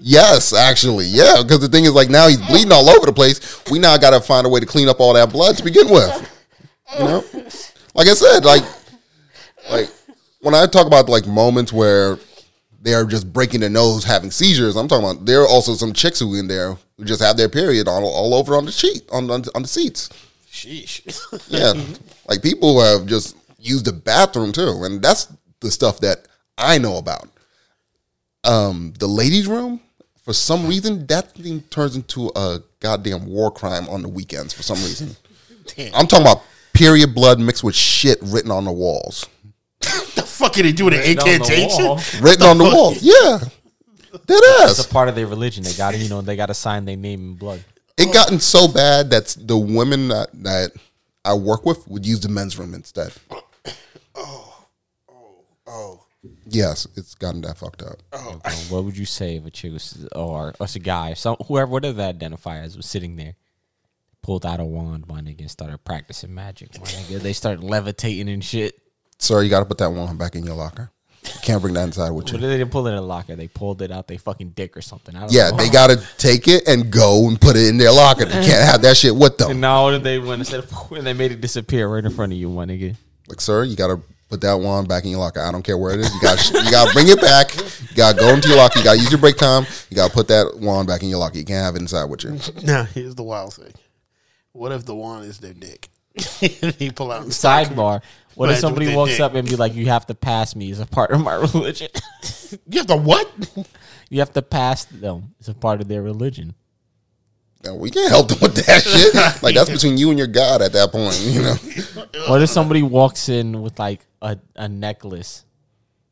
[0.00, 1.40] Yes, actually, yeah.
[1.42, 3.62] Because the thing is, like now he's bleeding all over the place.
[3.70, 5.88] We now got to find a way to clean up all that blood to begin
[5.88, 6.30] with.
[6.98, 7.24] You know,
[7.94, 8.64] like I said, like
[9.70, 9.90] like
[10.40, 12.18] when I talk about like moments where
[12.84, 14.76] they are just breaking their nose, having seizures.
[14.76, 17.48] I'm talking about there are also some chicks who in there who just have their
[17.48, 20.10] period all, all over on the sheet on on, on the seats.
[20.50, 21.00] Sheesh.
[21.50, 21.72] Yeah,
[22.28, 26.28] like people have just used the bathroom too, and that's the stuff that
[26.58, 27.28] I know about.
[28.44, 29.80] Um, the ladies' room,
[30.22, 34.52] for some reason, that thing turns into a goddamn war crime on the weekends.
[34.52, 35.16] For some reason.
[35.94, 36.42] I'm talking about
[36.74, 39.26] period blood mixed with shit written on the walls,
[40.38, 41.84] the fuck are they doing an Written on the incantation?
[41.84, 42.00] wall.
[42.20, 42.94] written on the wall.
[43.00, 43.38] Yeah,
[44.12, 44.86] dead It's ass.
[44.86, 45.64] a part of their religion.
[45.64, 47.64] They got to, you know, they got to sign their name in blood.
[47.96, 50.72] It gotten so bad that the women that, that
[51.24, 53.12] I work with would use the men's room instead.
[54.16, 54.66] Oh,
[55.08, 55.34] oh.
[55.66, 56.00] Oh.
[56.46, 57.98] Yes, it's gotten that fucked up.
[58.12, 58.40] oh.
[58.68, 61.70] What would you say if a chick was, or, or it's a guy, some whoever,
[61.72, 63.34] whatever they identify as, was sitting there,
[64.22, 67.20] pulled out a wand, my nigga, and started practicing magic, my nigga.
[67.20, 68.80] They started levitating and shit.
[69.18, 70.90] Sir, you got to put that one back in your locker.
[71.24, 72.38] You can't bring that inside with But you.
[72.46, 73.34] they didn't pull it in a locker.
[73.34, 75.16] They pulled it out they fucking dick or something.
[75.16, 75.56] I don't Yeah, know.
[75.56, 78.26] they got to take it and go and put it in their locker.
[78.26, 79.60] They can't have that shit with And them.
[79.60, 82.32] now what did they went instead of when they made it disappear right in front
[82.32, 82.94] of you, my nigga.
[83.28, 85.40] Like, sir, you got to put that one back in your locker.
[85.40, 86.12] I don't care where it is.
[86.14, 87.54] You got you got to bring it back.
[87.56, 88.80] You got to go into your locker.
[88.80, 89.64] You got to use your break time.
[89.88, 91.38] You got to put that wand back in your locker.
[91.38, 92.38] You can't have it inside with you.
[92.64, 93.72] Now here's the wild thing.
[94.52, 95.88] What if the wand is their dick?
[96.38, 98.02] he pull out and start- Sidebar.
[98.34, 99.20] What if somebody walks did.
[99.20, 101.88] up and be like, "You have to pass me as a part of my religion.
[102.68, 103.30] You have to what?
[104.10, 106.54] you have to pass them as a part of their religion."
[107.64, 109.42] Now, we can't help them with that shit.
[109.42, 111.18] Like that's between you and your God at that point.
[111.20, 112.28] You know.
[112.28, 115.44] What if somebody walks in with like a, a necklace,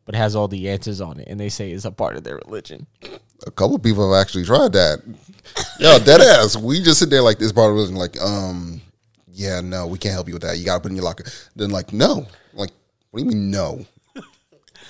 [0.04, 2.36] but has all the answers on it, and they say it's a part of their
[2.46, 2.86] religion?
[3.46, 5.02] A couple of people have actually tried that.
[5.78, 6.56] Yo, dead ass.
[6.56, 8.80] We just sit there like this part of religion, like, um,
[9.32, 10.58] yeah, no, we can't help you with that.
[10.58, 11.24] You gotta put it in your locker.
[11.56, 12.26] Then like, no.
[12.52, 12.70] Like,
[13.10, 13.84] what do you mean no?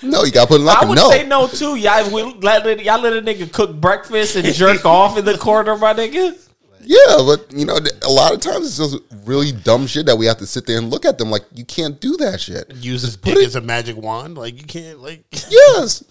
[0.04, 0.86] No, you gotta put it in your locker.
[0.86, 1.10] I would no.
[1.10, 1.76] say no too.
[1.76, 5.38] Y'all we let it, y'all let a nigga cook breakfast and jerk off in the
[5.38, 6.36] corner, my nigga.
[6.84, 10.26] Yeah, but you know, a lot of times it's just really dumb shit that we
[10.26, 12.74] have to sit there and look at them like you can't do that shit.
[12.74, 14.36] Use his dick as a magic wand?
[14.36, 15.24] Like you can't like.
[15.48, 16.02] Yes.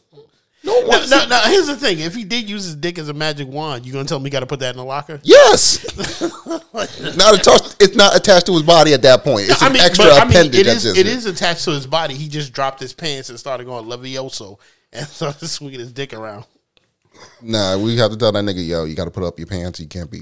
[0.64, 2.00] No one No, wants no, no, here's the thing.
[2.00, 4.32] If he did use his dick as a magic wand, you gonna tell me you
[4.32, 5.20] got to put that in the locker?
[5.24, 5.84] Yes.
[7.18, 7.78] not attached.
[7.80, 9.50] It's not attached to his body at that point.
[9.50, 10.60] It's an extra but, I mean, appendage.
[10.60, 12.14] it that's is just it is attached to his body.
[12.14, 14.60] He just dropped his pants and started going levioso
[14.94, 16.46] and started swinging his dick around.
[17.42, 19.80] Nah, we have to tell that nigga, yo, you got to put up your pants.
[19.80, 20.22] You can't be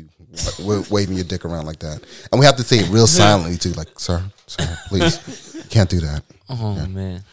[0.60, 2.02] wa- waving your dick around like that.
[2.32, 5.90] And we have to say it real silently too, like, sir, sir, please, you can't
[5.90, 6.24] do that.
[6.52, 7.24] Oh man,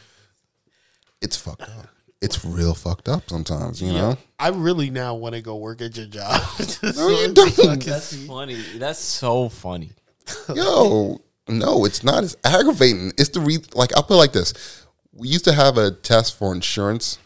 [1.23, 1.89] It's fucked up.
[2.23, 4.17] It's real fucked up sometimes, you know.
[4.39, 6.41] I really now want to go work at your job.
[6.83, 7.83] No, you don't.
[7.83, 8.55] that's funny.
[8.77, 9.91] That's so funny.
[10.55, 12.25] Yo, no, it's not.
[12.25, 13.13] as aggravating.
[13.19, 14.85] It's the re like I'll put it like this.
[15.13, 17.19] We used to have a test for insurance.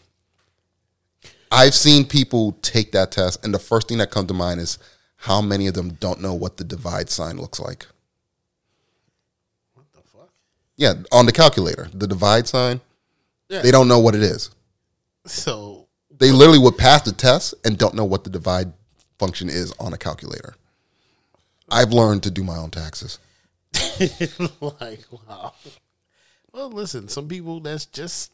[1.51, 4.77] I've seen people take that test, and the first thing that comes to mind is
[5.17, 7.85] how many of them don't know what the divide sign looks like.
[9.73, 10.29] What the fuck?
[10.77, 12.81] Yeah, on the calculator, the divide sign.
[13.49, 13.61] Yeah.
[13.61, 14.49] They don't know what it is.
[15.25, 18.73] So They literally would pass the test and don't know what the divide
[19.19, 20.55] function is on a calculator.
[21.69, 23.19] I've learned to do my own taxes.
[24.61, 25.53] like wow.
[26.51, 28.31] Well, listen, some people that's just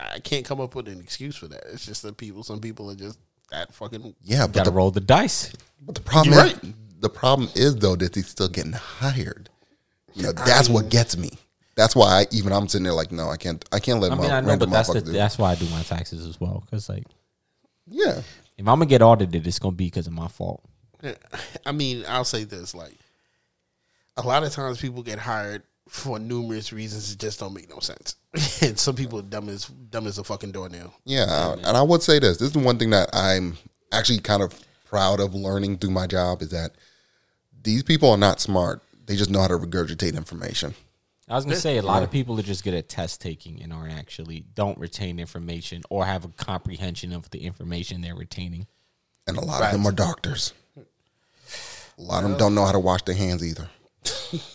[0.00, 1.64] I can't come up with an excuse for that.
[1.72, 2.44] It's just that people.
[2.44, 3.18] Some people are just
[3.50, 4.14] that fucking.
[4.22, 5.52] Yeah, but Got to the roll the dice.
[5.80, 6.60] But the problem You're is,
[7.00, 9.48] the problem is though that he's still getting hired.
[10.14, 11.30] You know, that's what gets me.
[11.76, 14.14] That's why I, even I'm sitting there like, no, I can't, I can't let I
[14.14, 16.40] my mean, I know, random but that's the, that's why I do my taxes as
[16.40, 16.62] well.
[16.64, 17.04] Because like,
[17.86, 18.22] yeah,
[18.56, 20.62] if I'm gonna get audited, it's gonna be because of my fault.
[21.66, 22.94] I mean, I'll say this: like
[24.16, 27.78] a lot of times, people get hired for numerous reasons that just don't make no
[27.80, 28.16] sense.
[28.62, 30.94] and some people are dumb as dumb as a fucking doornail.
[31.04, 31.52] yeah.
[31.54, 33.56] And I would say this: this is one thing that I'm
[33.92, 36.72] actually kind of proud of learning through my job is that
[37.62, 38.80] these people are not smart.
[39.06, 40.74] They just know how to regurgitate information.
[41.28, 43.72] I was gonna say a lot of people are just good at test taking and
[43.72, 48.66] aren't actually don't retain information or have a comprehension of the information they're retaining.
[49.26, 50.52] And a lot of them are doctors.
[50.76, 53.68] A lot of them don't know how to wash their hands either.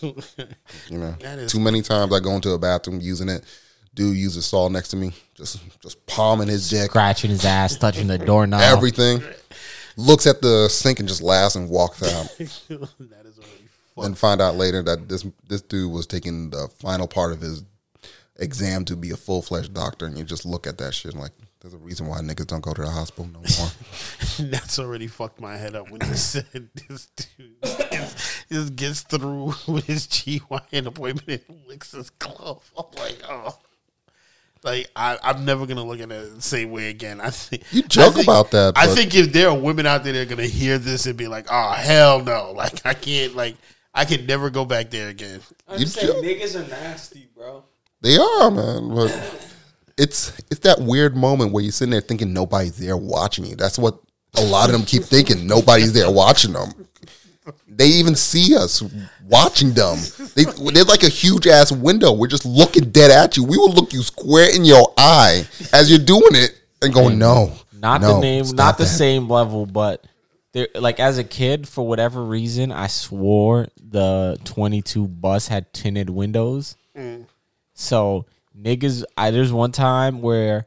[0.00, 1.16] you know,
[1.48, 3.44] too many times I go into a bathroom using it.
[3.92, 8.06] Dude uses Saul next to me, just just palming his dick, Scratching his ass, touching
[8.06, 8.60] the doorknob.
[8.60, 9.20] everything.
[9.96, 12.28] Looks at the sink and just laughs and walks out.
[12.38, 13.59] that is really
[14.00, 17.62] and find out later that this this dude was taking the final part of his
[18.36, 21.20] exam to be a full fledged doctor, and you just look at that shit and
[21.20, 23.70] like, there's a reason why niggas don't go to the hospital no more.
[24.50, 27.56] That's already fucked my head up when you said this dude
[28.50, 32.70] just gets through with his GYN appointment and licks his glove.
[32.78, 33.58] I'm like, oh.
[34.62, 37.18] Like I, I'm never gonna look at it the same way again.
[37.20, 40.12] I think You joke think- about that, I think if there are women out there
[40.12, 43.56] that are gonna hear this and be like, "Oh hell no!" Like I can't, like
[43.94, 45.40] I can never go back there again.
[45.68, 46.24] I'm You just saying, joke.
[46.24, 47.64] niggas are nasty, bro.
[48.00, 48.94] They are, man.
[48.94, 49.56] But
[49.98, 53.56] it's it's that weird moment where you're sitting there thinking nobody's there watching you.
[53.56, 53.98] That's what
[54.36, 55.46] a lot of them keep thinking.
[55.46, 56.70] Nobody's there watching them.
[57.66, 58.82] They even see us
[59.28, 59.98] watching them.
[60.34, 62.12] They, they're like a huge ass window.
[62.12, 63.42] We're just looking dead at you.
[63.44, 67.52] We will look you square in your eye as you're doing it and go, no.
[67.72, 70.04] Not no, the name, stop not the that." same level, but
[70.52, 70.68] there.
[70.74, 76.76] Like as a kid, for whatever reason, I swore the 22 bus had tinted windows.
[76.96, 77.26] Mm.
[77.74, 78.26] So
[78.58, 80.66] niggas, I there's one time where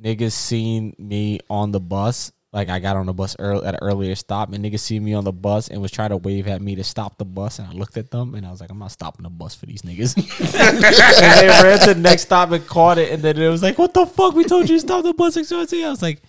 [0.00, 2.32] niggas seen me on the bus.
[2.52, 5.14] Like I got on the bus early, at an earlier stop, and niggas see me
[5.14, 7.66] on the bus and was trying to wave at me to stop the bus, and
[7.66, 9.80] I looked at them and I was like, I'm not stopping the bus for these
[9.80, 10.16] niggas.
[10.62, 13.78] and they ran to the next stop and caught it, and then it was like,
[13.78, 14.34] what the fuck?
[14.34, 15.36] We told you to stop the bus.
[15.36, 16.20] I was like.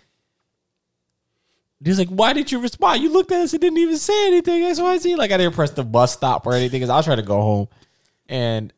[1.84, 3.02] He was like, "Why did you respond?
[3.02, 5.16] You looked at us and didn't even say anything." X Y Z.
[5.16, 7.42] Like I didn't press the bus stop or anything because I was trying to go
[7.42, 7.68] home,
[8.28, 8.72] and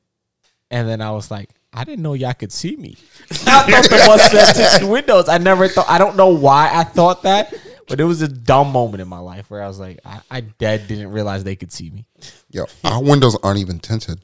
[0.72, 2.98] and then I was like, "I didn't know y'all could see me."
[3.32, 5.30] I thought the bus had tinted windows.
[5.30, 5.90] I never thought.
[5.90, 7.54] I don't know why I thought that,
[7.88, 10.42] but it was a dumb moment in my life where I was like, I, I
[10.42, 12.06] dead didn't realize they could see me.
[12.50, 14.20] Yo, our windows aren't even tinted.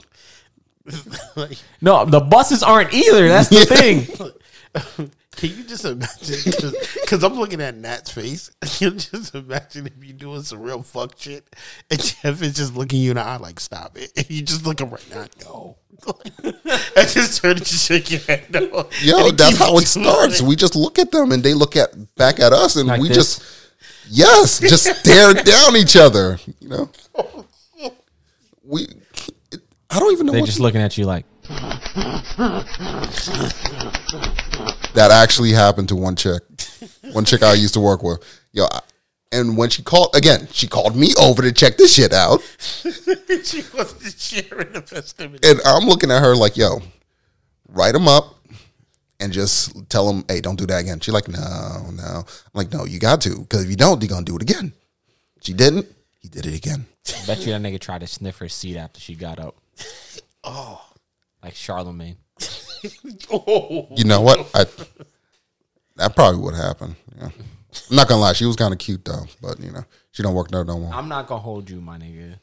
[1.35, 3.27] like, No, the buses aren't either.
[3.27, 3.65] That's the
[4.95, 5.11] thing.
[5.35, 6.73] Can you just imagine?
[7.01, 8.51] Because I'm looking at Nat's face.
[8.79, 11.45] You just imagine if you're doing some real fuck shit,
[11.89, 14.65] and Jeff is just looking you in the eye like, "Stop it!" And you just
[14.65, 15.25] look him right now.
[15.43, 15.77] No.
[16.95, 18.45] I just heard you shake your head.
[18.51, 18.87] No.
[19.01, 20.41] Yo, he that's how it doing starts.
[20.41, 23.09] We just look at them and they look at back at us and Like we
[23.09, 23.17] this?
[23.17, 23.43] just
[24.09, 26.39] yes, just stare down each other.
[26.59, 26.89] You know,
[28.63, 28.87] we.
[29.89, 31.25] I don't even know They're what just to- looking at you like,
[34.93, 36.41] that actually happened to one chick,
[37.11, 38.23] one chick I used to work with.
[38.51, 38.81] Yo, I-
[39.33, 43.63] and when she called again, she called me over to check this shit out, she
[43.73, 45.49] wasn't sharing the festivities.
[45.49, 46.81] and I'm looking at her like, yo,
[47.69, 48.35] write them up.
[49.21, 50.99] And just tell them, hey, don't do that again.
[50.99, 51.37] She's like, no,
[51.93, 52.23] no.
[52.25, 54.73] I'm like, no, you got to, because if you don't, they're gonna do it again.
[55.41, 55.85] She didn't.
[56.19, 56.87] He did it again.
[57.07, 59.55] I bet you that nigga tried to sniff her seat after she got up.
[60.43, 60.83] oh,
[61.43, 62.15] like Charlamagne.
[63.31, 64.49] Oh, You know what?
[64.53, 64.65] I
[65.97, 66.95] that probably would happen.
[67.17, 67.29] Yeah.
[67.89, 70.33] I'm not gonna lie, she was kind of cute though, but you know, she don't
[70.33, 70.93] work there no more.
[70.93, 72.35] I'm not gonna hold you, my nigga.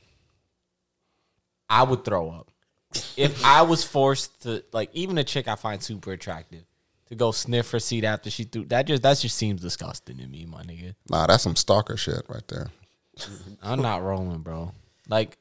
[1.68, 2.50] I would throw up
[3.16, 6.64] if I was forced to like even a chick I find super attractive
[7.08, 10.26] to go sniff her seat after she threw that just that just seems disgusting to
[10.26, 10.94] me, my nigga.
[11.10, 12.68] Nah, that's some stalker shit right there.
[13.62, 14.72] I'm not rolling, bro.
[15.08, 15.36] Like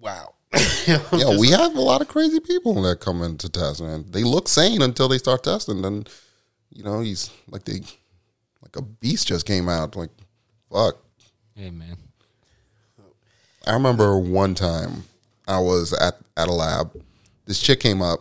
[0.00, 0.34] wow.
[0.86, 4.04] Yeah, we have a lot of crazy people that come into test, man.
[4.10, 5.82] They look sane until they start testing.
[5.82, 6.06] Then,
[6.72, 7.80] you know, he's like they,
[8.62, 9.96] like a beast just came out.
[9.96, 10.10] Like,
[10.70, 10.96] fuck.
[11.54, 11.96] Hey man.
[13.66, 15.04] I remember one time
[15.48, 16.92] I was at, at a lab.
[17.46, 18.20] This chick came up,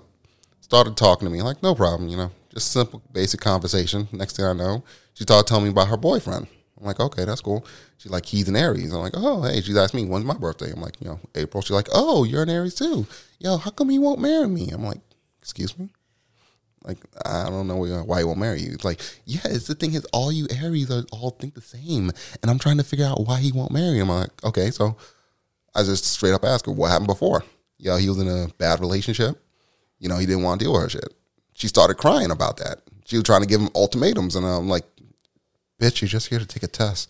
[0.62, 1.41] started talking to me.
[1.41, 4.07] Like, no problem, you know, just simple, basic conversation.
[4.12, 4.84] Next thing I know,
[5.14, 6.48] she started telling me about her boyfriend.
[6.80, 7.65] I'm like, okay, that's cool.
[7.97, 8.91] She's like, he's an Aries.
[8.93, 9.61] I'm like, oh, hey.
[9.61, 10.72] She's asked me, when's my birthday?
[10.72, 11.61] I'm like, you know, April.
[11.61, 13.07] She's like, oh, you're an Aries too.
[13.39, 14.69] Yo, how come you won't marry me?
[14.72, 14.99] I'm like,
[15.39, 15.89] excuse me?
[16.84, 18.73] Like, I don't know why he won't marry you.
[18.73, 22.11] It's like, yeah, it's the thing is, all you Aries are all think the same.
[22.41, 24.11] And I'm trying to figure out why he won't marry him.
[24.11, 24.97] I'm like, okay, so
[25.73, 27.43] I just straight up asked her what happened before.
[27.77, 29.41] Yeah, he was in a bad relationship.
[29.99, 31.14] You know, he didn't want to deal with her shit.
[31.53, 32.81] She started crying about that.
[33.06, 34.85] She was trying to give him ultimatums, and I'm like,
[35.80, 37.10] "Bitch, you're just here to take a test."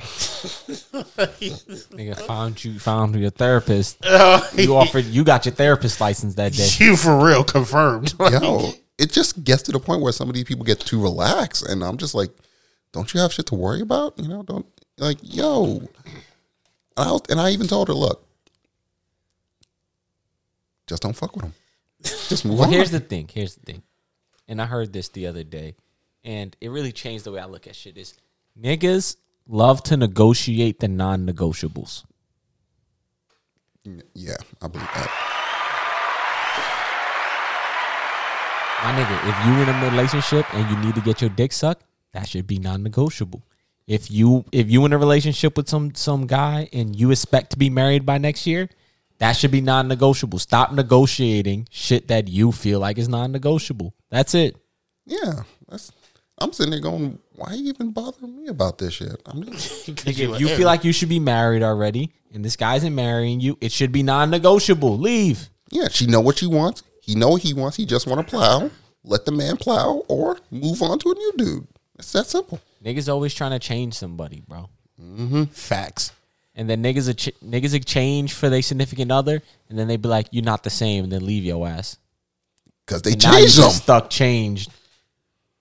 [1.05, 3.97] Nigga found you found your therapist.
[4.05, 6.67] Oh, you offered you got your therapist license that day.
[6.77, 8.13] You for real confirmed.
[8.19, 11.67] Yo, it just gets to the point where some of these people get too relaxed,
[11.67, 12.31] and I'm just like,
[12.91, 14.17] "Don't you have shit to worry about?
[14.17, 14.65] You know, don't
[14.97, 15.81] like, yo."
[16.97, 18.25] And I, was, and I even told her, "Look,
[20.87, 21.53] just don't fuck with him.
[22.03, 23.29] Just move Well, on." here's the thing.
[23.31, 23.83] Here's the thing.
[24.47, 25.75] And I heard this the other day,
[26.23, 27.97] and it really changed the way I look at shit.
[27.97, 28.13] Is
[28.59, 29.17] niggas
[29.47, 32.03] love to negotiate the non-negotiables.
[34.13, 35.35] yeah, I believe that.
[38.83, 41.83] My nigga, if you in a relationship and you need to get your dick sucked,
[42.13, 43.41] that should be non-negotiable.
[43.87, 47.57] If you if you in a relationship with some some guy and you expect to
[47.57, 48.69] be married by next year,
[49.19, 50.39] that should be non-negotiable.
[50.39, 53.93] Stop negotiating shit that you feel like is non-negotiable.
[54.09, 54.55] That's it.
[55.05, 55.91] Yeah, that's.
[56.37, 59.21] I'm sitting there going, why are you even bothering me about this shit?
[59.25, 62.93] I'm just, if you feel like you should be married already and this guy's isn't
[62.95, 64.97] marrying you, it should be non-negotiable.
[64.97, 65.49] Leave.
[65.71, 66.83] yeah, she know what she wants.
[67.01, 67.77] He know what he wants.
[67.77, 68.69] He just want to plow.
[69.03, 71.67] Let the man plow or move on to a new dude.
[71.97, 72.59] It's that simple.
[72.83, 74.69] Niggas always trying to change somebody, bro.
[75.01, 75.43] Mm-hmm.
[75.45, 76.11] Facts.
[76.55, 79.97] And then niggas a ch- niggas a change for their significant other, and then they
[79.97, 81.97] be like, "You're not the same," and then leave your ass.
[82.85, 83.69] Because they And now you changed them.
[83.71, 84.71] stuck changed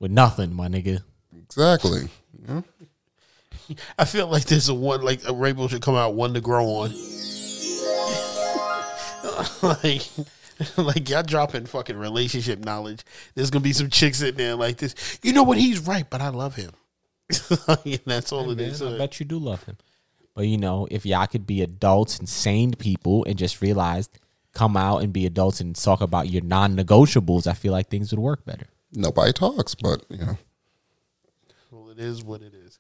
[0.00, 1.02] with nothing, my nigga.
[1.36, 2.08] Exactly.
[2.46, 2.62] Yeah.
[3.98, 6.66] I feel like there's a one like a rainbow should come out one to grow
[6.66, 6.94] on.
[9.82, 10.02] like
[10.76, 13.04] like y'all dropping fucking relationship knowledge.
[13.34, 15.18] There's gonna be some chicks in there like this.
[15.22, 15.58] You know what?
[15.58, 16.70] He's right, but I love him.
[17.84, 18.82] And that's all it is.
[18.82, 19.78] I bet you do love him.
[20.34, 24.08] But you know, if y'all could be adults and sane people and just realize,
[24.52, 28.20] come out and be adults and talk about your non-negotiables, I feel like things would
[28.20, 28.66] work better.
[28.94, 30.38] Nobody talks, but you know,
[31.70, 32.78] Well, it is what it is.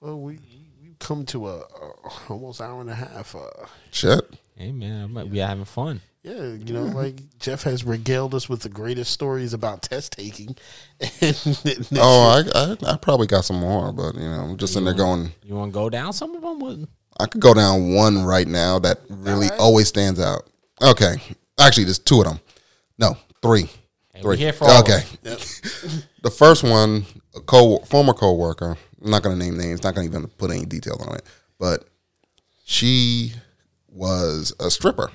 [0.00, 0.38] Well, we
[0.82, 1.92] we've come to a, a
[2.28, 3.34] almost hour and a half.
[3.34, 3.48] Uh,
[3.90, 4.20] shit.
[4.56, 6.00] Hey man, we are having fun.
[6.22, 10.56] yeah, you know, like Jeff has regaled us with the greatest stories about test taking.
[11.00, 11.36] And
[11.96, 14.94] Oh, I, I I probably got some more, but you know, I'm just in there
[14.94, 15.32] going.
[15.42, 16.58] You want to go down some of them?
[16.60, 16.88] With,
[17.20, 20.48] I could go down one right now that really always stands out.
[20.80, 21.16] Okay,
[21.60, 22.40] actually, there's two of them.
[22.98, 23.70] No, three.
[24.14, 24.36] Hey, Three.
[24.36, 25.02] here for all of okay.
[26.22, 28.76] the first one, a co former coworker.
[29.02, 29.82] I'm not going to name names.
[29.82, 31.22] Not going to even put any details on it.
[31.58, 31.88] But
[32.64, 33.32] she
[33.88, 35.10] was a stripper.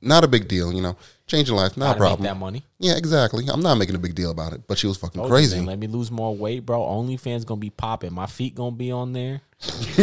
[0.00, 0.96] Not a big deal, you know.
[1.26, 2.24] Changing life, not Gotta a make problem.
[2.24, 2.64] that money.
[2.78, 3.46] Yeah, exactly.
[3.48, 5.56] I'm not making a big deal about it, but she was fucking Told you, crazy.
[5.56, 6.80] man, let me lose more weight, bro.
[6.80, 8.12] OnlyFans gonna be popping.
[8.12, 9.40] My feet gonna be on there.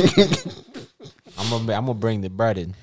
[1.37, 2.75] I'm gonna I'm gonna bring the bread in.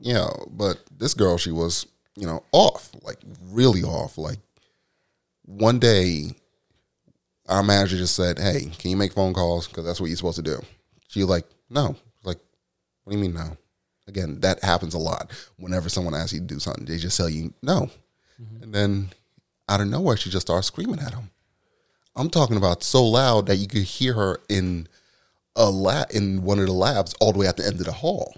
[0.00, 1.86] Yeah, but this girl, she was,
[2.16, 3.18] you know, off, like
[3.50, 4.16] really off.
[4.16, 4.38] Like
[5.44, 6.32] one day,
[7.48, 9.68] our manager just said, "Hey, can you make phone calls?
[9.68, 10.60] Because that's what you're supposed to do."
[11.08, 12.38] She like, "No." Like,
[13.04, 13.56] what do you mean no?
[14.08, 15.30] Again, that happens a lot.
[15.56, 17.90] Whenever someone asks you to do something, they just tell you no,
[18.40, 18.62] mm-hmm.
[18.62, 19.10] and then
[19.68, 21.30] out of nowhere, she just starts screaming at him.
[22.16, 24.86] I'm talking about so loud that you could hear her in
[25.56, 27.92] a lab in one of the labs all the way at the end of the
[27.92, 28.36] hall.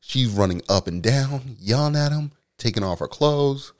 [0.00, 3.72] She's running up and down, yelling at him, taking off her clothes.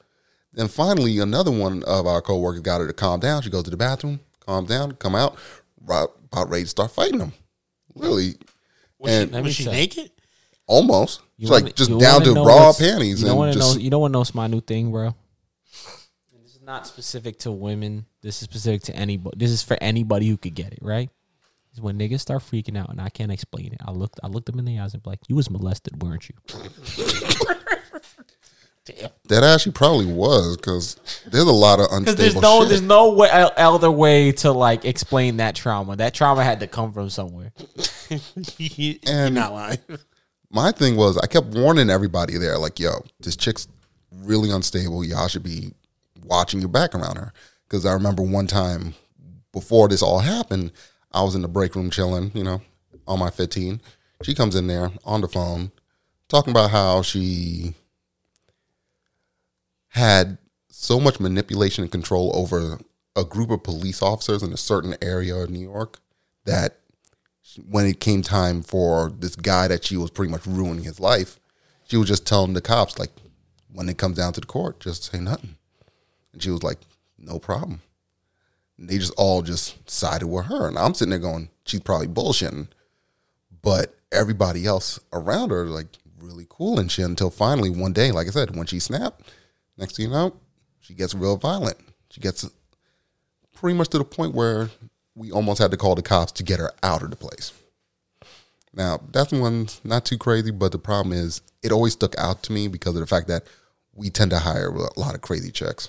[0.55, 3.41] Then finally, another one of our coworkers got her to calm down.
[3.41, 5.37] She goes to the bathroom, calms down, come out,
[5.85, 7.33] right, about ready to start fighting him.
[7.93, 8.35] Really,
[8.97, 10.11] was and she, was she say- naked?
[10.67, 11.21] almost.
[11.37, 13.59] You It's like wanna- just down wanna to know bra panties You don't want to
[13.59, 13.73] know.
[13.75, 15.07] You don't want to know what's my new thing, bro.
[15.07, 18.05] And This is not specific to women.
[18.21, 19.37] This is specific to anybody.
[19.37, 20.79] This is for anybody who could get it.
[20.81, 21.09] Right?
[21.73, 23.81] Is when niggas start freaking out and I can't explain it.
[23.85, 24.19] I looked.
[24.23, 26.35] I looked them in the eyes and be like, "You was molested, weren't you?"
[29.27, 30.97] that actually probably was because
[31.27, 32.69] there's a lot of unstable there's no, shit.
[32.69, 35.95] there's no way, other way to like explain that trauma.
[35.95, 37.51] That trauma had to come from somewhere.
[38.57, 39.79] You're And- not lying.
[40.51, 43.67] my thing was I kept warning everybody there, like, yo, this chick's
[44.11, 45.03] really unstable.
[45.03, 45.73] Y'all should be
[46.23, 47.33] watching your back around her.
[47.67, 48.93] Because I remember one time
[49.51, 50.71] before this all happened,
[51.11, 52.61] I was in the break room chilling, you know,
[53.07, 53.81] on my 15.
[54.21, 55.71] She comes in there on the phone
[56.27, 57.73] talking about how she
[59.95, 60.37] had
[60.69, 62.77] so much manipulation and control over
[63.15, 65.99] a group of police officers in a certain area of New York
[66.43, 66.79] that
[67.65, 71.39] when it came time for this guy that she was pretty much ruining his life,
[71.87, 73.11] she was just telling the cops, like,
[73.71, 75.55] when it comes down to the court, just say nothing.
[76.33, 76.79] And she was like,
[77.17, 77.79] no problem.
[78.77, 80.67] And they just all just sided with her.
[80.67, 82.67] And I'm sitting there going, she's probably bullshitting.
[83.61, 85.87] But everybody else around her, like,
[86.19, 89.31] really cool and shit until finally one day, like I said, when she snapped,
[89.77, 90.35] next thing you know,
[90.79, 91.77] she gets real violent.
[92.09, 92.49] She gets
[93.53, 94.69] pretty much to the point where
[95.15, 97.53] we almost had to call the cops to get her out of the place.
[98.73, 102.51] Now, that one's not too crazy, but the problem is it always stuck out to
[102.51, 103.45] me because of the fact that
[103.93, 105.87] we tend to hire a lot of crazy chicks.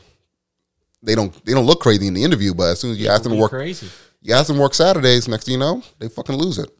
[1.03, 3.25] They don't they don't look crazy in the interview, but as soon as you ask
[3.25, 3.89] them to work crazy.
[4.23, 6.71] you ask them to work Saturdays, next thing you know, they fucking lose it.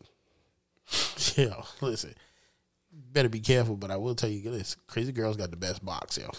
[1.37, 2.15] Yo, listen.
[2.93, 6.19] Better be careful, but I will tell you this: crazy girls got the best box,
[6.19, 6.31] yo.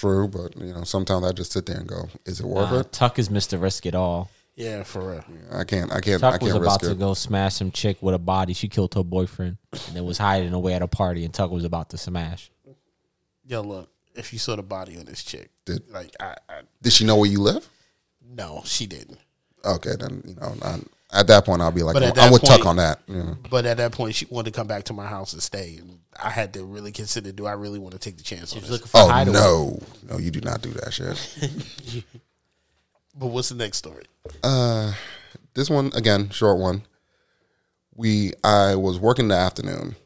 [0.00, 2.78] True, but you know, sometimes I just sit there and go, is it worth Nah,
[2.80, 2.90] it?
[2.92, 3.60] Tuck is Mr.
[3.60, 4.30] Risk It All.
[4.56, 5.24] Yeah, for real.
[5.52, 6.98] I can't I can't I Tuck was can't about risk to it.
[6.98, 8.54] go smash some chick with a body.
[8.54, 11.24] She killed her boyfriend and then was hiding away at a party.
[11.26, 12.50] And Tuck was about to smash.
[13.46, 16.92] Yo, look, if you saw the body on this chick, Did- like I, I Did
[16.94, 17.68] she know where you live?
[18.26, 19.18] no, she didn't.
[19.64, 20.78] Okay, then you know, I,
[21.12, 23.00] At that point, I'll be like, But at I'm that with Tuck on that.
[23.08, 23.36] you know.
[23.50, 25.98] But at that point, she wanted to come back to my house and stay, and
[26.22, 28.68] I had to really consider: Do I really want to take the chance on She's
[28.68, 28.70] this?
[28.70, 29.36] looking for Oh hideaway.
[29.38, 29.78] no,
[30.08, 32.04] no, you do not do that shit.
[33.14, 34.04] But what's the next story?
[34.42, 34.92] Uh,
[35.54, 36.82] this one again, short one.
[37.96, 39.96] We I was working the afternoon.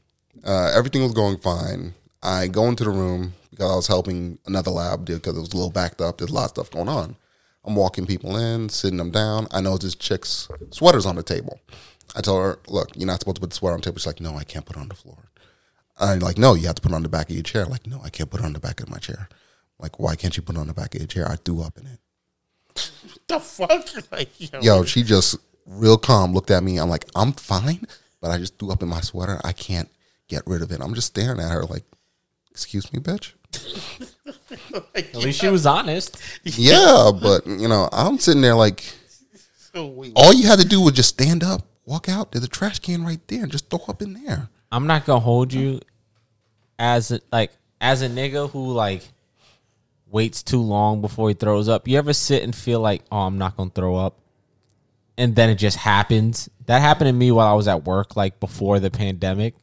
[0.42, 1.94] Uh, everything was going fine.
[2.22, 5.56] I go into the room because I was helping another lab because it was a
[5.56, 6.18] little backed up.
[6.18, 7.16] There's a lot of stuff going on.
[7.64, 9.46] I'm walking people in, sitting them down.
[9.50, 11.60] I know this chick's sweater's on the table.
[12.14, 14.06] I tell her, "Look, you're not supposed to put the sweater on the table." She's
[14.06, 15.30] like, "No, I can't put it on the floor."
[15.98, 17.86] I'm like, "No, you have to put it on the back of your chair." Like,
[17.86, 19.28] "No, I can't put it on the back of my chair."
[19.80, 21.78] like, "Why can't you put it on the back of your chair?" I threw up
[21.78, 22.00] in it.
[23.26, 23.88] The fuck?
[24.12, 25.36] Like, yo, Yo, she just
[25.66, 26.78] real calm looked at me.
[26.78, 27.86] I'm like, I'm fine,
[28.20, 29.40] but I just threw up in my sweater.
[29.44, 29.88] I can't
[30.28, 30.80] get rid of it.
[30.80, 31.84] I'm just staring at her like,
[32.50, 33.32] excuse me, bitch.
[34.94, 36.16] At least she was honest.
[36.44, 38.82] Yeah, but you know, I'm sitting there like,
[39.72, 42.32] so all you had to do was just stand up, walk out.
[42.32, 44.48] to the trash can right there, and just throw up in there.
[44.70, 45.80] I'm not gonna hold you
[46.78, 49.02] as a, like as a nigga who like
[50.06, 51.86] waits too long before he throws up.
[51.88, 54.18] You ever sit and feel like, oh, I'm not gonna throw up,
[55.16, 56.48] and then it just happens.
[56.66, 59.54] That happened to me while I was at work, like before the pandemic.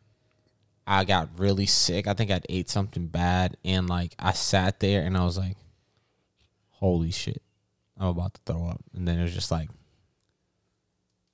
[0.87, 2.07] I got really sick.
[2.07, 5.57] I think I'd ate something bad, and like I sat there and I was like,
[6.69, 7.41] "Holy shit,
[7.97, 9.69] I'm about to throw up." And then it was just like,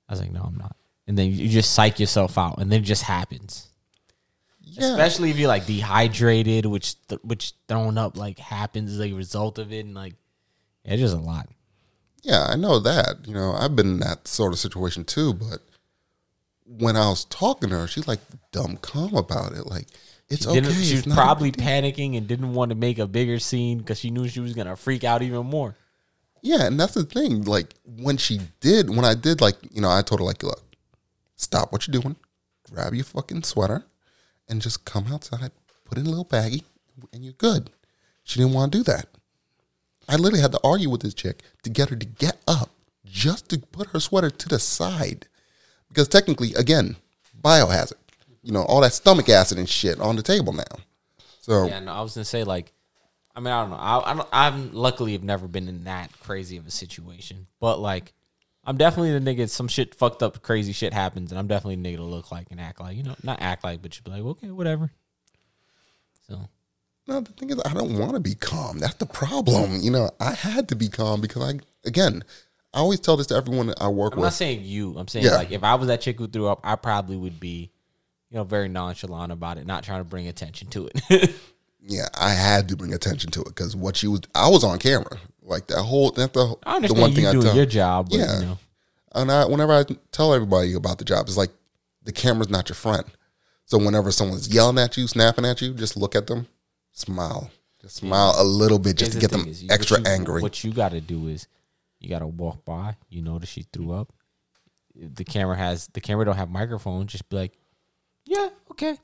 [0.08, 0.76] I was like, "No, I'm not."
[1.06, 3.68] And then you just psych yourself out, and then it just happens
[4.60, 9.12] Yeah, especially if you're like dehydrated, which th- which throwing up like happens as a
[9.14, 10.14] result of it, and like
[10.84, 11.48] yeah, it's just a lot.
[12.22, 13.26] yeah, I know that.
[13.26, 15.32] You know, I've been in that sort of situation too.
[15.34, 15.60] But
[16.68, 18.20] when I was talking to her, she's like
[18.52, 19.66] dumb calm about it.
[19.66, 19.86] Like
[20.28, 20.72] it's She okay.
[20.72, 24.28] she was probably panicking and didn't want to make a bigger scene because she knew
[24.28, 25.76] she was gonna freak out even more.
[26.42, 27.44] Yeah, and that's the thing.
[27.44, 30.62] Like when she did, when I did, like you know, I told her like, look,
[31.36, 32.16] stop what you're doing,
[32.70, 33.84] grab your fucking sweater,
[34.48, 35.50] and just come outside,
[35.84, 36.64] put in a little baggie,
[37.12, 37.70] and you're good.
[38.24, 39.06] She didn't want to do that.
[40.08, 42.70] I literally had to argue with this chick to get her to get up,
[43.04, 45.26] just to put her sweater to the side,
[45.88, 46.96] because technically, again,
[47.40, 47.94] biohazard.
[48.42, 50.62] You know, all that stomach acid and shit on the table now.
[51.40, 52.72] So Yeah, no, I was gonna say like,
[53.34, 53.76] I mean, I don't know.
[53.76, 57.78] I, I don't, I'm luckily have never been in that crazy of a situation, but
[57.78, 58.12] like,
[58.64, 59.48] I'm definitely the nigga.
[59.48, 62.48] Some shit fucked up, crazy shit happens, and I'm definitely the nigga to look like
[62.50, 64.90] and act like, you know, not act like, but you be like, okay, whatever.
[66.28, 66.48] So
[67.06, 68.78] No, the thing is, I don't want to be calm.
[68.78, 69.80] That's the problem.
[69.80, 72.24] You know, I had to be calm because I, again,
[72.74, 74.18] I always tell this to everyone that I work with.
[74.18, 74.96] I'm not saying you.
[74.98, 75.36] I'm saying Yeah.
[75.36, 77.70] like if I was that chick who threw up, I probably would be,
[78.30, 81.34] you know, very nonchalant about it, not trying to bring attention to it.
[81.80, 84.78] yeah, I had to bring attention to it because what she was, I was on
[84.78, 85.18] camera.
[85.42, 87.56] Like that whole, that's the, I the one you thing I doing tell.
[87.56, 88.38] your job, but Yeah.
[88.40, 88.58] you know,
[89.12, 91.50] And I, whenever I tell everybody about the job, it's like
[92.04, 93.04] the camera's not your friend.
[93.64, 96.46] So whenever someone's yelling at you, snapping at you, just look at them,
[96.92, 97.50] smile,
[97.80, 100.42] just smile a little bit just Here's to get them is, extra what you, angry.
[100.42, 101.46] What you got to do is,
[102.00, 102.96] you got to walk by.
[103.08, 104.12] You notice she threw up.
[104.94, 107.06] The camera has the camera don't have microphone.
[107.06, 107.52] Just be like,
[108.24, 108.96] yeah, okay,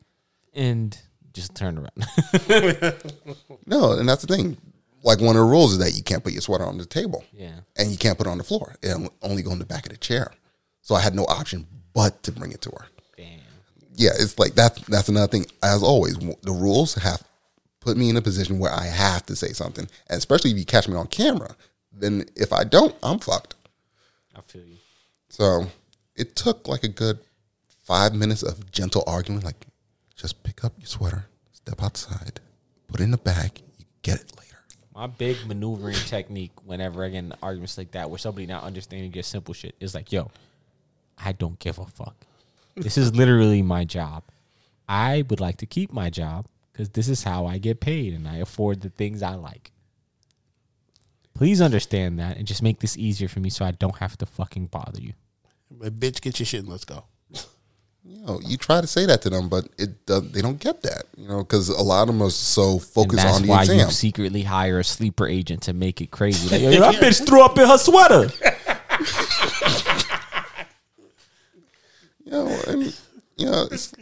[0.53, 0.97] and
[1.33, 2.95] just turn around.
[3.67, 4.57] No, and that's the thing.
[5.03, 7.25] Like one of the rules is that you can't put your sweater on the table.
[7.33, 7.61] Yeah.
[7.77, 8.75] And you can't put it on the floor.
[8.83, 10.33] It only go in the back of the chair.
[10.83, 12.87] So I had no option but to bring it to her.
[13.17, 13.41] Damn.
[13.95, 14.77] Yeah, it's like that.
[14.89, 15.47] That's another thing.
[15.63, 17.23] As always, the rules have
[17.81, 20.65] put me in a position where I have to say something, and especially if you
[20.65, 21.55] catch me on camera.
[21.97, 23.55] Then if I don't, I'm fucked.
[24.35, 24.77] I feel you.
[25.29, 25.67] So
[26.17, 27.19] it took like a good
[27.83, 29.45] five minutes of gentle argument.
[29.45, 29.67] Like,
[30.17, 32.41] just pick up your sweater, step outside,
[32.89, 33.63] put it in the bag.
[33.79, 34.59] You get it later.
[34.95, 39.13] My big maneuvering technique whenever I get in arguments like that where somebody not understanding
[39.13, 40.31] your simple shit is like, yo,
[41.19, 42.17] I don't give a fuck.
[42.77, 44.25] This is literally my job.
[44.89, 48.27] I would like to keep my job because this is how I get paid and
[48.29, 49.71] I afford the things I like.
[51.35, 54.27] Please understand that and just make this easier for me so I don't have to
[54.27, 55.15] fucking bother you.
[55.71, 57.05] But bitch, get your shit and let's go.
[58.05, 60.83] you know, you try to say that to them, but it does, they don't get
[60.83, 63.63] that, you know, because a lot of them are so focused that's on the why
[63.63, 63.79] exam.
[63.79, 66.49] you secretly hire a sleeper agent to make it crazy.
[66.55, 68.31] Like, yo, that bitch threw up in her sweater.
[72.25, 73.01] you know, and
[73.37, 73.93] you know, it's,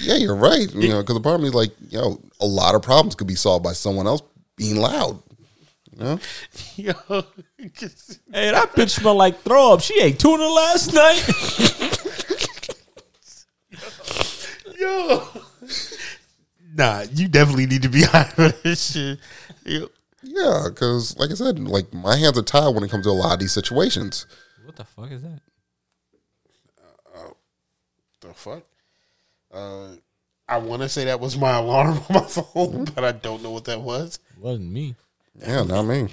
[0.00, 0.72] yeah, you're right.
[0.74, 3.34] You know, because the problem is like, you know, a lot of problems could be
[3.34, 4.22] solved by someone else
[4.56, 5.22] being loud.
[5.92, 6.20] You know,
[6.76, 6.92] Yo,
[8.32, 9.80] Hey, that bitch smell like throw up.
[9.80, 11.28] She ate tuna last night.
[14.78, 15.28] yo.
[16.74, 19.18] Nah, you definitely need to be high for this shit.
[19.66, 19.88] Yo,
[20.22, 23.12] yeah, because like I said, like my hands are tied when it comes to a
[23.12, 24.26] lot of these situations.
[24.64, 25.40] what the fuck is that?
[28.22, 28.62] The fuck?
[29.52, 29.88] Uh,
[30.48, 33.50] I want to say that was my alarm on my phone, but I don't know
[33.50, 34.20] what that was.
[34.36, 34.94] It Wasn't me.
[35.34, 36.08] Yeah, not me.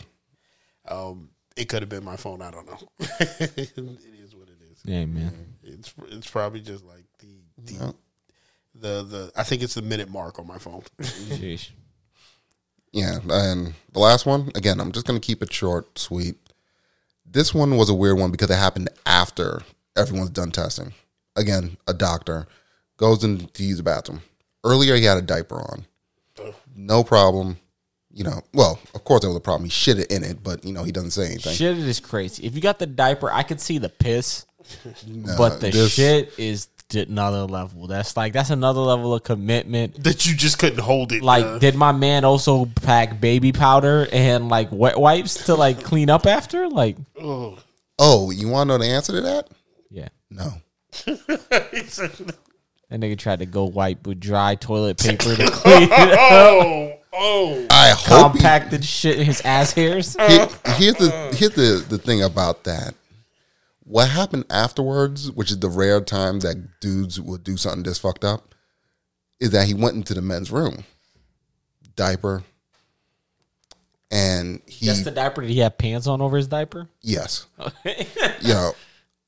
[0.87, 2.41] Um, it could have been my phone.
[2.41, 2.79] I don't know.
[2.99, 4.81] it is what it is.
[4.85, 5.33] Yeah, man.
[5.63, 7.95] It's it's probably just like the the
[8.75, 10.83] the, the I think it's the minute mark on my phone.
[11.01, 11.71] Sheesh.
[12.91, 16.37] Yeah, and the last one, again, I'm just going to keep it short, sweet.
[17.23, 19.61] This one was a weird one because it happened after
[19.95, 20.93] everyone's done testing.
[21.35, 22.47] Again, a doctor
[22.97, 24.23] goes in to use the bathroom.
[24.63, 25.85] Earlier, he had a diaper on.
[26.75, 27.57] No problem.
[28.14, 29.65] You know, well, of course, there was a problem.
[29.65, 31.53] He shit it in it, but, you know, he doesn't say anything.
[31.53, 32.45] Shit is crazy.
[32.45, 34.45] If you got the diaper, I could see the piss,
[35.07, 37.86] No, but the this- shit is d- another level.
[37.88, 40.03] That's like that's another level of commitment.
[40.03, 41.22] that you just couldn't hold it.
[41.22, 45.84] Like, uh, did my man also pack baby powder and like wet wipes to like
[45.84, 46.68] clean up after?
[46.68, 47.60] Like, oh.
[47.99, 49.49] Oh, you want to know the answer to that?
[49.91, 50.07] yeah.
[50.31, 50.53] No.
[52.90, 56.19] That nigga tried to go wipe with dry toilet paper to clean it up.
[56.31, 57.65] oh, oh.
[57.69, 60.15] I hope he- Compacted shit in his ass hairs.
[60.15, 62.94] Here- here's the here's the the thing about that.
[63.84, 68.23] What happened afterwards, which is the rare time that dudes will do something this fucked
[68.23, 68.53] up,
[69.40, 70.84] is that he went into the men's room,
[71.95, 72.44] diaper,
[74.11, 75.41] and he Just the diaper.
[75.41, 76.88] Did he have pants on over his diaper?
[77.02, 77.48] yes,
[77.86, 78.73] you know,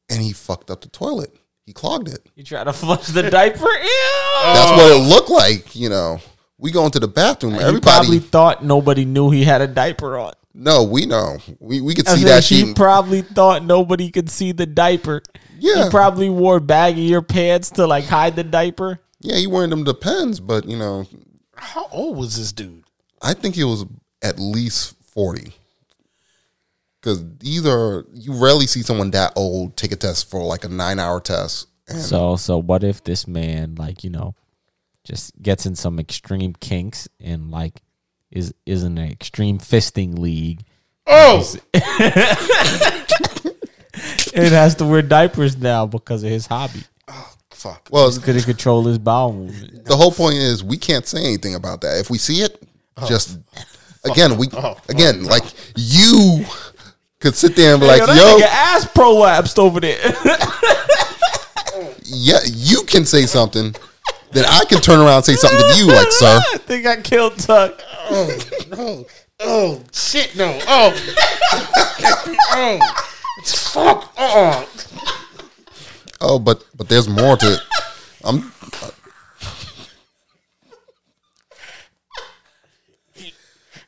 [0.09, 1.33] and he fucked up the toilet.
[1.65, 2.27] He clogged it.
[2.35, 3.59] You tried to flush the diaper?
[3.65, 3.99] Ew.
[4.43, 5.75] That's what it looked like.
[5.75, 6.19] You know,
[6.61, 7.55] we go into the bathroom.
[7.55, 10.33] He Everybody, probably thought nobody knew he had a diaper on.
[10.53, 11.37] no, we know.
[11.59, 12.75] We we could I see said that he shit.
[12.75, 15.21] probably thought nobody could see the diaper.
[15.59, 15.85] Yeah.
[15.85, 18.99] He probably wore baggier pants to like hide the diaper.
[19.19, 21.05] yeah, he wearing them depends, but you know,
[21.55, 22.83] How old was this dude?
[23.21, 23.85] I think he was
[24.23, 25.53] at least 40.
[26.99, 30.69] Because these are you rarely see someone that old take a test for like a
[30.69, 31.67] nine hour test.
[31.87, 34.35] And So so what if this man like, you know,
[35.03, 37.81] just gets in some extreme kinks and like
[38.31, 40.61] is is in an extreme fisting league
[41.07, 41.83] Oh, it
[44.51, 46.83] has to wear diapers now because of his hobby.
[47.07, 47.89] Oh fuck.
[47.91, 49.85] well, He's couldn't control his bowel movement.
[49.85, 51.99] the whole point is we can't say anything about that.
[51.99, 52.61] If we see it,
[52.97, 53.07] Oh.
[53.07, 53.39] just
[54.05, 54.77] again, we Oh.
[54.89, 55.43] again, oh, like
[55.75, 56.45] you
[57.19, 59.99] could sit there and be like, yo, that yo, nigga ass prolapsed over there.
[62.03, 63.75] yeah, you can say something.
[64.31, 66.39] Then I can turn around and say something to you, like, sir.
[66.53, 67.81] I think I killed Tuck.
[68.09, 68.37] Oh,
[68.69, 69.05] no.
[69.41, 70.57] oh, shit, no.
[70.67, 70.93] Oh,
[72.51, 72.79] oh,
[73.39, 74.13] It's fuck.
[74.17, 74.67] Oh,
[76.23, 77.59] Oh, but but there's more to it.
[78.23, 78.51] I'm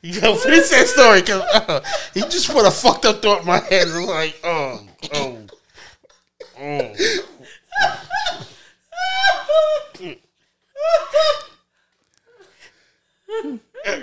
[0.02, 1.80] you know, finish that story because uh,
[2.12, 3.86] he just put a fucked up thought in my head.
[3.86, 5.38] and like, oh, oh,
[6.60, 6.94] oh.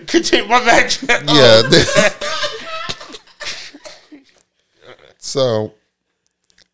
[0.07, 1.03] Continue my match.
[1.03, 1.61] yeah.
[5.17, 5.73] so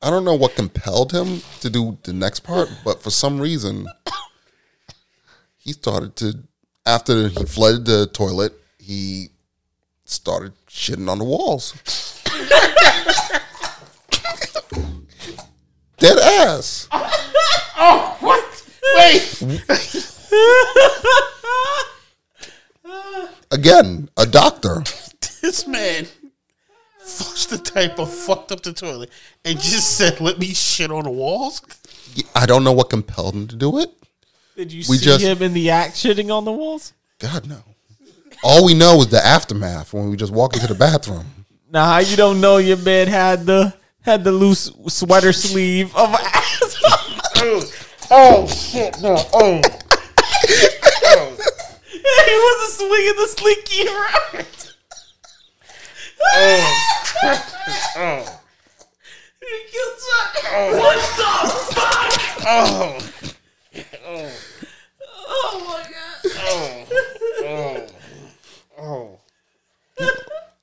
[0.02, 3.88] I don't know what compelled him to do the next part, but for some reason
[5.58, 6.40] he started to
[6.86, 9.30] after he flooded the toilet, he
[10.06, 11.74] started shitting on the walls.
[15.98, 16.88] Dead ass.
[16.92, 18.47] Oh, what?
[18.96, 20.08] Wait.
[23.52, 24.84] Again, a doctor.
[25.42, 26.08] this man
[27.00, 29.10] flushed the type of fucked up the toilet
[29.46, 31.62] and just said, "Let me shit on the walls."
[32.36, 33.92] I don't know what compelled him to do it.
[34.56, 36.94] Did you We see just- him in the act shitting on the walls?
[37.20, 37.64] God no.
[38.44, 41.46] All we know is the aftermath when we just walk into the bathroom.
[41.72, 46.14] Now, how you don't know your man had the had the loose sweater sleeve of
[46.14, 46.37] ass?
[48.10, 49.02] Oh shit!
[49.02, 49.18] No.
[49.34, 49.62] Oh.
[52.26, 54.74] he wasn't swinging the slinky around.
[56.24, 56.86] Oh.
[57.98, 58.42] oh.
[59.40, 60.34] He killed Chuck.
[60.54, 60.78] Oh.
[60.78, 61.32] What the
[61.76, 62.12] fuck?
[62.46, 62.98] Oh.
[64.06, 64.32] Oh
[65.30, 66.18] Oh my god.
[66.40, 66.86] Oh.
[67.44, 67.88] oh.
[68.80, 69.20] Oh.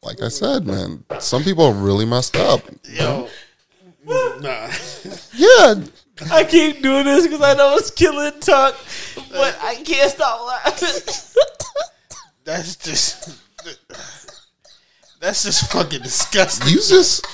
[0.02, 2.62] Like I said, man, some people are really messed up.
[2.84, 3.28] Yo.
[4.06, 4.68] Nah.
[5.34, 5.74] Yeah,
[6.30, 8.76] I keep doing this because I know it's killing Tuck,
[9.32, 11.14] but I can't stop laughing.
[12.44, 13.38] That's just.
[15.20, 16.68] That's just fucking disgusting.
[16.68, 17.26] you just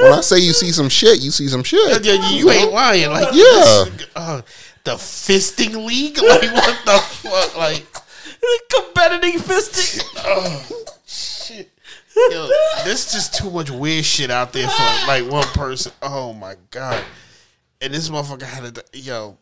[0.00, 2.04] when I say you see some shit, you see some shit.
[2.04, 3.10] Yeah, you ain't lying.
[3.10, 3.84] Like, Yeah.
[4.14, 4.42] uh,
[4.84, 6.18] the fisting league?
[6.22, 7.56] Like, what the fuck?
[7.56, 7.84] Like,
[8.72, 10.04] Competitive fisting.
[10.18, 11.70] oh, shit.
[12.30, 12.48] Yo,
[12.84, 15.92] there's just too much weird shit out there for like one person.
[16.02, 17.02] Oh my god.
[17.80, 19.38] And this motherfucker had a yo.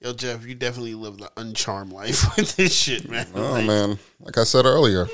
[0.00, 3.26] Yo, Jeff, you definitely lived the uncharmed life with this shit, man.
[3.34, 5.06] Oh Like, man, like I said earlier,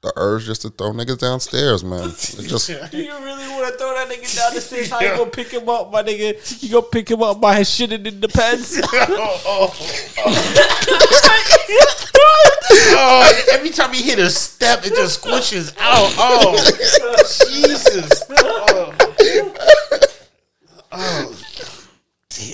[0.00, 2.08] the urge just to throw niggas downstairs, man.
[2.08, 2.12] It
[2.48, 4.90] just Do you really want to throw that nigga down the stairs?
[4.90, 6.62] How you gonna pick him up, my nigga?
[6.62, 8.80] You gonna pick him up by his shit in the pants?
[9.50, 9.74] Oh.
[12.90, 16.12] oh, every time he hit a step, it just squishes out.
[16.18, 16.56] Oh,
[17.50, 18.24] Jesus.
[18.30, 18.94] Oh.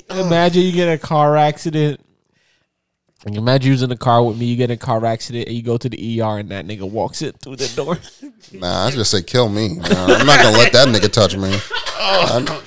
[0.09, 2.01] Imagine you get in a car accident.
[3.25, 4.45] And imagine you in the car with me.
[4.45, 6.89] You get in a car accident and you go to the ER and that nigga
[6.89, 7.97] walks in through the door.
[8.59, 8.85] nah.
[8.85, 9.69] I just say kill me.
[9.77, 11.57] Nah, I'm not gonna let that nigga touch me.
[11.97, 12.61] I,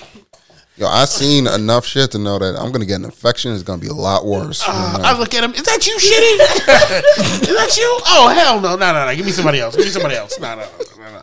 [0.77, 3.53] yo, I seen enough shit to know that I'm gonna get an infection.
[3.53, 4.67] It's gonna be a lot worse.
[4.67, 4.97] you know?
[5.05, 5.53] I look at him.
[5.55, 7.43] Is that you, shitty?
[7.43, 8.01] Is that you?
[8.09, 9.15] Oh hell no, no, no, no.
[9.15, 9.77] Give me somebody else.
[9.77, 10.41] Give me somebody else.
[10.41, 10.67] No, no,
[10.99, 11.23] no,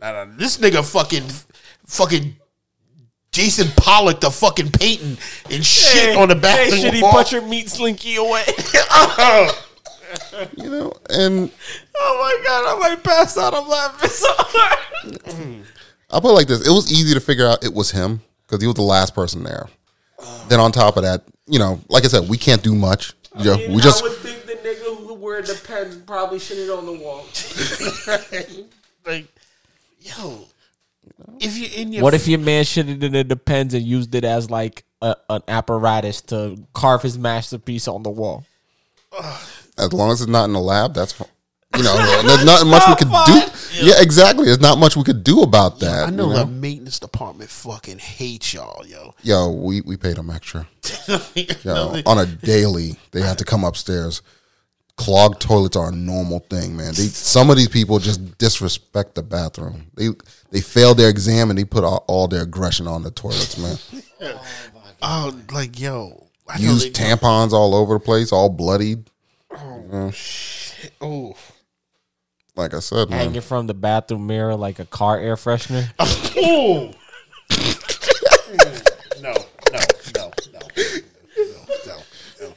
[0.00, 0.36] no, no.
[0.36, 1.28] This nigga fucking,
[1.86, 2.36] fucking.
[3.32, 5.16] Jackson Pollock, the fucking painting
[5.50, 7.12] and shit on the back Hey, of the shit, he wall.
[7.12, 8.44] put your meat slinky away.
[10.56, 11.50] you know, and
[11.96, 13.54] oh my god, I might pass out.
[13.54, 15.64] I'm laughing so hard.
[16.10, 18.60] I'll put it like this: it was easy to figure out it was him because
[18.60, 19.66] he was the last person there.
[20.48, 23.14] Then on top of that, you know, like I said, we can't do much.
[23.38, 26.58] Yeah, know, we just I would think the nigga who wear the pens probably shit
[26.58, 27.24] it on the wall.
[29.06, 29.26] like,
[30.00, 30.44] yo,
[31.40, 34.24] if you in your What if your man shitted in the pens and used it
[34.24, 38.44] as like a, an apparatus to carve his masterpiece on the wall?
[39.78, 41.26] as long as it's not in the lab, that's fi-
[41.76, 43.86] you know, there's not much we could do.
[43.86, 44.44] Yeah, exactly.
[44.46, 46.08] There's not much we could do about that.
[46.08, 49.14] I know you the maintenance department fucking hates y'all, yo.
[49.22, 50.68] Yo, we we paid them extra.
[51.64, 54.20] Yo, on a daily, they had to come upstairs.
[55.04, 56.88] Clogged toilets are a normal thing, man.
[56.94, 59.86] They some of these people just disrespect the bathroom.
[59.94, 60.08] They
[60.50, 63.76] they failed their exam and they put all, all their aggression on the toilets, man.
[65.02, 69.04] oh, like yo, I Use they- tampons all over the place, all bloodied.
[71.00, 71.34] Oh,
[72.56, 73.18] Like I said, man.
[73.18, 75.92] Hanging from the bathroom mirror like a car air freshener.
[75.98, 76.92] oh.
[79.22, 79.34] no, no,
[79.72, 79.78] no,
[80.14, 80.60] no, no,
[81.86, 81.96] no,
[82.40, 82.52] no.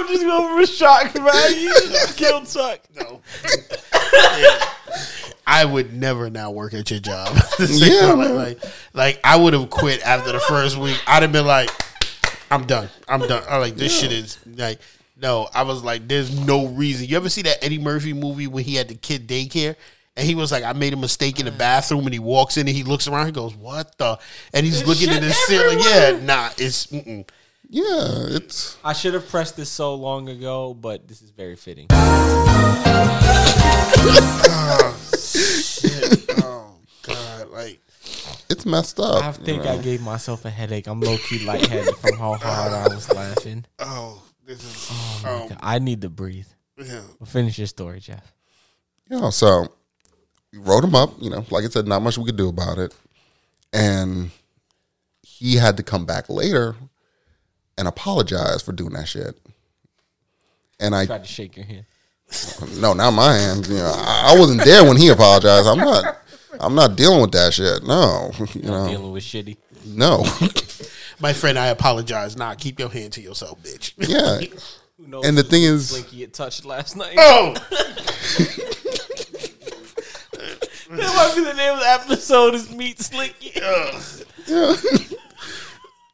[0.00, 1.70] I'm just going for a shock value.
[2.16, 2.80] Killed Tuck.
[2.96, 3.20] No.
[5.46, 7.36] I would never now work at your job.
[7.58, 8.34] Yeah, like, man.
[8.34, 8.62] like,
[8.92, 11.00] like, I would have quit after the first week.
[11.06, 11.70] I'd have been like,
[12.50, 12.88] I'm done.
[13.08, 13.42] I'm done.
[13.48, 14.80] I'm like, this shit is like,
[15.20, 15.48] no.
[15.54, 17.06] I was like, there's no reason.
[17.06, 19.76] You ever see that Eddie Murphy movie when he had the kid daycare?
[20.16, 21.58] And he was like, I made a mistake in the mm.
[21.58, 23.26] bathroom, and he walks in and he looks around.
[23.26, 24.18] He goes, "What the?"
[24.52, 25.78] And he's looking at the ceiling.
[25.80, 27.26] Yeah, nah, it's mm-mm.
[27.72, 31.86] Yeah, it's I should have pressed this so long ago, but this is very fitting.
[36.44, 37.80] oh god, like
[38.50, 39.24] it's messed up.
[39.24, 39.64] I think?
[39.64, 40.86] I gave myself a headache.
[40.86, 43.64] I'm low key lightheaded from how hard I was laughing.
[43.78, 44.90] oh, this is
[45.24, 46.48] Oh, um, I need to breathe.
[46.76, 47.00] yeah.
[47.18, 48.34] Well, finish your story, Jeff.
[49.08, 49.68] You know, so
[50.52, 51.14] we wrote him up.
[51.22, 52.94] You know, like I said, not much we could do about it,
[53.72, 54.30] and
[55.22, 56.76] he had to come back later
[57.78, 59.38] and apologize for doing that shit.
[60.80, 61.84] And I Tried to shake your hand.
[62.78, 63.68] no, not my hands.
[63.68, 65.66] You know, I, I wasn't there when he apologized.
[65.66, 66.18] I'm not.
[66.60, 67.82] I'm not dealing with that shit.
[67.84, 69.56] No, you know, Dealing with shitty.
[69.86, 70.24] no.
[71.20, 72.36] My friend, I apologize.
[72.36, 73.92] Nah, keep your hand to yourself, bitch.
[73.96, 74.38] yeah,
[74.98, 77.14] Who knows and the thing is, Slinky get touched last night.
[77.16, 77.54] Oh,
[80.90, 83.52] That might be the name of the episode is Meet Slinky.
[83.56, 84.74] yeah.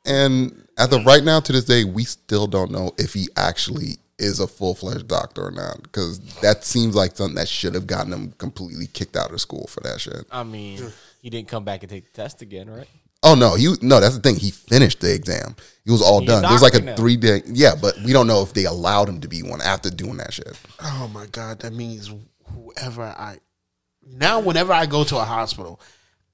[0.06, 3.98] and as of right now, to this day, we still don't know if he actually
[4.18, 5.82] is a full fledged doctor or not.
[5.82, 9.66] Because that seems like something that should have gotten him completely kicked out of school
[9.66, 10.24] for that shit.
[10.30, 10.82] I mean,
[11.20, 12.88] he didn't come back and take the test again, right?
[13.24, 13.98] Oh no, he no.
[13.98, 14.36] That's the thing.
[14.36, 15.56] He finished the exam.
[15.84, 16.44] He was all He done.
[16.44, 16.94] It was like a now.
[16.94, 17.42] three day.
[17.46, 20.32] Yeah, but we don't know if they allowed him to be one after doing that
[20.32, 20.56] shit.
[20.80, 22.12] oh my god, that means
[22.54, 23.38] whoever I
[24.06, 25.80] now, whenever I go to a hospital,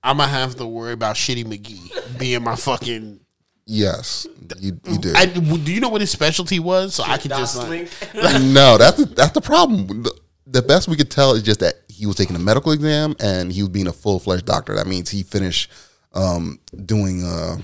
[0.03, 3.21] I'm gonna have to worry about Shitty McGee being my fucking.
[3.67, 4.27] Yes,
[4.61, 5.13] you, you do.
[5.17, 6.95] I, do you know what his specialty was?
[6.95, 7.89] So I can just like,
[8.43, 10.03] no, that's the, that's the problem.
[10.03, 10.13] The,
[10.47, 13.51] the best we could tell is just that he was taking a medical exam and
[13.51, 14.75] he was being a full fledged doctor.
[14.75, 15.71] That means he finished
[16.13, 17.57] um, doing uh,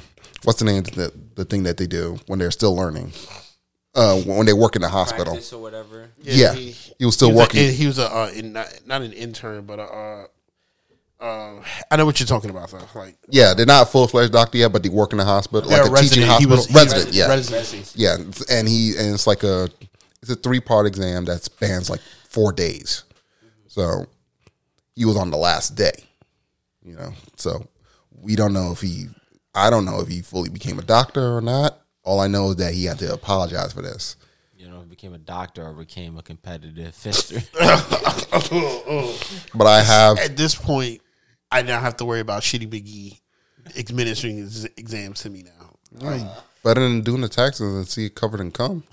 [0.45, 3.13] what's the name of the, the thing that they do when they're still learning.
[3.95, 5.33] Uh, when they work in the hospital.
[5.35, 6.09] Practice or whatever.
[6.23, 7.61] Yeah, he- he, was still he was working.
[7.61, 10.29] A, he was a uh, in, not, not an intern, but a.
[11.21, 12.81] Uh, I know what you're talking about, though.
[12.95, 15.87] Like yeah, they're not full fledged doctor yet, but they work in the hospital, like
[15.91, 16.57] a teaching He hospital.
[16.57, 18.01] was he- resident, yeah, residency.
[18.01, 18.17] yeah,
[18.51, 19.69] and he and it's like a
[20.23, 23.05] it's a three part exam that spans like four days.
[23.69, 24.07] So
[24.95, 25.93] he was on the last day,
[26.83, 27.67] You know, so
[28.19, 29.07] we don't know if he.
[29.55, 31.79] I don't know if he fully became a doctor or not.
[32.03, 34.17] All I know is that he had to apologize for this.
[34.57, 37.45] You know, became a doctor or became a competitive fister.
[39.55, 41.01] But I have At this point,
[41.53, 43.21] I now have to worry about Shitty McGee
[43.79, 45.51] administering his exams to me now.
[45.93, 46.23] Like,
[46.63, 48.85] better than doing the taxes and see it covered in cum.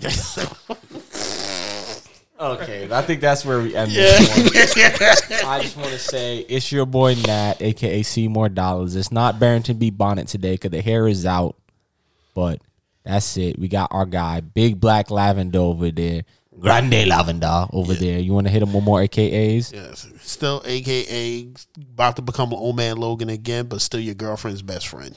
[2.40, 5.44] okay, I think that's where we end this one.
[5.46, 8.96] I just want to say it's your boy Nat, aka Seymour Dollars.
[8.96, 9.90] It's not Barrington B.
[9.90, 11.56] Bonnet today because the hair is out,
[12.34, 12.60] but
[13.04, 13.58] that's it.
[13.58, 16.24] We got our guy, Big Black Lavender over there,
[16.60, 18.18] Grande Lavender over there.
[18.18, 19.72] You want to hit him with more AKAs?
[19.72, 21.52] yes, still AKA
[21.94, 25.14] about to become an old man Logan again, but still your girlfriend's best friend.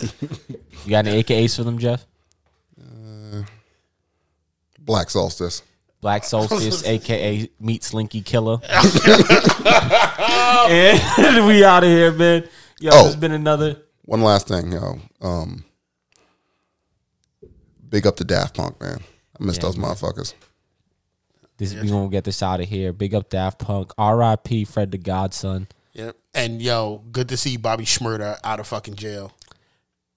[0.00, 2.06] You got any AKAs for them, Jeff?
[4.78, 5.62] Black Solstice.
[6.00, 8.58] Black Solstice, aka Meat Slinky Killer.
[10.68, 12.48] and we out of here, man.
[12.80, 13.06] Yo, Oh.
[13.06, 13.76] it's been another.
[14.04, 14.98] One last thing, yo.
[15.20, 15.64] Um,
[17.88, 18.98] big up to Daft Punk, man.
[19.40, 19.94] I miss Yeah, those man.
[21.62, 22.92] This we gonna get this out of here.
[22.92, 23.92] Big up Daft Punk.
[23.96, 24.64] R.I.P.
[24.64, 25.68] Fred the Godson.
[25.92, 26.16] Yep.
[26.34, 29.32] And yo, good to see Bobby Shmurda out of fucking jail.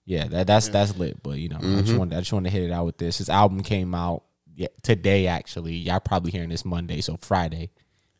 [0.05, 1.21] Yeah, that, that's that's lit.
[1.21, 1.97] But you know, I just mm-hmm.
[1.97, 3.19] wanted I just wanted to hit it out with this.
[3.19, 4.23] His album came out
[4.55, 5.27] yeah, today.
[5.27, 7.69] Actually, y'all probably hearing this Monday, so Friday,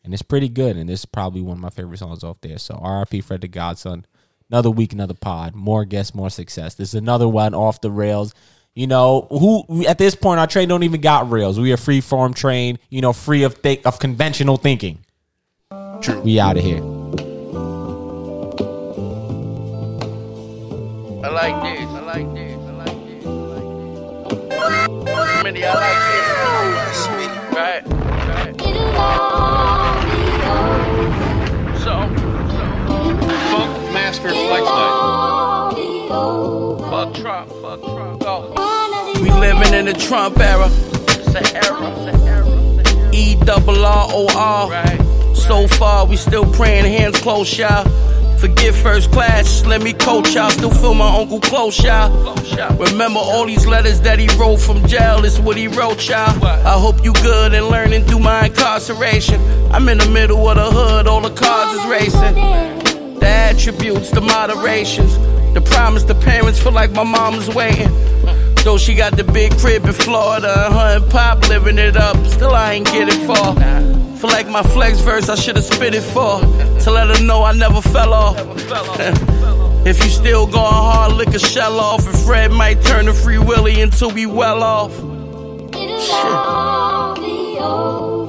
[0.03, 0.77] and it's pretty good.
[0.77, 2.60] And this is probably one of my favorite songs off there.
[2.60, 3.22] So R.I.P.
[3.22, 4.06] Fred the Godson.
[4.52, 5.56] Another week, another pod.
[5.56, 6.76] More guests, more success.
[6.76, 8.35] This is another one off the rails.
[8.77, 9.85] You know who?
[9.85, 11.57] At this point, our train don't even got rails.
[11.57, 12.77] We are free form train.
[12.89, 14.99] You know, free of think of conventional thinking.
[16.02, 16.19] True.
[16.19, 16.84] We out of here.
[21.23, 21.88] I like this.
[21.88, 22.60] I like this.
[22.60, 23.26] I like this.
[23.26, 23.64] I like
[25.45, 25.64] this.
[25.64, 27.31] I like this.
[27.56, 27.84] Right.
[28.27, 28.60] Right.
[31.80, 31.93] So,
[32.52, 32.64] so.
[33.56, 34.94] Funk Master Flex Night.
[37.26, 37.31] We
[39.31, 40.69] living in the Trump era.
[43.11, 45.34] E double R O R.
[45.34, 47.84] So far, we still praying, hands close, y'all.
[48.38, 50.52] Forget first class, let me coach y'all.
[50.52, 52.35] Still feel my uncle close, y'all.
[52.77, 56.45] Remember all these letters that he wrote from jail, this what he wrote, y'all.
[56.45, 59.41] I hope you good and learning through my incarceration.
[59.72, 62.35] I'm in the middle of the hood, all the cars is racing.
[63.19, 65.18] The attributes, the moderations,
[65.56, 67.90] the promise the parents feel like my mom's waiting.
[68.65, 72.53] Though she got the big crib in Florida, her and Pop living it up, still
[72.53, 73.56] I ain't get it far.
[74.18, 77.53] Feel like my flex verse I should've spit it for, to let her know I
[77.53, 78.38] never fell off.
[79.88, 83.40] if you still going hard, lick a shell off, and Fred might turn to Free
[83.40, 84.91] Willy until we well off.
[87.56, 88.24] Yo,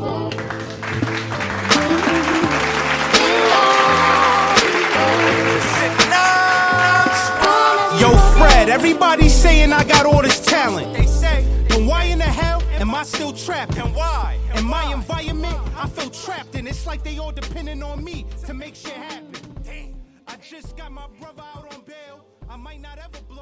[8.66, 10.92] Fred, everybody's saying I got all this talent.
[10.92, 13.76] They say, then why in the hell am I still trapped?
[13.76, 14.38] And why?
[14.56, 18.54] In my environment, I feel trapped, and it's like they all depending on me to
[18.54, 19.30] make shit happen.
[19.62, 19.94] Damn,
[20.26, 22.26] I just got my brother out on bail.
[22.48, 23.36] I might not ever blow.